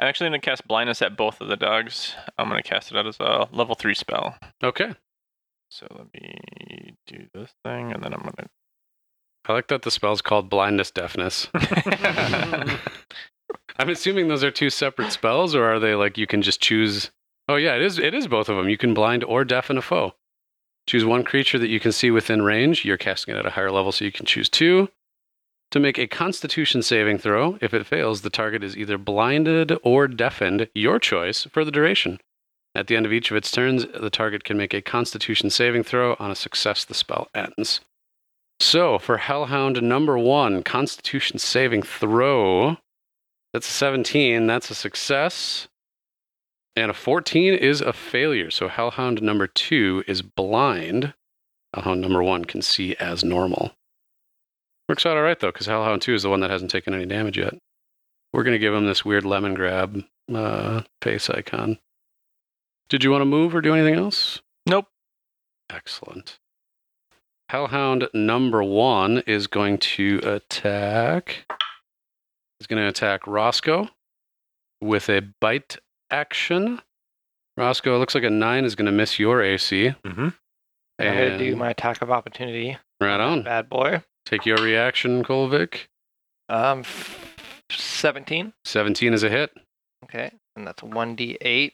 I'm 0.00 0.08
actually 0.08 0.28
gonna 0.28 0.40
cast 0.40 0.66
blindness 0.66 1.02
at 1.02 1.16
both 1.16 1.42
of 1.42 1.48
the 1.48 1.56
dogs. 1.56 2.14
I'm 2.38 2.48
gonna 2.48 2.62
cast 2.62 2.90
it 2.90 2.96
out 2.96 3.06
as 3.06 3.20
a 3.20 3.48
level 3.52 3.74
three 3.74 3.94
spell. 3.94 4.38
Okay. 4.64 4.94
So 5.68 5.86
let 5.90 6.06
me 6.14 6.96
do 7.06 7.26
this 7.34 7.50
thing, 7.64 7.92
and 7.92 8.02
then 8.02 8.14
I'm 8.14 8.20
gonna. 8.20 8.48
I 9.46 9.52
like 9.52 9.68
that 9.68 9.82
the 9.82 9.90
spell's 9.90 10.22
called 10.22 10.48
blindness 10.48 10.90
deafness. 10.90 11.48
I'm 13.78 13.90
assuming 13.90 14.28
those 14.28 14.42
are 14.42 14.50
two 14.50 14.70
separate 14.70 15.12
spells, 15.12 15.54
or 15.54 15.64
are 15.64 15.78
they 15.78 15.94
like 15.94 16.16
you 16.16 16.26
can 16.26 16.40
just 16.40 16.62
choose? 16.62 17.10
Oh 17.46 17.56
yeah, 17.56 17.74
it 17.74 17.82
is. 17.82 17.98
It 17.98 18.14
is 18.14 18.26
both 18.26 18.48
of 18.48 18.56
them. 18.56 18.70
You 18.70 18.78
can 18.78 18.94
blind 18.94 19.22
or 19.24 19.44
deafen 19.44 19.76
a 19.76 19.82
foe. 19.82 20.14
Choose 20.86 21.04
one 21.04 21.24
creature 21.24 21.58
that 21.58 21.68
you 21.68 21.78
can 21.78 21.92
see 21.92 22.10
within 22.10 22.40
range. 22.40 22.86
You're 22.86 22.96
casting 22.96 23.34
it 23.34 23.38
at 23.38 23.46
a 23.46 23.50
higher 23.50 23.70
level, 23.70 23.92
so 23.92 24.06
you 24.06 24.12
can 24.12 24.24
choose 24.24 24.48
two. 24.48 24.88
To 25.70 25.78
make 25.78 25.98
a 25.98 26.08
Constitution 26.08 26.82
saving 26.82 27.18
throw, 27.18 27.56
if 27.60 27.72
it 27.72 27.86
fails, 27.86 28.22
the 28.22 28.30
target 28.30 28.64
is 28.64 28.76
either 28.76 28.98
blinded 28.98 29.72
or 29.84 30.08
deafened, 30.08 30.68
your 30.74 30.98
choice, 30.98 31.44
for 31.44 31.64
the 31.64 31.70
duration. 31.70 32.18
At 32.74 32.88
the 32.88 32.96
end 32.96 33.06
of 33.06 33.12
each 33.12 33.30
of 33.30 33.36
its 33.36 33.52
turns, 33.52 33.86
the 33.86 34.10
target 34.10 34.42
can 34.42 34.56
make 34.56 34.74
a 34.74 34.82
Constitution 34.82 35.48
saving 35.48 35.84
throw. 35.84 36.16
On 36.18 36.30
a 36.30 36.34
success, 36.34 36.84
the 36.84 36.94
spell 36.94 37.28
ends. 37.34 37.80
So, 38.58 38.98
for 38.98 39.18
Hellhound 39.18 39.80
number 39.80 40.18
one, 40.18 40.62
Constitution 40.64 41.38
saving 41.38 41.82
throw. 41.82 42.76
That's 43.52 43.68
a 43.68 43.72
17. 43.72 44.46
That's 44.46 44.70
a 44.70 44.74
success. 44.74 45.68
And 46.74 46.90
a 46.90 46.94
14 46.94 47.54
is 47.54 47.80
a 47.80 47.92
failure. 47.92 48.50
So, 48.50 48.68
Hellhound 48.68 49.22
number 49.22 49.46
two 49.46 50.02
is 50.08 50.22
blind. 50.22 51.14
Hellhound 51.74 52.00
number 52.00 52.22
one 52.22 52.44
can 52.44 52.60
see 52.60 52.96
as 52.96 53.24
normal. 53.24 53.72
Works 54.90 55.06
out 55.06 55.16
all 55.16 55.22
right, 55.22 55.38
though, 55.38 55.52
because 55.52 55.68
Hellhound 55.68 56.02
2 56.02 56.14
is 56.14 56.24
the 56.24 56.30
one 56.30 56.40
that 56.40 56.50
hasn't 56.50 56.72
taken 56.72 56.92
any 56.92 57.06
damage 57.06 57.38
yet. 57.38 57.54
We're 58.32 58.42
going 58.42 58.56
to 58.56 58.58
give 58.58 58.74
him 58.74 58.86
this 58.86 59.04
weird 59.04 59.24
lemon 59.24 59.54
grab 59.54 60.02
uh, 60.34 60.82
face 61.00 61.30
icon. 61.30 61.78
Did 62.88 63.04
you 63.04 63.12
want 63.12 63.20
to 63.20 63.26
move 63.26 63.54
or 63.54 63.60
do 63.60 63.72
anything 63.72 63.94
else? 63.94 64.40
Nope. 64.66 64.86
Excellent. 65.72 66.40
Hellhound 67.50 68.08
number 68.12 68.64
one 68.64 69.18
is 69.28 69.46
going 69.46 69.78
to 69.78 70.18
attack. 70.24 71.44
He's 72.58 72.66
going 72.66 72.82
to 72.82 72.88
attack 72.88 73.28
Roscoe 73.28 73.90
with 74.80 75.08
a 75.08 75.22
bite 75.40 75.76
action. 76.10 76.82
Roscoe, 77.56 77.94
it 77.94 77.98
looks 77.98 78.16
like 78.16 78.24
a 78.24 78.30
nine 78.30 78.64
is 78.64 78.74
going 78.74 78.86
to 78.86 78.92
miss 78.92 79.20
your 79.20 79.40
AC. 79.40 79.94
Mm-hmm. 80.04 80.28
I'm 80.98 81.14
gonna 81.14 81.38
do 81.38 81.56
my 81.56 81.70
attack 81.70 82.02
of 82.02 82.10
opportunity. 82.10 82.76
Right 83.00 83.20
on. 83.20 83.42
Bad 83.44 83.70
boy. 83.70 84.02
Take 84.26 84.46
your 84.46 84.58
reaction, 84.58 85.24
Kolvik. 85.24 85.86
Um, 86.48 86.80
f- 86.80 87.36
17. 87.70 88.52
17 88.64 89.14
is 89.14 89.22
a 89.22 89.28
hit. 89.28 89.50
Okay, 90.04 90.32
and 90.56 90.66
that's 90.66 90.82
1d8. 90.82 91.72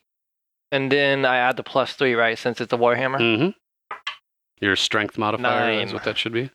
And 0.73 0.91
then 0.91 1.25
I 1.25 1.37
add 1.37 1.57
the 1.57 1.63
plus 1.63 1.93
three, 1.95 2.15
right? 2.15 2.39
Since 2.39 2.61
it's 2.61 2.73
a 2.73 2.77
warhammer. 2.77 3.21
Mm-hmm. 3.21 3.49
Your 4.61 4.77
strength 4.77 5.19
modifier 5.19 5.81
is 5.83 5.93
what 5.93 6.05
that 6.05 6.19
should 6.19 6.33
be. 6.33 6.51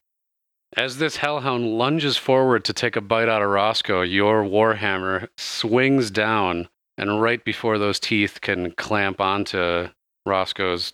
As 0.76 0.98
this 0.98 1.18
hellhound 1.18 1.78
lunges 1.78 2.18
forward 2.18 2.64
to 2.66 2.74
take 2.74 2.96
a 2.96 3.02
bite 3.02 3.30
out 3.30 3.42
of 3.42 3.50
Roscoe, 3.50 4.02
your 4.02 4.44
warhammer 4.44 5.28
swings 5.38 6.10
down 6.10 6.70
and 6.98 7.22
right 7.22 7.44
before 7.44 7.78
those 7.78 8.00
teeth 8.00 8.42
can 8.42 8.72
clamp 8.72 9.20
onto 9.20 9.90
Roscoe's 10.26 10.94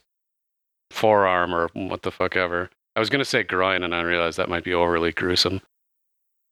forearm 0.90 1.54
or 1.54 1.70
what 1.74 2.02
the 2.02 2.12
fuck 2.12 2.36
ever. 2.36 2.70
I 2.98 3.00
was 3.00 3.12
going 3.12 3.20
to 3.20 3.26
say 3.26 3.44
groin, 3.44 3.84
and 3.84 3.94
I 3.94 4.02
realized 4.02 4.38
that 4.38 4.50
might 4.50 4.64
be 4.64 4.74
overly 4.74 5.12
gruesome. 5.12 5.62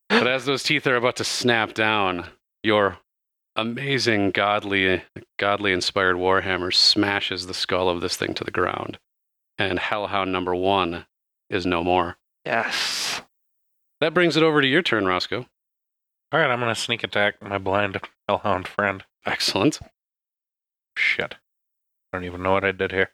But 0.10 0.28
as 0.28 0.46
those 0.46 0.62
teeth 0.62 0.86
are 0.86 0.96
about 0.96 1.16
to 1.16 1.24
snap 1.24 1.74
down, 1.74 2.28
your 2.62 3.00
amazing, 3.56 4.30
godly, 4.30 5.02
godly 5.40 5.74
inspired 5.74 6.18
warhammer 6.18 6.72
smashes 6.72 7.48
the 7.48 7.56
skull 7.56 7.90
of 7.90 8.00
this 8.00 8.16
thing 8.16 8.36
to 8.36 8.44
the 8.44 8.52
ground, 8.52 9.00
and 9.58 9.80
Hellhound 9.80 10.32
number 10.32 10.54
one 10.54 11.08
is 11.50 11.66
no 11.66 11.84
more. 11.84 12.18
Yes. 12.46 13.24
That 14.00 14.14
brings 14.14 14.38
it 14.38 14.44
over 14.44 14.62
to 14.62 14.68
your 14.68 14.84
turn, 14.84 15.08
Roscoe. 15.08 15.48
All 16.32 16.40
right, 16.40 16.52
I'm 16.52 16.60
gonna 16.60 16.76
sneak 16.76 17.04
attack 17.04 17.42
my 17.42 17.58
blind 17.58 18.00
hellhound 18.30 18.68
friend. 18.68 19.04
Excellent. 19.26 19.80
Shit. 20.96 21.38
I 22.14 22.18
don't 22.18 22.26
even 22.26 22.44
know 22.44 22.52
what 22.52 22.64
I 22.64 22.72
did 22.72 22.92
here. 22.92 23.10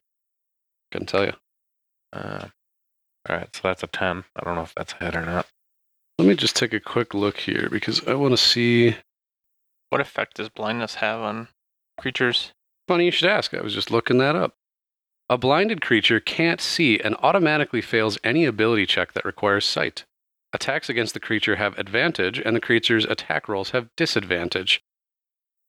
Couldn't 0.92 1.08
tell 1.08 1.26
you. 1.26 1.34
Uh, 2.12 2.48
all 3.30 3.36
right, 3.36 3.56
so 3.56 3.62
that's 3.64 3.84
a 3.84 3.88
10. 3.88 4.24
I 4.36 4.44
don't 4.44 4.56
know 4.56 4.64
if 4.64 4.74
that's 4.76 4.94
a 4.94 5.04
hit 5.04 5.16
or 5.16 5.26
not. 5.26 5.48
Let 6.18 6.28
me 6.28 6.36
just 6.36 6.56
take 6.56 6.74
a 6.74 6.80
quick 6.80 7.14
look 7.14 7.38
here 7.38 7.68
because 7.72 8.08
I 8.08 8.14
want 8.16 8.34
to 8.34 8.38
see. 8.38 8.96
What 9.90 10.02
effect 10.02 10.38
does 10.38 10.50
blindness 10.50 10.96
have 10.96 11.20
on 11.20 11.50
creatures? 12.00 12.54
Funny 12.88 13.06
you 13.06 13.12
should 13.12 13.30
ask. 13.30 13.54
I 13.54 13.62
was 13.62 13.74
just 13.74 13.92
looking 13.92 14.18
that 14.20 14.36
up. 14.36 14.56
A 15.30 15.38
blinded 15.38 15.82
creature 15.82 16.20
can't 16.20 16.60
see 16.60 17.00
and 17.00 17.16
automatically 17.20 17.82
fails 17.82 18.18
any 18.24 18.46
ability 18.46 18.86
check 18.86 19.14
that 19.14 19.26
requires 19.26 19.66
sight. 19.66 20.06
Attacks 20.54 20.90
against 20.90 21.14
the 21.14 21.20
creature 21.22 21.56
have 21.56 21.78
advantage, 21.80 22.38
and 22.40 22.56
the 22.56 22.60
creature's 22.60 23.06
attack 23.06 23.48
rolls 23.48 23.70
have 23.70 23.90
disadvantage. 23.96 24.82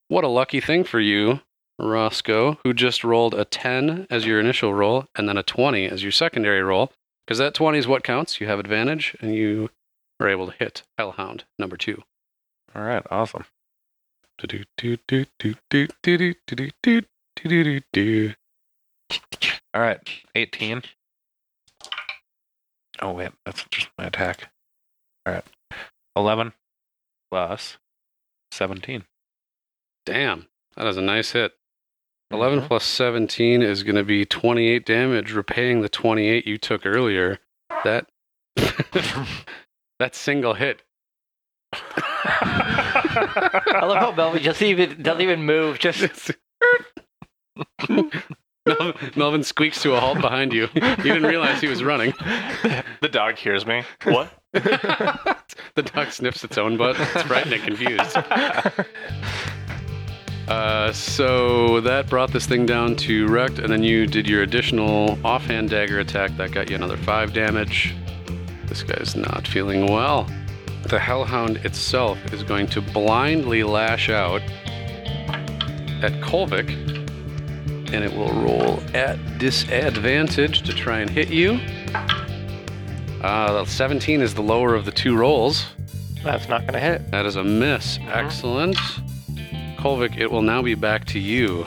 What 0.08 0.24
a 0.24 0.28
lucky 0.28 0.60
thing 0.60 0.82
for 0.82 0.98
you, 0.98 1.40
Roscoe, 1.78 2.58
who 2.64 2.74
just 2.74 3.04
rolled 3.04 3.34
a 3.34 3.44
10 3.44 4.08
as 4.10 4.26
your 4.26 4.40
initial 4.40 4.74
roll 4.74 5.06
and 5.14 5.28
then 5.28 5.38
a 5.38 5.42
20 5.42 5.86
as 5.86 6.02
your 6.02 6.12
secondary 6.12 6.62
roll, 6.62 6.92
because 7.26 7.38
that 7.38 7.54
20 7.54 7.78
is 7.78 7.86
what 7.86 8.02
counts. 8.04 8.40
You 8.40 8.46
have 8.48 8.58
advantage 8.58 9.16
and 9.20 9.34
you 9.34 9.70
are 10.20 10.28
able 10.28 10.46
to 10.46 10.56
hit 10.58 10.82
Hellhound 10.98 11.44
number 11.58 11.76
two. 11.76 12.02
All 12.74 12.82
right, 12.82 13.04
awesome. 13.10 13.44
All 19.74 19.80
right, 19.80 20.00
18. 20.34 20.82
Oh, 23.00 23.12
wait, 23.12 23.30
that's 23.44 23.64
just 23.70 23.88
my 23.98 24.06
attack. 24.06 24.50
All 25.26 25.34
right, 25.34 25.44
11 26.16 26.52
plus 27.30 27.78
17. 28.52 29.04
Damn, 30.04 30.46
that 30.76 30.86
is 30.86 30.96
a 30.96 31.02
nice 31.02 31.32
hit. 31.32 31.54
11 32.32 32.60
Mhm. 32.60 32.68
plus 32.68 32.84
17 32.84 33.62
is 33.62 33.82
going 33.82 33.96
to 33.96 34.04
be 34.04 34.24
28 34.24 34.86
damage, 34.86 35.32
repaying 35.32 35.82
the 35.82 35.88
28 35.88 36.46
you 36.46 36.58
took 36.58 36.86
earlier. 36.86 37.38
That 37.84 38.06
that 39.98 40.14
single 40.14 40.54
hit. 40.54 40.82
I 41.74 43.80
love 43.84 43.96
how 43.98 44.12
Melvin 44.12 44.42
just 44.42 44.62
even 44.62 45.02
doesn't 45.02 45.22
even 45.22 45.44
move. 45.44 45.78
Just 45.78 46.32
Melvin, 47.88 48.94
Melvin 49.16 49.42
squeaks 49.42 49.82
to 49.82 49.94
a 49.94 50.00
halt 50.00 50.20
behind 50.20 50.52
you. 50.52 50.68
You 50.74 50.80
didn't 51.02 51.24
realize 51.24 51.60
he 51.60 51.68
was 51.68 51.82
running. 51.82 52.12
the 53.00 53.08
dog 53.10 53.36
hears 53.36 53.66
me. 53.66 53.82
What? 54.04 54.30
the 54.52 55.82
dog 55.82 56.12
sniffs 56.12 56.44
its 56.44 56.58
own 56.58 56.76
butt. 56.76 56.96
It's 56.98 57.22
frightened 57.22 57.54
and 57.54 57.64
confused. 57.64 58.16
Uh, 60.52 60.92
so 60.92 61.80
that 61.80 62.10
brought 62.10 62.30
this 62.30 62.44
thing 62.44 62.66
down 62.66 62.94
to 62.94 63.26
wrecked, 63.28 63.58
and 63.58 63.72
then 63.72 63.82
you 63.82 64.06
did 64.06 64.28
your 64.28 64.42
additional 64.42 65.18
offhand 65.24 65.70
dagger 65.70 65.98
attack. 66.00 66.30
That 66.36 66.52
got 66.52 66.68
you 66.68 66.76
another 66.76 66.98
five 66.98 67.32
damage. 67.32 67.94
This 68.66 68.82
guy's 68.82 69.16
not 69.16 69.48
feeling 69.48 69.86
well. 69.86 70.30
The 70.82 70.98
Hellhound 70.98 71.56
itself 71.64 72.18
is 72.34 72.42
going 72.42 72.66
to 72.66 72.82
blindly 72.82 73.64
lash 73.64 74.10
out 74.10 74.42
at 76.02 76.12
Kolvik, 76.20 76.68
and 77.90 78.04
it 78.04 78.12
will 78.12 78.34
roll 78.34 78.78
at 78.94 79.38
disadvantage 79.38 80.60
to 80.64 80.74
try 80.74 80.98
and 80.98 81.08
hit 81.08 81.30
you. 81.30 81.58
Uh, 83.22 83.64
17 83.64 84.20
is 84.20 84.34
the 84.34 84.42
lower 84.42 84.74
of 84.74 84.84
the 84.84 84.92
two 84.92 85.16
rolls. 85.16 85.64
that's 86.22 86.46
not 86.50 86.66
gonna 86.66 86.78
hit. 86.78 87.10
That 87.10 87.24
is 87.24 87.36
a 87.36 87.42
miss. 87.42 87.98
Excellent. 88.02 88.76
Kolvik, 89.82 90.16
it 90.16 90.30
will 90.30 90.42
now 90.42 90.62
be 90.62 90.76
back 90.76 91.06
to 91.06 91.18
you. 91.18 91.66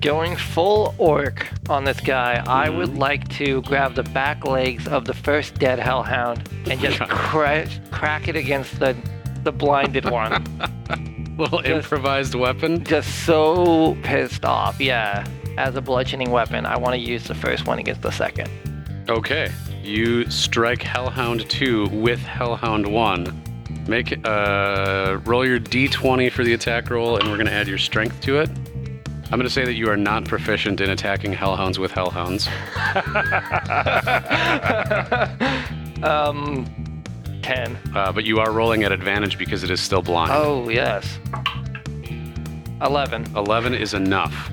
Going 0.00 0.34
full 0.34 0.94
orc 0.96 1.46
on 1.68 1.84
this 1.84 2.00
guy, 2.00 2.42
I 2.46 2.68
mm-hmm. 2.68 2.78
would 2.78 2.96
like 2.96 3.28
to 3.36 3.60
grab 3.60 3.94
the 3.94 4.02
back 4.02 4.46
legs 4.46 4.88
of 4.88 5.04
the 5.04 5.12
first 5.12 5.56
dead 5.56 5.78
hellhound 5.78 6.48
and 6.64 6.80
just 6.80 6.98
cra- 7.00 7.68
crack 7.90 8.28
it 8.28 8.34
against 8.34 8.80
the 8.80 8.96
the 9.44 9.52
blinded 9.52 10.08
one. 10.10 10.42
Little 11.36 11.60
Yes. 11.62 11.84
improvised 11.84 12.34
weapon. 12.34 12.82
just 12.82 13.26
so 13.26 13.94
pissed 14.02 14.46
off. 14.46 14.80
Yeah, 14.80 15.26
as 15.58 15.76
a 15.76 15.82
bludgeoning 15.82 16.30
weapon, 16.30 16.64
I 16.64 16.78
want 16.78 16.94
to 16.94 16.98
use 16.98 17.24
the 17.24 17.34
first 17.34 17.66
one 17.66 17.78
against 17.78 18.00
the 18.00 18.10
second. 18.10 18.48
Okay. 19.10 19.50
You 19.82 20.30
strike 20.30 20.80
Hellhound 20.82 21.48
2 21.50 21.88
with 21.88 22.20
Hellhound 22.20 22.86
1. 22.86 23.49
Make 23.90 24.24
uh 24.24 25.18
roll 25.24 25.44
your 25.44 25.58
d20 25.58 26.30
for 26.30 26.44
the 26.44 26.52
attack 26.52 26.90
roll 26.90 27.16
and 27.16 27.28
we're 27.28 27.34
going 27.34 27.48
to 27.48 27.52
add 27.52 27.66
your 27.66 27.76
strength 27.76 28.20
to 28.20 28.38
it. 28.38 28.48
I'm 28.48 29.30
going 29.30 29.42
to 29.42 29.50
say 29.50 29.64
that 29.64 29.74
you 29.74 29.90
are 29.90 29.96
not 29.96 30.26
proficient 30.26 30.80
in 30.80 30.90
attacking 30.90 31.32
hellhounds 31.32 31.76
with 31.76 31.90
hellhounds. 31.90 32.46
um, 36.04 37.02
ten. 37.42 37.76
Uh, 37.92 38.12
but 38.12 38.24
you 38.24 38.38
are 38.38 38.52
rolling 38.52 38.84
at 38.84 38.92
advantage 38.92 39.36
because 39.36 39.64
it 39.64 39.70
is 39.70 39.80
still 39.80 40.02
blind. 40.02 40.30
Oh 40.32 40.68
yes. 40.68 41.18
Eleven. 42.80 43.26
11 43.34 43.74
is 43.74 43.92
enough. 43.92 44.52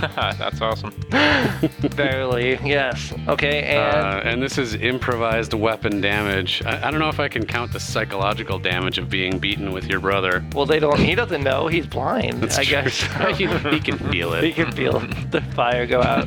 That's 0.16 0.60
awesome. 0.60 0.92
Barely. 1.96 2.58
Yes. 2.64 3.12
Okay. 3.28 3.62
And 3.62 3.78
Uh, 3.96 4.20
and 4.24 4.42
this 4.42 4.58
is 4.58 4.74
improvised 4.74 5.54
weapon 5.54 6.00
damage. 6.00 6.62
I, 6.64 6.88
I 6.88 6.90
don't 6.90 7.00
know 7.00 7.08
if 7.08 7.20
I 7.20 7.28
can 7.28 7.46
count 7.46 7.72
the 7.72 7.80
psychological 7.80 8.58
damage 8.58 8.98
of 8.98 9.08
being 9.08 9.38
beaten 9.38 9.72
with 9.72 9.86
your 9.86 10.00
brother. 10.00 10.44
well, 10.54 10.66
they 10.66 10.78
don't. 10.78 10.98
He 10.98 11.14
doesn't 11.14 11.42
know. 11.42 11.66
He's 11.68 11.86
blind. 11.86 12.42
That's 12.42 12.58
I 12.58 12.64
true. 12.64 12.82
guess. 12.82 13.00
he, 13.38 13.46
he 13.70 13.80
can 13.80 13.98
feel 14.10 14.32
it. 14.34 14.44
he 14.44 14.52
can 14.52 14.70
feel 14.72 15.00
the 15.30 15.40
fire 15.54 15.86
go 15.86 16.02
out. 16.02 16.26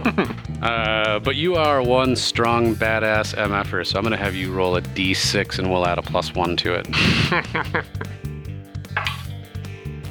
Uh, 0.64 1.20
but 1.20 1.36
you 1.36 1.56
are 1.56 1.82
one 1.82 2.16
strong, 2.16 2.76
badass 2.76 3.34
MFer, 3.36 3.86
so 3.86 3.98
I'm 3.98 4.04
going 4.04 4.12
to 4.18 4.24
have 4.24 4.36
you 4.36 4.52
roll 4.52 4.76
a 4.76 4.82
d6 4.82 5.60
and 5.60 5.70
we'll 5.72 5.86
add 5.86 5.98
a 5.98 6.02
plus 6.02 6.34
one 6.36 6.58
to 6.58 6.74
it. 6.74 7.86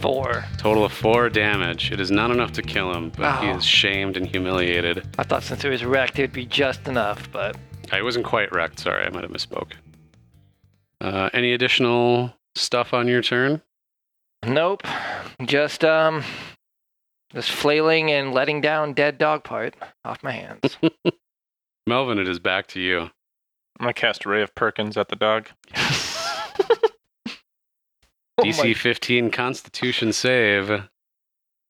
Four. 0.01 0.45
Total 0.59 0.85
of 0.85 0.93
four 0.93 1.29
damage. 1.29 1.91
It 1.91 2.01
is 2.01 2.11
not 2.11 2.31
enough 2.31 2.53
to 2.53 2.63
kill 2.63 2.93
him, 2.95 3.11
but 3.17 3.41
he 3.43 3.49
Oh. 3.49 3.57
is 3.57 3.65
shamed 3.65 4.17
and 4.17 4.27
humiliated. 4.27 5.07
I 5.19 5.25
thought 5.25 5.43
since 5.43 5.65
it 5.65 5.69
was 5.71 5.85
wrecked, 5.85 6.19
it'd 6.19 6.33
be 6.33 6.47
just 6.47 6.87
enough, 6.87 7.31
but 7.33 7.57
I 7.91 8.03
wasn't 8.03 8.25
quite 8.25 8.53
wrecked. 8.53 8.79
Sorry, 8.79 9.05
I 9.05 9.11
might 9.11 9.23
have 9.25 9.33
misspoke. 9.33 9.73
Uh, 11.01 11.31
any 11.33 11.53
additional 11.53 12.35
stuff 12.55 12.93
on 12.95 13.09
your 13.09 13.23
turn? 13.23 13.63
nope. 14.47 14.83
Just 15.45 15.85
um, 15.85 16.23
just 17.35 17.51
flailing 17.51 18.11
and 18.13 18.33
letting 18.33 18.61
down 18.61 18.93
dead 18.93 19.19
dog 19.19 19.43
part 19.43 19.75
off 20.05 20.23
my 20.23 20.31
hands. 20.33 20.77
Melvin, 21.89 22.19
it 22.21 22.29
is 22.29 22.39
back 22.39 22.69
to 22.69 22.81
you. 22.81 23.01
I'm 23.01 23.11
gonna 23.81 23.95
cast 23.95 24.27
Ray 24.27 24.43
of 24.43 24.55
Perkins 24.55 24.97
at 24.97 25.09
the 25.09 25.17
dog. 25.17 25.49
Oh 28.39 28.43
DC 28.43 28.59
my- 28.59 28.75
15 28.75 29.31
Constitution 29.31 30.13
save 30.13 30.85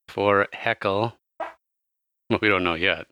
for 0.09 0.47
Heckle. 0.53 1.15
Well, 2.31 2.39
we 2.43 2.49
don't 2.49 2.65
know 2.65 2.75
yet. 2.75 3.07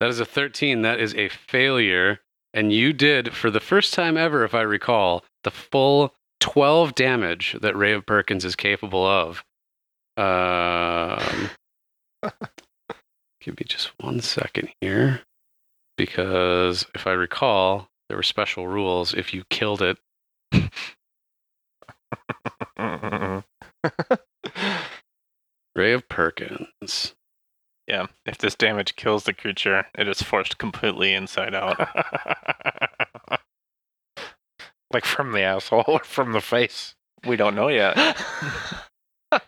That 0.00 0.08
is 0.08 0.18
a 0.18 0.24
13. 0.24 0.82
That 0.82 0.98
is 0.98 1.14
a 1.14 1.28
failure. 1.28 2.20
And 2.54 2.72
you 2.72 2.92
did, 2.92 3.34
for 3.34 3.50
the 3.50 3.60
first 3.60 3.92
time 3.94 4.16
ever, 4.16 4.44
if 4.44 4.54
I 4.54 4.62
recall, 4.62 5.24
the 5.44 5.50
full 5.50 6.14
12 6.40 6.94
damage 6.94 7.56
that 7.60 7.76
Ray 7.76 7.92
of 7.92 8.06
Perkins 8.06 8.44
is 8.44 8.56
capable 8.56 9.06
of. 9.06 9.44
Um, 10.16 11.50
give 13.40 13.58
me 13.58 13.64
just 13.66 13.92
one 14.00 14.20
second 14.20 14.70
here. 14.80 15.20
Because 15.96 16.86
if 16.94 17.06
I 17.06 17.12
recall, 17.12 17.88
there 18.08 18.16
were 18.16 18.22
special 18.22 18.66
rules 18.66 19.12
if 19.12 19.34
you 19.34 19.44
killed 19.50 19.82
it 19.82 19.98
Ray 25.74 25.92
of 25.92 26.08
Perkins. 26.08 27.14
Yeah. 27.86 28.06
If 28.26 28.38
this 28.38 28.54
damage 28.54 28.96
kills 28.96 29.24
the 29.24 29.32
creature, 29.32 29.86
it 29.98 30.08
is 30.08 30.22
forced 30.22 30.58
completely 30.58 31.12
inside 31.12 31.54
out. 31.54 31.78
Like 34.92 35.04
from 35.04 35.32
the 35.32 35.42
asshole 35.42 35.84
or 35.86 36.00
from 36.00 36.32
the 36.32 36.40
face. 36.40 36.94
we 37.26 37.36
don't 37.36 37.54
know 37.54 37.68
yet. 37.68 37.96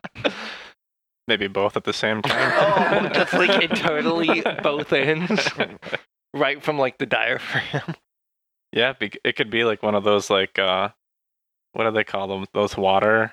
Maybe 1.28 1.48
both 1.48 1.76
at 1.76 1.84
the 1.84 1.92
same 1.92 2.22
time. 2.22 2.52
Oh, 2.56 2.74
time. 2.74 3.12
just 3.12 3.32
like 3.32 3.62
internally 3.62 4.42
both 4.62 4.92
ends, 4.92 5.48
right 6.34 6.62
from 6.62 6.78
like 6.78 6.98
the 6.98 7.06
diaphragm. 7.06 7.94
yeah, 8.72 8.92
it 9.00 9.36
could 9.36 9.50
be 9.50 9.64
like 9.64 9.82
one 9.82 9.94
of 9.94 10.04
those 10.04 10.30
like 10.30 10.58
uh, 10.58 10.90
what 11.72 11.84
do 11.84 11.90
they 11.90 12.04
call 12.04 12.28
them? 12.28 12.46
Those 12.52 12.76
water. 12.76 13.32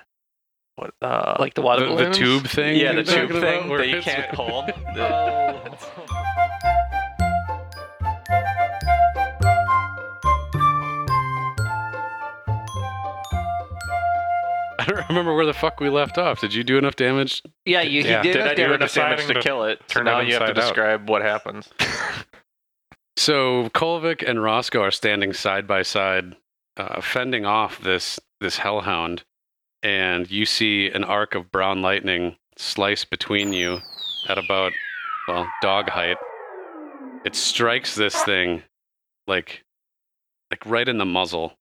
What 0.80 0.94
uh, 1.02 1.36
Like 1.38 1.52
the 1.52 1.60
water 1.60 1.86
The, 1.94 2.06
the 2.06 2.10
tube 2.10 2.46
thing? 2.46 2.80
yeah, 2.80 2.92
the 2.94 3.04
tube 3.04 3.30
thing 3.32 3.68
where 3.68 3.80
that 3.80 3.88
you 3.88 4.00
can't 4.00 4.34
hold. 4.34 4.70
I 14.78 14.84
don't 14.86 15.08
remember 15.10 15.34
where 15.34 15.44
the 15.46 15.52
fuck 15.52 15.78
we 15.80 15.90
left 15.90 16.16
off. 16.16 16.40
Did 16.40 16.54
you 16.54 16.64
do 16.64 16.78
enough 16.78 16.96
damage? 16.96 17.42
Yeah, 17.66 17.82
you 17.82 18.02
Yeah. 18.02 18.22
he 18.22 18.28
did. 18.28 18.32
Did 18.38 18.42
I 18.46 18.50
it 18.52 18.56
do 18.56 18.72
enough 18.72 18.94
damage 18.94 19.26
to 19.26 19.34
to 19.34 19.40
kill 19.40 19.64
it? 19.64 19.80
So 19.88 19.94
turn 19.94 20.04
now 20.06 20.20
you 20.20 20.32
have 20.34 20.42
to 20.44 20.48
inside 20.50 20.58
out. 20.58 20.66
describe 20.66 21.08
what 21.08 21.22
happens. 21.22 21.68
So 23.16 23.68
Kolvik 23.74 24.26
and 24.26 24.42
Roscoe 24.42 24.80
are 24.80 24.90
standing 24.90 25.34
side 25.34 25.66
by 25.66 25.82
side, 25.82 26.36
uh, 26.78 27.02
fending 27.02 27.44
off 27.44 27.78
this 27.82 28.18
this 28.40 28.56
hellhound, 28.56 29.24
and 29.82 30.30
you 30.30 30.44
see 30.44 30.90
an 30.90 31.04
arc 31.04 31.34
of 31.34 31.50
brown 31.50 31.82
lightning 31.82 32.36
slice 32.56 33.04
between 33.04 33.52
you 33.52 33.80
at 34.28 34.38
about 34.38 34.72
well 35.28 35.46
dog 35.62 35.88
height. 35.88 36.16
It 37.24 37.34
strikes 37.34 37.94
this 37.94 38.22
thing 38.22 38.62
like 39.26 39.64
like 40.50 40.66
right 40.66 40.88
in 40.88 40.98
the 40.98 41.04
muzzle, 41.04 41.54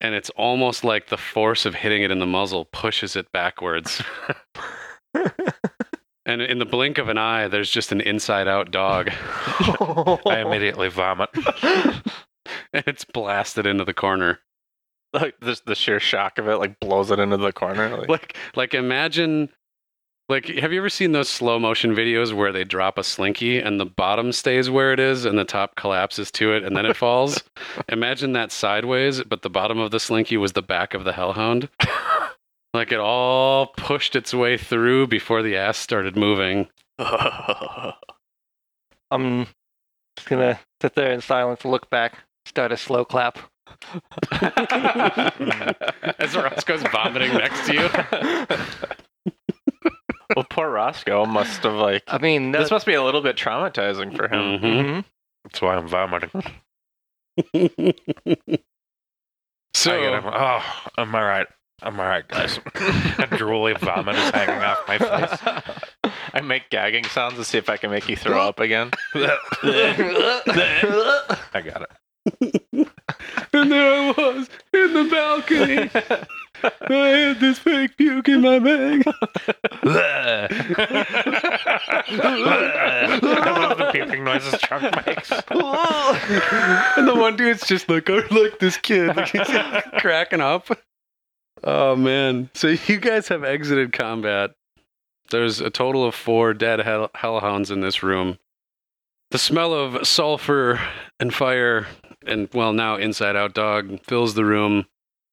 and 0.00 0.14
it's 0.14 0.30
almost 0.30 0.84
like 0.84 1.08
the 1.08 1.16
force 1.16 1.64
of 1.66 1.74
hitting 1.74 2.02
it 2.02 2.10
in 2.10 2.18
the 2.18 2.26
muzzle 2.26 2.66
pushes 2.66 3.16
it 3.16 3.32
backwards. 3.32 4.02
and 6.26 6.42
in 6.42 6.58
the 6.58 6.66
blink 6.66 6.98
of 6.98 7.08
an 7.08 7.18
eye, 7.18 7.48
there's 7.48 7.70
just 7.70 7.92
an 7.92 8.00
inside 8.00 8.48
out 8.48 8.70
dog. 8.70 9.10
I 9.12 10.42
immediately 10.46 10.88
vomit. 10.88 11.30
and 12.72 12.84
it's 12.86 13.04
blasted 13.04 13.66
into 13.66 13.84
the 13.84 13.94
corner. 13.94 14.40
Like 15.14 15.34
this, 15.40 15.60
the 15.60 15.74
sheer 15.74 16.00
shock 16.00 16.38
of 16.38 16.48
it, 16.48 16.56
like 16.56 16.78
blows 16.80 17.10
it 17.10 17.18
into 17.18 17.36
the 17.36 17.52
corner. 17.52 17.96
Like, 17.96 18.08
Like, 18.08 18.36
like 18.56 18.74
imagine, 18.74 19.48
like, 20.28 20.46
have 20.46 20.72
you 20.72 20.78
ever 20.78 20.88
seen 20.88 21.12
those 21.12 21.28
slow 21.28 21.58
motion 21.58 21.94
videos 21.94 22.32
where 22.32 22.52
they 22.52 22.64
drop 22.64 22.98
a 22.98 23.04
slinky 23.04 23.58
and 23.58 23.78
the 23.78 23.86
bottom 23.86 24.32
stays 24.32 24.70
where 24.70 24.92
it 24.92 25.00
is 25.00 25.24
and 25.24 25.38
the 25.38 25.44
top 25.44 25.76
collapses 25.76 26.30
to 26.32 26.52
it 26.52 26.64
and 26.64 26.76
then 26.76 26.86
it 26.86 26.96
falls? 26.96 27.42
imagine 27.88 28.32
that 28.32 28.52
sideways, 28.52 29.22
but 29.22 29.42
the 29.42 29.50
bottom 29.50 29.78
of 29.78 29.90
the 29.90 30.00
slinky 30.00 30.36
was 30.36 30.52
the 30.52 30.62
back 30.62 30.94
of 30.94 31.04
the 31.04 31.12
hellhound. 31.12 31.68
like 32.74 32.90
it 32.90 33.00
all 33.00 33.68
pushed 33.68 34.16
its 34.16 34.34
way 34.34 34.56
through 34.56 35.06
before 35.06 35.42
the 35.42 35.56
ass 35.56 35.78
started 35.78 36.16
moving. 36.16 36.68
I'm 39.10 39.46
just 40.16 40.28
gonna 40.28 40.58
sit 40.80 40.94
there 40.94 41.12
in 41.12 41.20
silence, 41.20 41.64
look 41.64 41.90
back, 41.90 42.18
start 42.46 42.72
a 42.72 42.76
slow 42.76 43.04
clap. 43.04 43.38
As 46.18 46.36
Roscoe's 46.36 46.82
vomiting 46.92 47.32
next 47.34 47.66
to 47.66 47.74
you. 47.74 47.88
well, 50.36 50.46
poor 50.50 50.70
Roscoe 50.70 51.24
must 51.26 51.62
have 51.62 51.74
like. 51.74 52.02
I 52.08 52.18
mean, 52.18 52.52
This 52.52 52.70
must 52.70 52.86
be 52.86 52.94
a 52.94 53.02
little 53.02 53.20
bit 53.22 53.36
traumatizing 53.36 54.16
for 54.16 54.24
him. 54.28 54.58
Mhm. 54.60 54.84
Mhm. 54.84 55.04
That's 55.44 55.60
why 55.62 55.76
I'm 55.76 55.88
vomiting. 55.88 56.30
so, 59.74 59.92
I 59.92 60.00
get. 60.00 60.24
Oh, 60.24 60.62
I'm 60.96 61.14
all 61.14 61.24
right. 61.24 61.46
I'm 61.82 61.98
all 62.00 62.06
right, 62.06 62.26
guys. 62.26 62.56
A 62.58 63.26
drooly 63.26 63.78
vomit 63.78 64.14
is 64.16 64.30
hanging 64.30 64.62
off 64.62 64.78
my 64.88 64.96
face. 64.96 65.38
I 66.32 66.40
make 66.40 66.70
gagging 66.70 67.04
sounds 67.04 67.34
to 67.34 67.44
see 67.44 67.58
if 67.58 67.68
I 67.68 67.76
can 67.76 67.90
make 67.90 68.08
you 68.08 68.16
throw 68.16 68.40
up 68.40 68.58
again. 68.60 68.90
I 69.14 69.38
got 71.64 71.86
it. 72.40 72.88
And 73.54 73.72
there 73.72 73.92
I 73.92 74.10
was 74.16 74.48
in 74.72 74.92
the 74.92 75.04
balcony. 75.10 75.90
I 76.62 77.08
had 77.08 77.40
this 77.40 77.58
fake 77.58 77.96
puke 77.96 78.28
in 78.28 78.40
my 78.40 78.58
bag. 78.58 79.04
that 79.82 80.50
was 83.68 83.78
the 83.78 83.90
puking 83.92 84.24
noises 84.24 84.58
Chuck 84.60 85.06
makes. 85.06 85.30
and 85.30 87.08
the 87.08 87.14
one 87.14 87.36
dude's 87.36 87.66
just 87.66 87.88
like, 87.88 88.08
oh, 88.10 88.22
look, 88.30 88.58
this 88.60 88.76
kid. 88.76 89.16
Like, 89.16 89.28
he's 89.28 89.46
cracking 89.98 90.40
up. 90.40 90.68
Oh, 91.62 91.96
man. 91.96 92.50
So 92.54 92.68
you 92.86 92.98
guys 92.98 93.28
have 93.28 93.44
exited 93.44 93.92
combat. 93.92 94.52
There's 95.30 95.60
a 95.60 95.70
total 95.70 96.04
of 96.04 96.14
four 96.14 96.54
dead 96.54 96.80
hell- 96.80 97.10
hellhounds 97.14 97.70
in 97.70 97.80
this 97.80 98.02
room. 98.02 98.38
The 99.30 99.38
smell 99.38 99.72
of 99.72 100.06
sulfur 100.06 100.80
and 101.18 101.34
fire 101.34 101.86
and, 102.26 102.48
well, 102.52 102.72
now 102.72 102.96
inside 102.96 103.36
out 103.36 103.54
dog 103.54 104.00
fills 104.02 104.34
the 104.34 104.44
room. 104.44 104.86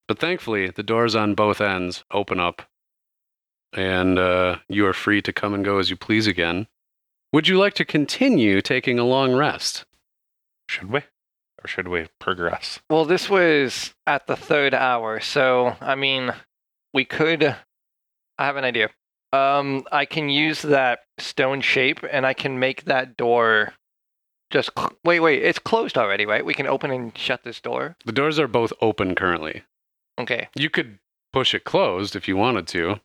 But 0.08 0.20
thankfully, 0.20 0.70
the 0.70 0.84
doors 0.84 1.16
on 1.16 1.36
both 1.36 1.62
ends 1.62 2.04
open 2.12 2.40
up. 2.40 2.64
And 3.74 4.20
uh, 4.20 4.58
you 4.68 4.86
are 4.86 4.94
free 4.94 5.22
to 5.22 5.32
come 5.32 5.54
and 5.54 5.64
go 5.64 5.78
as 5.78 5.90
you 5.90 5.96
please 5.96 6.28
again. 6.28 6.68
Would 7.32 7.48
you 7.48 7.58
like 7.58 7.74
to 7.76 7.86
continue 7.86 8.62
taking 8.62 9.00
a 9.00 9.06
long 9.06 9.34
rest? 9.34 9.86
Should 10.68 10.92
we? 10.92 11.00
Or 11.64 11.68
should 11.68 11.88
we 11.88 12.08
progress? 12.20 12.80
well, 12.90 13.06
this 13.06 13.30
was 13.30 13.94
at 14.08 14.28
the 14.28 14.36
third 14.36 14.74
hour, 14.74 15.20
so 15.20 15.76
I 15.80 15.96
mean, 15.96 16.34
we 16.94 17.06
could. 17.06 17.44
I 18.38 18.46
have 18.46 18.58
an 18.58 18.64
idea. 18.64 18.90
Um, 19.32 19.86
I 19.92 20.06
can 20.06 20.28
use 20.28 20.62
that 20.64 21.02
stone 21.20 21.62
shape, 21.62 22.00
and 22.12 22.26
I 22.26 22.34
can 22.34 22.60
make 22.60 22.86
that 22.86 23.16
door. 23.16 23.74
Just 24.52 24.70
cl- 24.78 24.94
wait, 25.04 25.20
wait. 25.22 25.42
It's 25.44 25.60
closed 25.60 25.98
already, 25.98 26.26
right? 26.26 26.46
We 26.46 26.54
can 26.54 26.68
open 26.68 26.92
and 26.92 27.18
shut 27.18 27.44
this 27.44 27.60
door. 27.60 27.96
The 28.06 28.12
doors 28.12 28.38
are 28.40 28.48
both 28.48 28.74
open 28.82 29.16
currently. 29.16 29.64
Okay. 30.20 30.50
You 30.56 30.70
could 30.70 31.00
push 31.34 31.54
it 31.54 31.64
closed 31.64 32.16
if 32.16 32.28
you 32.28 32.36
wanted 32.38 32.68
to. 32.68 33.00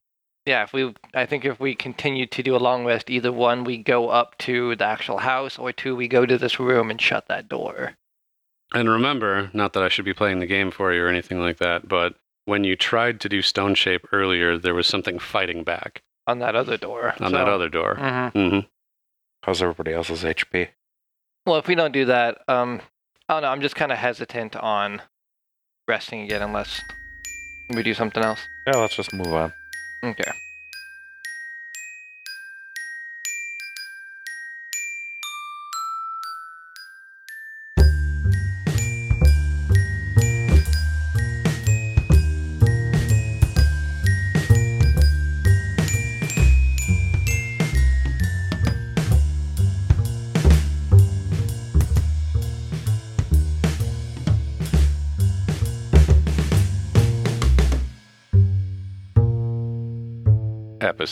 Yeah, 0.44 0.62
if 0.62 0.72
we, 0.72 0.94
I 1.14 1.26
think 1.26 1.44
if 1.44 1.58
we 1.58 1.74
continue 1.74 2.26
to 2.26 2.42
do 2.42 2.54
a 2.54 2.58
long 2.58 2.84
rest, 2.84 3.10
either 3.10 3.32
one, 3.32 3.64
we 3.64 3.78
go 3.78 4.08
up 4.10 4.38
to 4.38 4.76
the 4.76 4.84
actual 4.84 5.18
house, 5.18 5.58
or 5.58 5.72
two, 5.72 5.96
we 5.96 6.06
go 6.06 6.24
to 6.26 6.38
this 6.38 6.60
room 6.60 6.90
and 6.90 7.00
shut 7.00 7.26
that 7.28 7.48
door. 7.48 7.94
And 8.74 8.88
remember, 8.88 9.50
not 9.52 9.72
that 9.72 9.82
I 9.82 9.88
should 9.88 10.04
be 10.04 10.14
playing 10.14 10.38
the 10.40 10.46
game 10.46 10.70
for 10.70 10.92
you 10.92 11.02
or 11.04 11.08
anything 11.08 11.40
like 11.40 11.58
that, 11.58 11.88
but 11.88 12.14
when 12.44 12.62
you 12.62 12.76
tried 12.76 13.20
to 13.20 13.28
do 13.28 13.42
stone 13.42 13.74
shape 13.74 14.06
earlier, 14.12 14.56
there 14.56 14.74
was 14.74 14.86
something 14.86 15.18
fighting 15.18 15.64
back 15.64 16.02
On 16.28 16.38
that 16.40 16.54
other 16.54 16.76
door. 16.76 17.14
on 17.20 17.32
that 17.32 17.48
other 17.48 17.68
door. 17.68 17.96
Mm-hmm. 17.96 18.38
Mm-hmm. 18.38 18.66
How's 19.42 19.62
everybody 19.62 19.92
else's 19.92 20.22
HP? 20.22 20.68
Well, 21.46 21.56
if 21.56 21.68
we 21.68 21.76
don't 21.76 21.92
do 21.92 22.06
that, 22.06 22.38
um, 22.48 22.80
I 23.28 23.34
don't 23.34 23.42
know. 23.42 23.48
I'm 23.48 23.60
just 23.60 23.76
kind 23.76 23.92
of 23.92 23.98
hesitant 23.98 24.56
on 24.56 25.00
resting 25.86 26.22
again 26.22 26.42
unless 26.42 26.80
we 27.70 27.84
do 27.84 27.94
something 27.94 28.24
else. 28.24 28.40
Yeah, 28.66 28.80
let's 28.80 28.96
just 28.96 29.12
move 29.14 29.32
on. 29.32 29.52
Okay. 30.02 30.32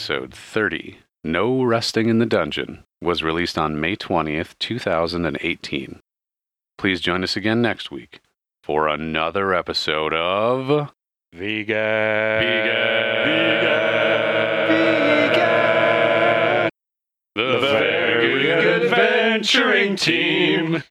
Episode 0.05 0.35
30 0.35 0.99
No 1.23 1.63
Resting 1.63 2.09
in 2.09 2.19
the 2.19 2.27
Dungeon 2.27 2.83
was 3.01 3.23
released 3.23 3.57
on 3.57 3.81
May 3.81 3.95
20th, 3.95 4.53
2018. 4.59 5.99
Please 6.77 7.01
join 7.01 7.23
us 7.23 7.35
again 7.35 7.59
next 7.63 7.89
week 7.89 8.19
for 8.63 8.87
another 8.87 9.51
episode 9.55 10.13
of. 10.13 10.91
Vegan. 11.33 11.73
Vegan, 12.39 13.25
Vegan, 13.25 14.69
Vegan, 15.33 16.69
The, 17.33 17.59
Very 17.61 18.43
Good 18.43 18.83
Adventuring 18.83 19.95
Team. 19.95 20.83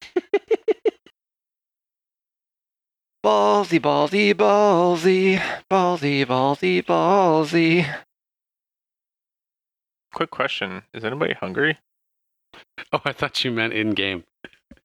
Ballsy, 3.25 3.79
ballsy, 3.79 4.35
ballsy, 4.35 5.41
ballsy, 5.71 6.27
ballsy, 6.27 6.83
ballsy. 6.85 7.87
Quick 10.15 10.31
question: 10.31 10.85
Is 10.95 11.05
anybody 11.05 11.35
hungry? 11.35 11.77
Oh, 12.93 13.01
I 13.05 13.12
thought 13.12 13.45
you 13.45 13.51
meant 13.51 13.73
in 13.73 13.91
game. 13.91 14.23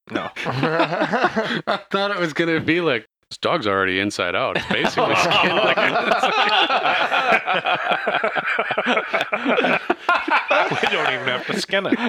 No. 0.10 0.32
I 0.46 1.80
thought 1.92 2.10
it 2.10 2.20
was 2.20 2.34
going 2.34 2.50
to 2.50 2.60
be 2.60 2.82
like, 2.82 3.06
this 3.30 3.38
dog's 3.38 3.68
already 3.68 4.00
inside 4.00 4.34
out. 4.34 4.58
It's 4.58 4.66
basically 4.70 5.14
skin 5.18 5.56
like 5.56 5.78
we 10.72 10.78
don't 10.90 11.14
even 11.14 11.28
have 11.28 11.46
to 11.46 11.62
skin 11.62 11.86
it. 11.86 12.00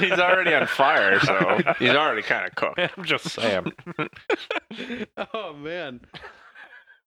he's 0.00 0.20
already 0.20 0.54
on 0.54 0.68
fire, 0.68 1.18
so 1.18 1.58
he's 1.80 1.90
already 1.90 2.22
kind 2.22 2.46
of 2.46 2.54
cooked. 2.54 2.78
I'm 2.96 3.04
just 3.04 3.28
saying. 3.30 3.72
oh 5.34 5.52
man. 5.54 5.98